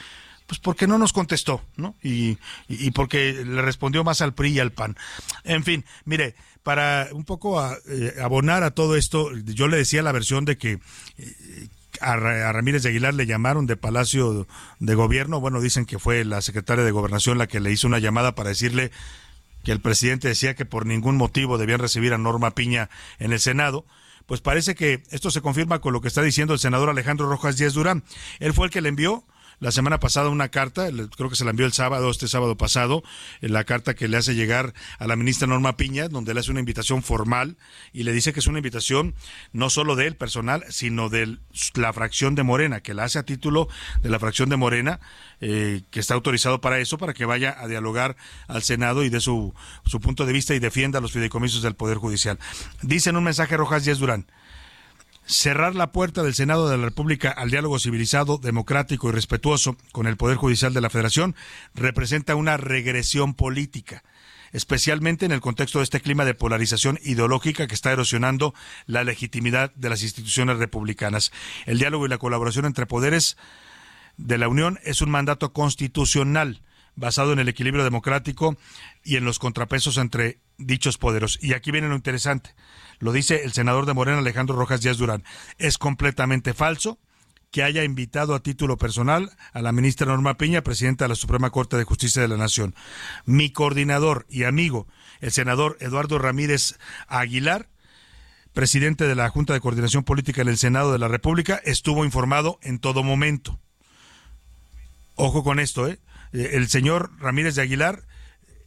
[0.49, 1.93] pues porque no nos contestó, ¿no?
[2.01, 4.97] Y, y, porque le respondió más al PRI y al PAN.
[5.43, 10.01] En fin, mire, para un poco a, eh, abonar a todo esto, yo le decía
[10.01, 10.79] la versión de que
[11.19, 11.67] eh,
[12.01, 14.47] a, Ramírez de Aguilar le llamaron de Palacio
[14.79, 17.99] de Gobierno, bueno, dicen que fue la secretaria de Gobernación la que le hizo una
[17.99, 18.89] llamada para decirle
[19.63, 22.89] que el presidente decía que por ningún motivo debían recibir a Norma Piña
[23.19, 23.85] en el Senado
[24.25, 27.57] pues parece que esto se confirma con lo que está diciendo el senador Alejandro Rojas
[27.57, 28.03] Díaz Durán.
[28.39, 29.25] Él fue el que le envió
[29.59, 33.03] la semana pasada una carta, creo que se la envió el sábado, este sábado pasado,
[33.41, 36.61] la carta que le hace llegar a la ministra Norma Piña, donde le hace una
[36.61, 37.57] invitación formal
[37.91, 39.15] y le dice que es una invitación
[39.51, 41.37] no solo del personal, sino de
[41.75, 43.67] la fracción de Morena, que la hace a título
[44.01, 44.99] de la fracción de Morena,
[45.41, 48.15] eh, que está autorizado para eso, para que vaya a dialogar
[48.47, 49.53] al Senado y dé su,
[49.85, 52.39] su punto de vista y defienda los fideicomisos del Poder Judicial.
[52.81, 54.25] Dice en un mensaje Rojas Díaz Durán,
[55.29, 60.07] cerrar la puerta del Senado de la República al diálogo civilizado, democrático y respetuoso con
[60.07, 61.35] el Poder Judicial de la Federación
[61.75, 64.03] representa una regresión política
[64.51, 68.55] especialmente en el contexto de este clima de polarización ideológica que está erosionando
[68.87, 71.31] la legitimidad de las instituciones republicanas.
[71.67, 73.37] El diálogo y la colaboración entre poderes
[74.17, 76.63] de la Unión es un mandato constitucional
[76.95, 78.57] basado en el equilibrio democrático
[79.03, 81.37] y en los contrapesos entre dichos poderes.
[81.43, 82.55] Y aquí viene lo interesante.
[82.99, 85.23] Lo dice el senador de Morena, Alejandro Rojas Díaz Durán.
[85.57, 86.99] Es completamente falso
[87.51, 91.49] que haya invitado a título personal a la ministra Norma Piña, presidenta de la Suprema
[91.49, 92.75] Corte de Justicia de la Nación.
[93.25, 94.87] Mi coordinador y amigo,
[95.19, 96.77] el senador Eduardo Ramírez
[97.07, 97.69] Aguilar,
[98.53, 102.59] presidente de la Junta de Coordinación Política en el Senado de la República, estuvo informado
[102.61, 103.59] en todo momento.
[105.15, 105.99] Ojo con esto, ¿eh?
[106.31, 108.03] El señor Ramírez de Aguilar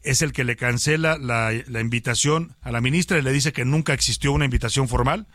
[0.02, 3.94] es el que le cancela la, invitación a la ministra y le dice que nunca
[3.94, 5.26] existió una invitación formal,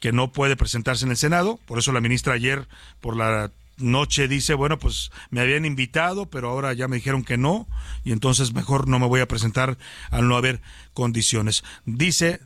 [0.00, 1.58] que no puede presentarse en el Senado.
[1.66, 2.68] Por eso la ministra ayer
[3.00, 7.36] por la noche dice, bueno, pues me habían invitado, pero ahora ya me dijeron que
[7.36, 7.68] no,
[8.04, 9.78] y entonces mejor no me voy a presentar
[10.10, 10.60] al no haber
[10.94, 11.62] condiciones.
[11.84, 12.40] Dice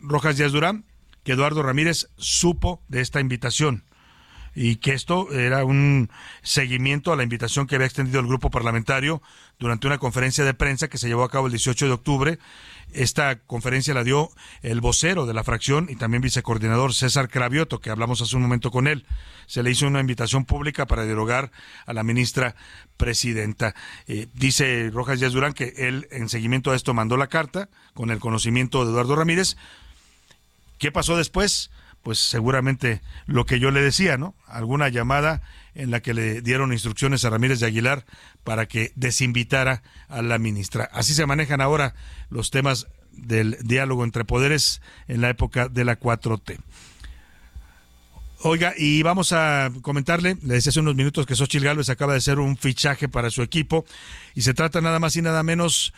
[0.00, 0.84] Rojas Díaz Durán
[1.24, 3.84] que Eduardo Ramírez supo de esta invitación
[4.60, 6.10] y que esto era un
[6.42, 9.22] seguimiento a la invitación que había extendido el grupo parlamentario
[9.60, 12.38] durante una conferencia de prensa que se llevó a cabo el 18 de octubre.
[12.92, 14.30] Esta conferencia la dio
[14.62, 18.72] el vocero de la fracción y también vicecoordinador César Cravioto, que hablamos hace un momento
[18.72, 19.06] con él.
[19.46, 21.52] Se le hizo una invitación pública para derogar
[21.86, 22.56] a la ministra
[22.96, 23.76] presidenta.
[24.08, 28.10] Eh, dice Rojas Díaz Durán que él, en seguimiento a esto, mandó la carta con
[28.10, 29.56] el conocimiento de Eduardo Ramírez.
[30.78, 31.70] ¿Qué pasó después?
[32.02, 34.34] Pues seguramente lo que yo le decía, ¿no?
[34.46, 35.42] Alguna llamada
[35.74, 38.04] en la que le dieron instrucciones a Ramírez de Aguilar
[38.44, 40.88] para que desinvitara a la ministra.
[40.92, 41.94] Así se manejan ahora
[42.30, 46.58] los temas del diálogo entre poderes en la época de la 4T.
[48.42, 52.18] Oiga, y vamos a comentarle, le decía hace unos minutos que Xochitl Gálvez acaba de
[52.18, 53.84] hacer un fichaje para su equipo
[54.34, 55.92] y se trata nada más y nada menos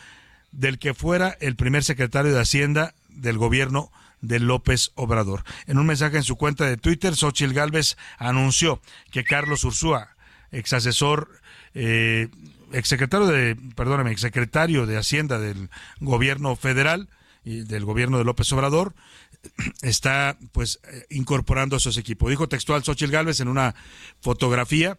[0.51, 3.91] del que fuera el primer secretario de Hacienda del gobierno
[4.21, 5.43] de López Obrador.
[5.67, 8.81] En un mensaje en su cuenta de Twitter, Xochitl Gálvez anunció
[9.11, 10.15] que Carlos Ursúa,
[10.51, 11.29] ex asesor,
[11.73, 12.29] eh,
[12.71, 15.69] exsecretario de, perdóname, exsecretario de Hacienda del
[15.99, 17.09] gobierno federal
[17.43, 18.93] y del gobierno de López Obrador,
[19.81, 22.29] está pues eh, incorporando a su equipo.
[22.29, 23.75] Dijo textual Xochitl Gálvez en una
[24.21, 24.97] fotografía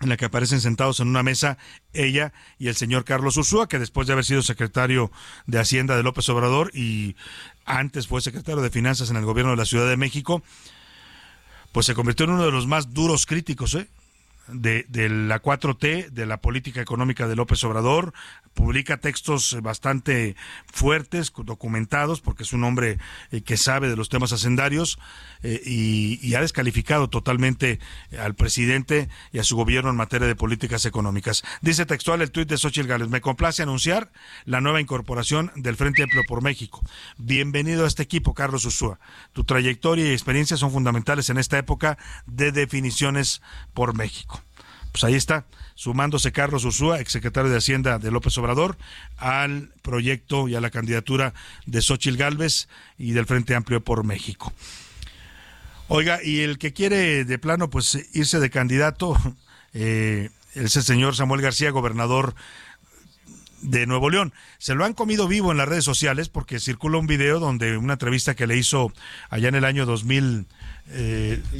[0.00, 1.58] en la que aparecen sentados en una mesa
[1.92, 5.10] ella y el señor Carlos Ursúa, que después de haber sido secretario
[5.46, 7.16] de Hacienda de López Obrador y
[7.64, 10.42] antes fue secretario de Finanzas en el gobierno de la Ciudad de México,
[11.72, 13.88] pues se convirtió en uno de los más duros críticos ¿eh?
[14.52, 18.12] De, la 4T, de la política económica de López Obrador,
[18.54, 22.98] publica textos eh, bastante fuertes, documentados, porque es un hombre
[23.30, 24.98] eh, que sabe de los temas hacendarios
[25.42, 27.80] eh, y, ha descalificado totalmente
[28.16, 31.42] al presidente y a su gobierno en materia de políticas económicas.
[31.62, 34.12] Dice textual el tuit de Xochitl Gales, me complace anunciar
[34.44, 36.80] la nueva incorporación del Frente Amplio por México.
[37.16, 39.00] Bienvenido a este equipo, Carlos Usúa.
[39.32, 43.42] Tu trayectoria y experiencia son fundamentales en esta época de definiciones
[43.74, 44.37] por México.
[44.92, 45.44] Pues ahí está
[45.74, 48.76] sumándose Carlos Ursúa, exsecretario de Hacienda de López Obrador,
[49.16, 51.34] al proyecto y a la candidatura
[51.66, 54.52] de Xochil Gálvez y del Frente Amplio por México.
[55.86, 59.16] Oiga, y el que quiere de plano pues irse de candidato,
[59.72, 62.34] eh, es el señor Samuel García, gobernador
[63.62, 64.32] de Nuevo León.
[64.58, 67.94] Se lo han comido vivo en las redes sociales porque circula un video donde una
[67.94, 68.92] entrevista que le hizo
[69.30, 70.46] allá en el año 2000,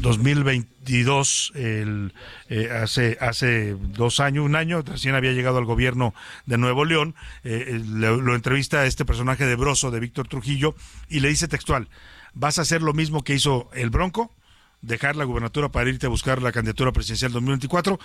[0.00, 2.14] 2022, eh, el,
[2.48, 6.14] eh, hace, hace dos años, un año, recién había llegado al gobierno
[6.46, 7.14] de Nuevo León,
[7.44, 10.74] eh, lo, entrevista a este personaje de Broso, de Víctor Trujillo,
[11.09, 11.88] y le dice textual,
[12.34, 14.32] ¿vas a hacer lo mismo que hizo el Bronco?
[14.82, 17.98] Dejar la gubernatura para irte a buscar la candidatura presidencial 2024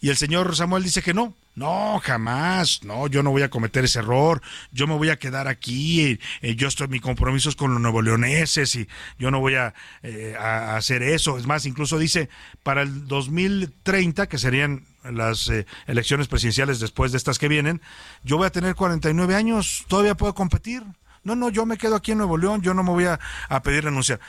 [0.00, 3.84] y el señor Samuel dice que no, no, jamás, no, yo no voy a cometer
[3.84, 7.72] ese error, yo me voy a quedar aquí, eh, yo estoy, mi compromiso es con
[7.72, 8.88] los nuevo leoneses y
[9.18, 12.28] yo no voy a, eh, hacer eso, es más, incluso dice,
[12.62, 17.80] para el 2030, que serían las eh, elecciones presidenciales después de estas que vienen,
[18.22, 20.84] yo voy a tener 49 años, todavía puedo competir,
[21.24, 23.18] no, no, yo me quedo aquí en Nuevo León, yo no me voy a,
[23.48, 24.20] a pedir renuncia.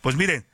[0.00, 0.44] Pues miren,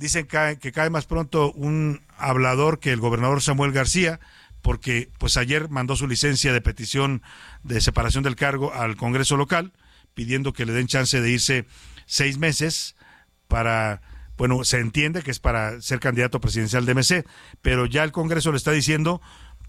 [0.00, 4.18] Dicen que, cae más pronto un hablador que el gobernador Samuel García,
[4.62, 7.20] porque pues ayer mandó su licencia de petición
[7.64, 9.74] de separación del cargo al Congreso local,
[10.14, 11.66] pidiendo que le den chance de irse
[12.06, 12.96] seis meses
[13.46, 14.00] para,
[14.38, 17.26] bueno, se entiende que es para ser candidato presidencial de MC,
[17.60, 19.20] pero ya el Congreso le está diciendo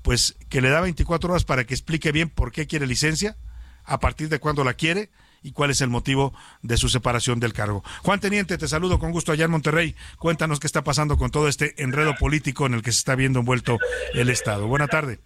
[0.01, 3.35] pues que le da 24 horas para que explique bien por qué quiere licencia,
[3.83, 7.53] a partir de cuándo la quiere y cuál es el motivo de su separación del
[7.53, 7.83] cargo.
[8.03, 9.95] Juan Teniente, te saludo con gusto allá en Monterrey.
[10.17, 13.39] Cuéntanos qué está pasando con todo este enredo político en el que se está viendo
[13.39, 13.77] envuelto
[14.13, 14.67] el Estado.
[14.67, 15.19] Buena tarde.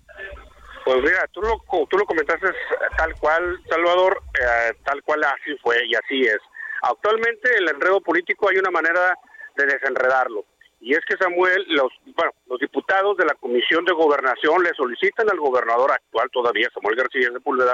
[0.85, 2.47] Pues mira, tú lo, tú lo comentaste
[2.95, 6.37] tal cual, Salvador, eh, tal cual así fue y así es.
[6.83, 9.17] Actualmente el enredo político hay una manera
[9.57, 10.45] de desenredarlo.
[10.79, 15.27] Y es que Samuel, los, bueno, los diputados de la Comisión de Gobernación le solicitan
[15.31, 17.73] al gobernador actual todavía, Samuel García Sepúlveda,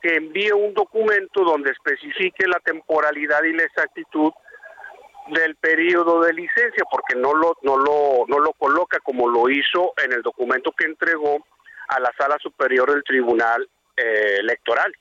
[0.00, 4.32] que envíe un documento donde especifique la temporalidad y la exactitud
[5.28, 9.92] del periodo de licencia, porque no lo, no lo, no lo coloca como lo hizo
[10.02, 11.44] en el documento que entregó
[11.88, 14.92] a la Sala Superior del Tribunal eh, Electoral,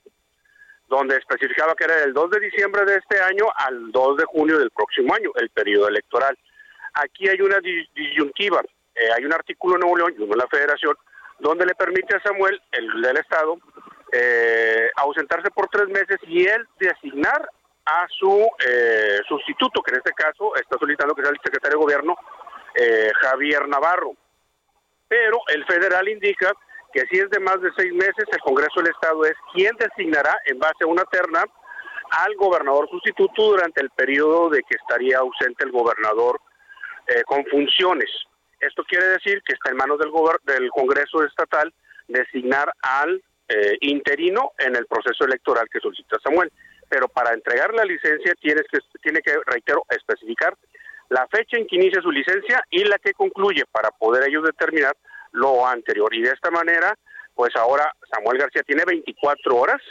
[0.88, 4.58] donde especificaba que era del 2 de diciembre de este año al 2 de junio
[4.58, 6.38] del próximo año, el periodo electoral.
[6.94, 8.62] Aquí hay una disyuntiva,
[8.96, 10.96] eh, hay un artículo en Nuevo León y uno en la Federación,
[11.40, 13.60] donde le permite a Samuel, el del Estado,
[14.12, 17.50] eh, ausentarse por tres meses y él designar
[17.86, 21.84] a su eh, sustituto, que en este caso está solicitando que sea el secretario de
[21.84, 22.16] Gobierno,
[22.76, 24.14] eh, Javier Navarro.
[25.08, 26.52] Pero el federal indica
[26.94, 30.38] que si es de más de seis meses, el Congreso del Estado es quien designará
[30.46, 31.44] en base a una terna
[32.12, 36.40] al gobernador sustituto durante el periodo de que estaría ausente el gobernador
[37.26, 38.10] con funciones.
[38.60, 40.12] Esto quiere decir que está en manos del,
[40.44, 41.74] del Congreso Estatal
[42.08, 46.52] designar al eh, interino en el proceso electoral que solicita Samuel.
[46.90, 50.56] Pero para entregar la licencia tienes que, tiene que, reitero, especificar
[51.10, 54.96] la fecha en que inicia su licencia y la que concluye para poder ellos determinar
[55.32, 56.14] lo anterior.
[56.14, 56.98] Y de esta manera,
[57.36, 59.82] pues ahora Samuel García tiene 24 horas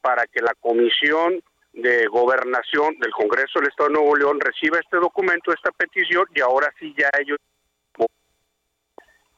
[0.00, 1.42] para que la Comisión
[1.72, 6.40] de Gobernación del Congreso del Estado de Nuevo León reciba este documento, esta petición, y
[6.40, 7.38] ahora sí ya ellos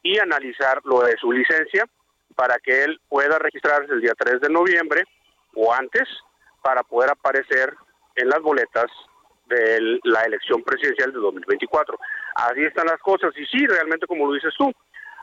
[0.03, 1.85] y analizar lo de su licencia
[2.37, 5.05] para que él pueda registrarse el día 3 de noviembre
[5.55, 6.07] o antes
[6.63, 7.73] para poder aparecer
[8.15, 8.87] en las boletas
[9.47, 11.99] de la elección presidencial de 2024.
[12.35, 14.71] Así están las cosas y sí, realmente como lo dices tú,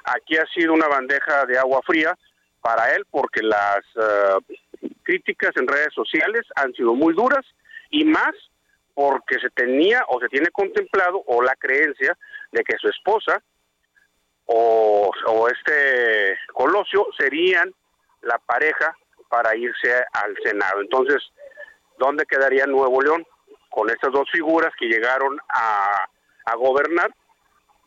[0.03, 2.17] aquí ha sido una bandeja de agua fría
[2.61, 7.45] para él porque las eh, críticas en redes sociales han sido muy duras
[7.91, 8.33] y más
[8.93, 12.17] porque se tenía o se tiene contemplado o la creencia
[12.51, 13.41] de que su esposa
[14.45, 15.11] o,
[15.49, 17.73] este Colosio serían
[18.21, 18.95] la pareja
[19.29, 20.81] para irse al Senado.
[20.81, 21.21] Entonces,
[21.97, 23.25] ¿dónde quedaría Nuevo León?
[23.69, 26.07] Con estas dos figuras que llegaron a,
[26.45, 27.13] a gobernar,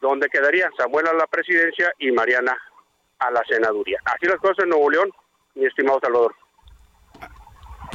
[0.00, 2.56] ¿dónde quedaría Samuel a la presidencia y Mariana
[3.20, 4.00] a la senaduría?
[4.04, 5.10] Así las cosas en Nuevo León,
[5.54, 6.34] mi estimado Salvador.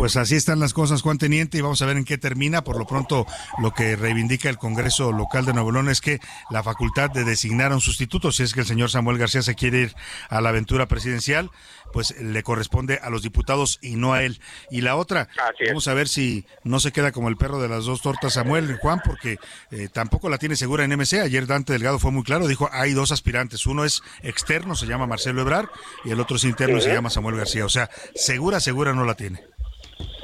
[0.02, 2.64] Pues así están las cosas, Juan Teniente, y vamos a ver en qué termina.
[2.64, 3.28] Por lo pronto,
[3.62, 6.20] lo que reivindica el Congreso local de Nuevo León es que
[6.50, 9.54] la facultad de designar a un sustituto, si es que el señor Samuel García se
[9.54, 9.96] quiere ir
[10.28, 11.52] a la aventura presidencial,
[11.94, 14.42] pues le corresponde a los diputados y no a él.
[14.72, 15.30] Y la otra,
[15.68, 18.80] vamos a ver si no se queda como el perro de las dos tortas Samuel,
[18.82, 19.38] Juan, porque
[19.70, 21.22] eh, tampoco la tiene segura en MC.
[21.22, 23.68] Ayer Dante Delgado fue muy claro, dijo, hay dos aspirantes.
[23.68, 25.70] Uno es externo, se llama Marcelo Ebrar,
[26.04, 27.66] y el otro es interno, se llama Samuel García.
[27.66, 29.44] O sea, segura, segura no la tiene.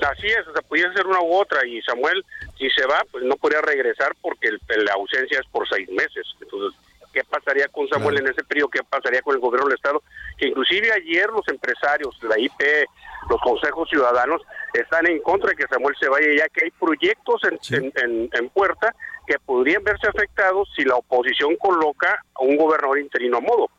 [0.05, 2.23] Así es, o sea, podía ser una u otra y Samuel,
[2.57, 6.25] si se va, pues no podría regresar porque la ausencia es por seis meses.
[6.39, 6.79] Entonces,
[7.13, 8.69] ¿qué pasaría con Samuel en ese periodo?
[8.69, 10.03] ¿Qué pasaría con el gobierno del Estado?
[10.37, 12.87] Que inclusive ayer los empresarios, la IP,
[13.29, 14.41] los consejos ciudadanos,
[14.73, 18.93] están en contra de que Samuel se vaya, ya que hay proyectos en, en, puerta
[19.25, 23.69] que podrían verse afectados si la oposición coloca a un gobernador interino a modo.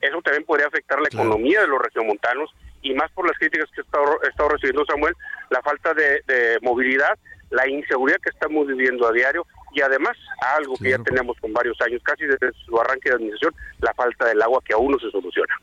[0.00, 2.50] Eso también podría afectar la economía de los regiomontanos
[2.82, 5.14] y más por las críticas que ha estado, recibiendo Samuel,
[5.50, 7.18] la falta de, movilidad,
[7.50, 10.16] la inseguridad que estamos viviendo a diario y además
[10.56, 14.26] algo que ya tenemos con varios años, casi desde su arranque de administración, la falta
[14.26, 15.54] del agua que aún no se soluciona.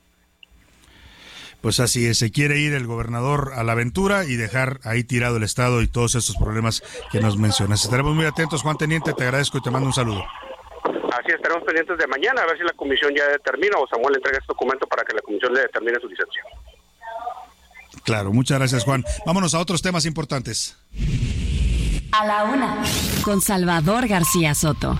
[1.61, 5.38] Pues así es, se quiere ir el gobernador a la aventura y dejar ahí tirado
[5.38, 7.84] el Estado y todos estos problemas que nos mencionas.
[7.84, 10.23] Estaremos muy atentos, Juan Teniente, te agradezco y te mando un saludo.
[10.84, 14.38] Así estaremos pendientes de mañana a ver si la comisión ya determina o Samuel entrega
[14.38, 16.44] este documento para que la comisión le determine su licencia.
[18.07, 19.03] Claro, muchas gracias Juan.
[19.25, 20.77] Vámonos a otros temas importantes.
[22.13, 22.81] A la una,
[23.21, 24.97] con Salvador García Soto.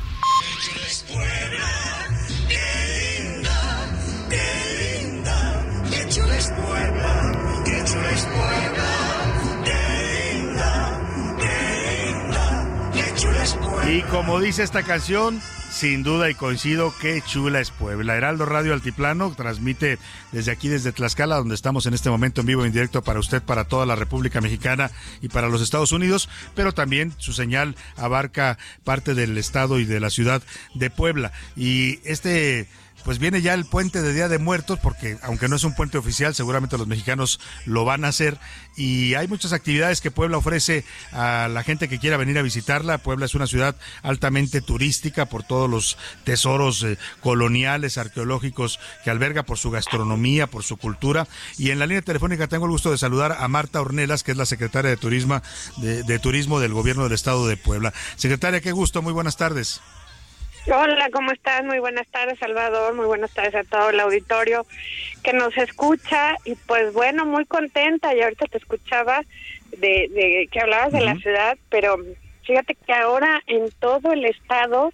[13.89, 18.15] Y como dice esta canción, sin duda y coincido, qué chula es Puebla.
[18.15, 19.99] Heraldo Radio Altiplano transmite
[20.31, 23.41] desde aquí, desde Tlaxcala, donde estamos en este momento en vivo, en directo para usted,
[23.41, 24.91] para toda la República Mexicana
[25.22, 29.99] y para los Estados Unidos, pero también su señal abarca parte del estado y de
[29.99, 30.41] la ciudad
[30.73, 31.31] de Puebla.
[31.56, 32.68] Y este
[33.03, 35.98] pues viene ya el puente de Día de Muertos, porque aunque no es un puente
[35.98, 38.38] oficial, seguramente los mexicanos lo van a hacer.
[38.76, 42.98] Y hay muchas actividades que Puebla ofrece a la gente que quiera venir a visitarla.
[42.98, 49.44] Puebla es una ciudad altamente turística por todos los tesoros eh, coloniales, arqueológicos que alberga,
[49.44, 51.28] por su gastronomía, por su cultura.
[51.57, 54.38] Y en la línea telefónica tengo el gusto de saludar a Marta Ornelas, que es
[54.38, 55.41] la secretaria de Turismo,
[55.78, 57.94] de, de Turismo del Gobierno del Estado de Puebla.
[58.15, 59.82] Secretaria, qué gusto, muy buenas tardes.
[60.69, 61.64] Hola, ¿cómo estás?
[61.64, 62.94] Muy buenas tardes, Salvador.
[62.94, 64.65] Muy buenas tardes a todo el auditorio
[65.23, 66.35] que nos escucha.
[66.44, 68.14] Y pues bueno, muy contenta.
[68.14, 69.22] Y ahorita te escuchaba
[69.77, 71.95] de, de que hablabas de la ciudad, pero
[72.44, 74.91] fíjate que ahora en todo el estado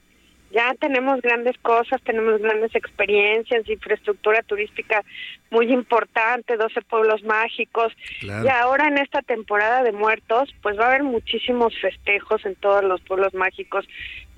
[0.54, 5.04] ya tenemos grandes cosas, tenemos grandes experiencias, infraestructura turística
[5.50, 7.92] muy importante, 12 pueblos mágicos.
[8.22, 12.84] Y ahora en esta temporada de muertos, pues va a haber muchísimos festejos en todos
[12.84, 13.88] los pueblos mágicos.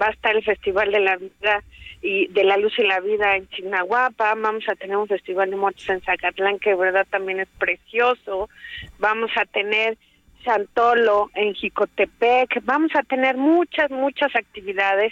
[0.02, 1.64] Va a estar el Festival de la Vida
[2.02, 5.58] y de la Luz y la Vida en Chignahuapa, vamos a tener un Festival de
[5.58, 8.48] Muertos en Zacatlán que de verdad también es precioso.
[9.00, 9.98] Vamos a tener
[10.45, 12.61] Santolo, en Jicotepec.
[12.63, 15.11] Vamos a tener muchas, muchas actividades.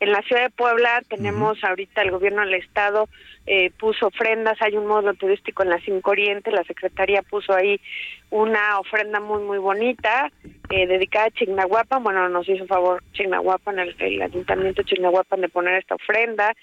[0.00, 3.08] En la ciudad de Puebla tenemos ahorita el gobierno del estado
[3.46, 7.80] eh, puso ofrendas, hay un módulo turístico en la Cinco Oriente, la secretaría puso ahí
[8.30, 10.30] una ofrenda muy, muy bonita
[10.70, 12.02] eh, dedicada a Chignahuapan.
[12.02, 16.54] Bueno, nos hizo favor Chignahuapan, el, el ayuntamiento de Chignahuapan de poner esta ofrenda.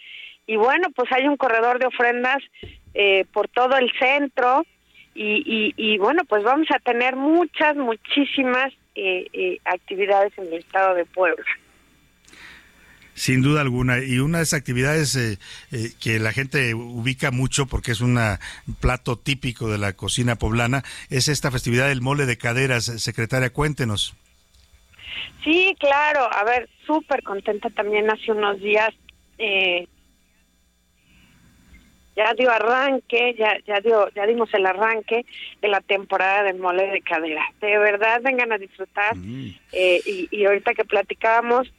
[0.47, 2.37] Y bueno, pues hay un corredor de ofrendas
[2.93, 4.65] eh, por todo el centro
[5.19, 10.93] y, y, bueno, pues vamos a tener muchas, muchísimas eh, eh, actividades en el estado
[10.93, 11.43] de Puebla.
[13.15, 13.97] Sin duda alguna.
[14.03, 15.37] Y una de esas actividades eh,
[15.99, 18.19] que la gente ubica mucho porque es un
[18.79, 22.85] plato típico de la cocina poblana es esta festividad del mole de caderas.
[22.85, 24.15] Secretaria, cuéntenos.
[25.43, 26.29] Sí, claro.
[26.31, 28.93] A ver, súper contenta también hace unos días.
[29.39, 29.87] Eh,
[32.17, 35.25] ya dio arranque, ya ya dio ya dimos el arranque
[35.61, 37.43] de la temporada del mole de cadera.
[37.61, 39.15] De verdad vengan a disfrutar
[39.71, 41.71] eh, y, y ahorita que platicábamos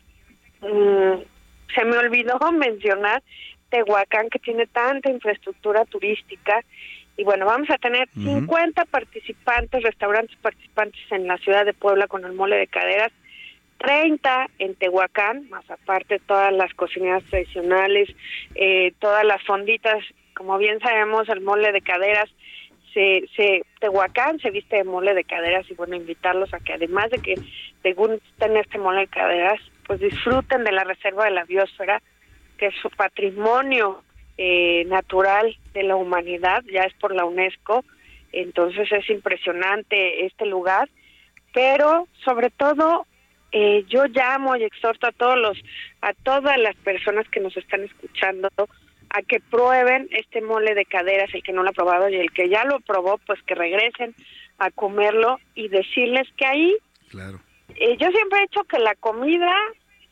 [0.62, 1.20] mm,
[1.74, 3.22] se me olvidó mencionar
[3.68, 6.64] Tehuacán que tiene tanta infraestructura turística
[7.18, 12.24] y bueno, vamos a tener 50 participantes, restaurantes participantes en la ciudad de Puebla con
[12.24, 13.10] el mole de caderas.
[13.78, 18.08] 30 en Tehuacán, más aparte todas las cocineras tradicionales,
[18.54, 19.98] eh, todas las fonditas
[20.38, 22.30] como bien sabemos, el mole de caderas
[22.94, 27.10] se, se Tehuacán se viste de mole de caderas y bueno, invitarlos a que además
[27.10, 27.34] de que
[27.82, 32.00] te gusten este mole de caderas, pues disfruten de la reserva de la biosfera,
[32.56, 34.02] que es su patrimonio
[34.36, 37.84] eh, natural de la humanidad, ya es por la UNESCO,
[38.30, 40.88] entonces es impresionante este lugar,
[41.52, 43.06] pero sobre todo
[43.50, 45.58] eh, yo llamo y exhorto a todos los,
[46.00, 48.48] a todas las personas que nos están escuchando
[49.10, 52.30] a que prueben este mole de caderas, el que no lo ha probado y el
[52.32, 54.14] que ya lo probó, pues que regresen
[54.58, 56.76] a comerlo y decirles que ahí,
[57.10, 57.40] claro.
[57.74, 59.54] Eh, yo siempre he dicho que la comida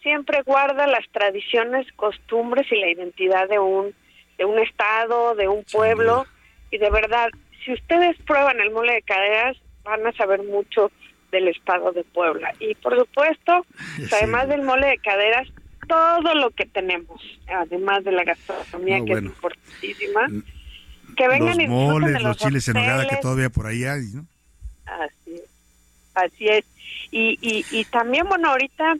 [0.03, 3.95] siempre guarda las tradiciones, costumbres y la identidad de un
[4.39, 6.27] de un estado, de un pueblo
[6.71, 7.29] y de verdad,
[7.65, 10.91] si ustedes prueban el mole de caderas, van a saber mucho
[11.31, 12.53] del estado de Puebla.
[12.61, 13.65] Y por supuesto,
[14.13, 15.49] además del mole de caderas,
[15.87, 20.29] todo lo que tenemos, además de la gastronomía que es importantísima.
[21.17, 24.03] Que vengan los y moles, de los, chiles en nogada que todavía por ahí hay,
[24.13, 24.27] ¿no?
[24.85, 25.43] Así es.
[26.15, 26.65] Así es.
[27.11, 28.97] Y, y, y también, bueno, ahorita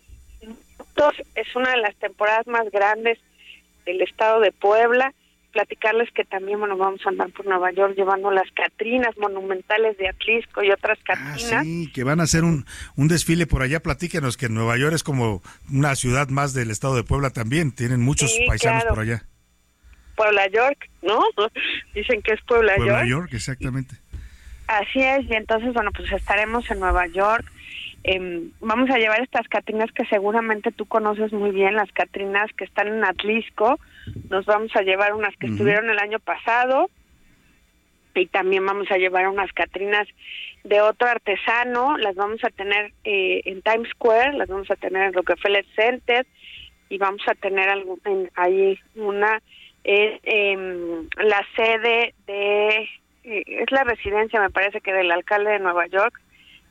[1.35, 3.19] es una de las temporadas más grandes
[3.85, 5.13] del estado de Puebla.
[5.57, 10.07] Platicarles que también, bueno, vamos a andar por Nueva York llevando las Catrinas monumentales de
[10.07, 11.51] Atlisco y otras Catrinas.
[11.51, 13.81] Ah, Sí, que van a hacer un, un desfile por allá.
[13.81, 15.41] Platíquenos que Nueva York es como
[15.73, 17.73] una ciudad más del estado de Puebla también.
[17.73, 18.95] Tienen muchos Sí, paisanos claro.
[18.97, 19.23] por allá.
[20.15, 21.21] Puebla York, ¿no?
[21.95, 23.09] Dicen que es Puebla, Puebla York.
[23.09, 23.95] York, exactamente.
[24.67, 27.51] Así es, y entonces, bueno, pues estaremos en Nueva York.
[28.05, 32.65] Em, vamos a llevar estas Catrinas que seguramente tú conoces muy bien, las Catrinas que
[32.65, 33.81] están en Atlisco.
[34.31, 36.91] Nos vamos a llevar unas que estuvieron el año pasado
[38.15, 40.09] y también vamos a llevar unas Catrinas
[40.65, 41.99] de otro artesano.
[41.99, 46.27] Las vamos a tener eh, en Times Square, las vamos a tener en Rockefeller Center
[46.89, 49.43] y vamos a tener algún, en- ahí una
[49.85, 52.89] eh, em, la sede de
[53.25, 56.21] eh, es la residencia me parece que del alcalde de Nueva York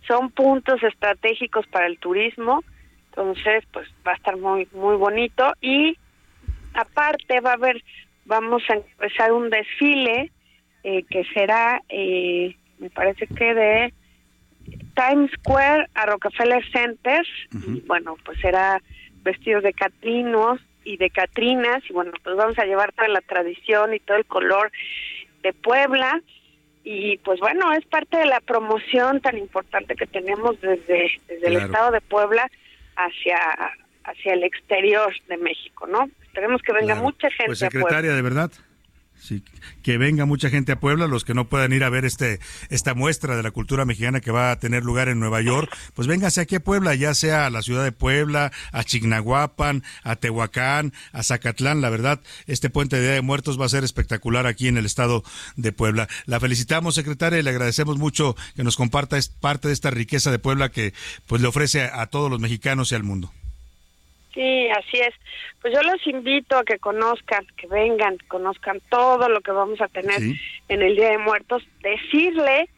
[0.07, 2.63] son puntos estratégicos para el turismo
[3.09, 5.97] Entonces, pues va a estar muy muy bonito y
[6.75, 7.83] aparte va a haber
[8.25, 10.31] vamos a empezar un desfile
[10.83, 13.93] eh, que será eh, me parece que de
[14.95, 17.25] Times Square a Rockefeller Center.
[17.51, 18.81] y bueno, pues será
[19.23, 21.83] vestidos de catrinos y de catrinas.
[21.89, 24.71] Y bueno, pues vamos a llevar toda la tradición y todo el color
[25.43, 26.21] de Puebla.
[26.83, 31.57] Y pues bueno, es parte de la promoción tan importante que tenemos desde, desde el
[31.57, 32.49] estado de Puebla
[32.95, 33.37] hacia
[34.05, 36.09] hacia el exterior de México, ¿no?
[36.23, 37.03] Esperemos que venga Claro.
[37.03, 37.81] mucha gente Pues a Puebla.
[37.87, 38.51] secretaria, de verdad.
[39.17, 39.41] Sí,
[39.81, 42.93] que venga mucha gente a Puebla, los que no puedan ir a ver este esta
[42.93, 46.41] muestra de la cultura mexicana que va a tener lugar en Nueva York, pues véngase
[46.41, 51.23] aquí a Puebla, ya sea a la ciudad de Puebla, a Chignahuapan, a Tehuacán, a
[51.23, 54.77] Zacatlán, la verdad, este puente de Día de Muertos va a ser espectacular aquí en
[54.77, 55.23] el estado
[55.55, 56.09] de Puebla.
[56.25, 60.39] La felicitamos, secretaria, y le agradecemos mucho que nos comparta parte de esta riqueza de
[60.39, 60.93] Puebla que
[61.25, 63.31] pues le ofrece a, a todos los mexicanos y al mundo.
[64.35, 65.13] Sí, así es.
[65.61, 69.87] Pues yo los invito a que conozcan, que vengan, conozcan todo lo que vamos a
[69.87, 70.39] tener Sí.
[70.67, 71.63] en el Día de Muertos.
[71.81, 72.69] Decirle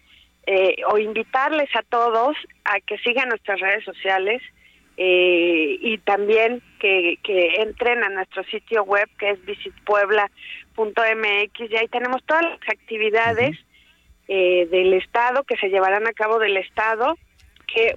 [0.46, 4.42] eh, o invitarles a todos a que sigan nuestras redes sociales
[4.96, 11.88] eh, y también que, que entren a nuestro sitio web que es visitpuebla.mx y ahí
[11.90, 13.58] tenemos todas las actividades
[14.28, 17.18] eh, del Estado que se llevarán a cabo del Estado
[17.68, 17.96] que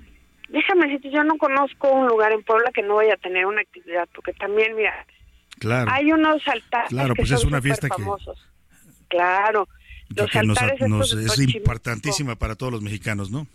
[0.50, 3.60] déjame decirte, yo no conozco un lugar en Puebla que no vaya a tener una
[3.60, 5.06] actividad, porque también, mira,
[5.58, 5.90] Claro.
[5.92, 8.38] hay unos altares Claro, que pues es son una fiesta que- famosos.
[9.08, 9.68] Claro,
[10.14, 13.46] los que altares nos- es importantísima para todos los mexicanos, ¿no?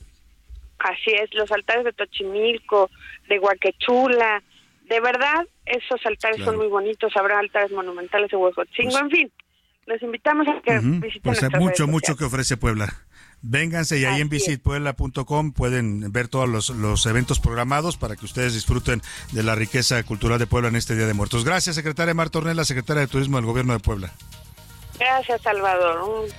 [0.79, 2.89] Así es, los altares de Tochimilco,
[3.29, 4.43] de Huaquechula,
[4.89, 6.51] de verdad, esos altares Claro.
[6.51, 9.31] son muy bonitos, habrá altares monumentales de Huejotzingo, en fin,
[9.87, 12.93] los invitamos a que Ujú, visiten Pues hay mucho, mucho que ofrece Puebla.
[13.47, 18.25] Vénganse y ahí en Así visitpuebla.com pueden ver todos los, los eventos programados para que
[18.25, 19.01] ustedes disfruten
[19.33, 21.45] de la riqueza cultural de Puebla en este Día de Muertos.
[21.45, 24.11] Gracias, secretaria Marta Ornella, secretaria de Turismo del Gobierno de Puebla.
[24.99, 26.29] Gracias, Salvador.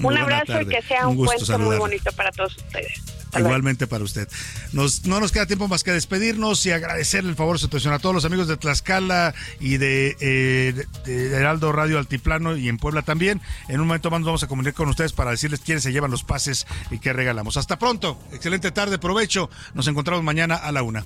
[0.00, 3.19] Un, abrazo y que sea Un un, muy bonito para todos ustedes.
[3.38, 4.28] Igualmente para usted.
[4.72, 7.94] Nos, no nos queda tiempo más que despedirnos y agradecerle el favor de su atención
[7.94, 12.68] a todos los amigos de Tlaxcala y de, eh, de- de Heraldo Radio Altiplano y
[12.68, 13.40] en Puebla también.
[13.68, 16.10] En un momento más nos vamos a comunicar con ustedes para decirles quiénes se llevan
[16.10, 17.56] los pases y qué regalamos.
[17.56, 18.20] Hasta pronto.
[18.32, 19.50] Excelente tarde, provecho.
[19.74, 21.04] Nos encontramos mañana a la una.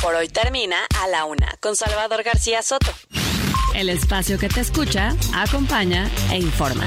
[0.00, 2.92] Por hoy termina a la una con Salvador García Soto.
[3.74, 6.86] El espacio que te escucha, acompaña e informa.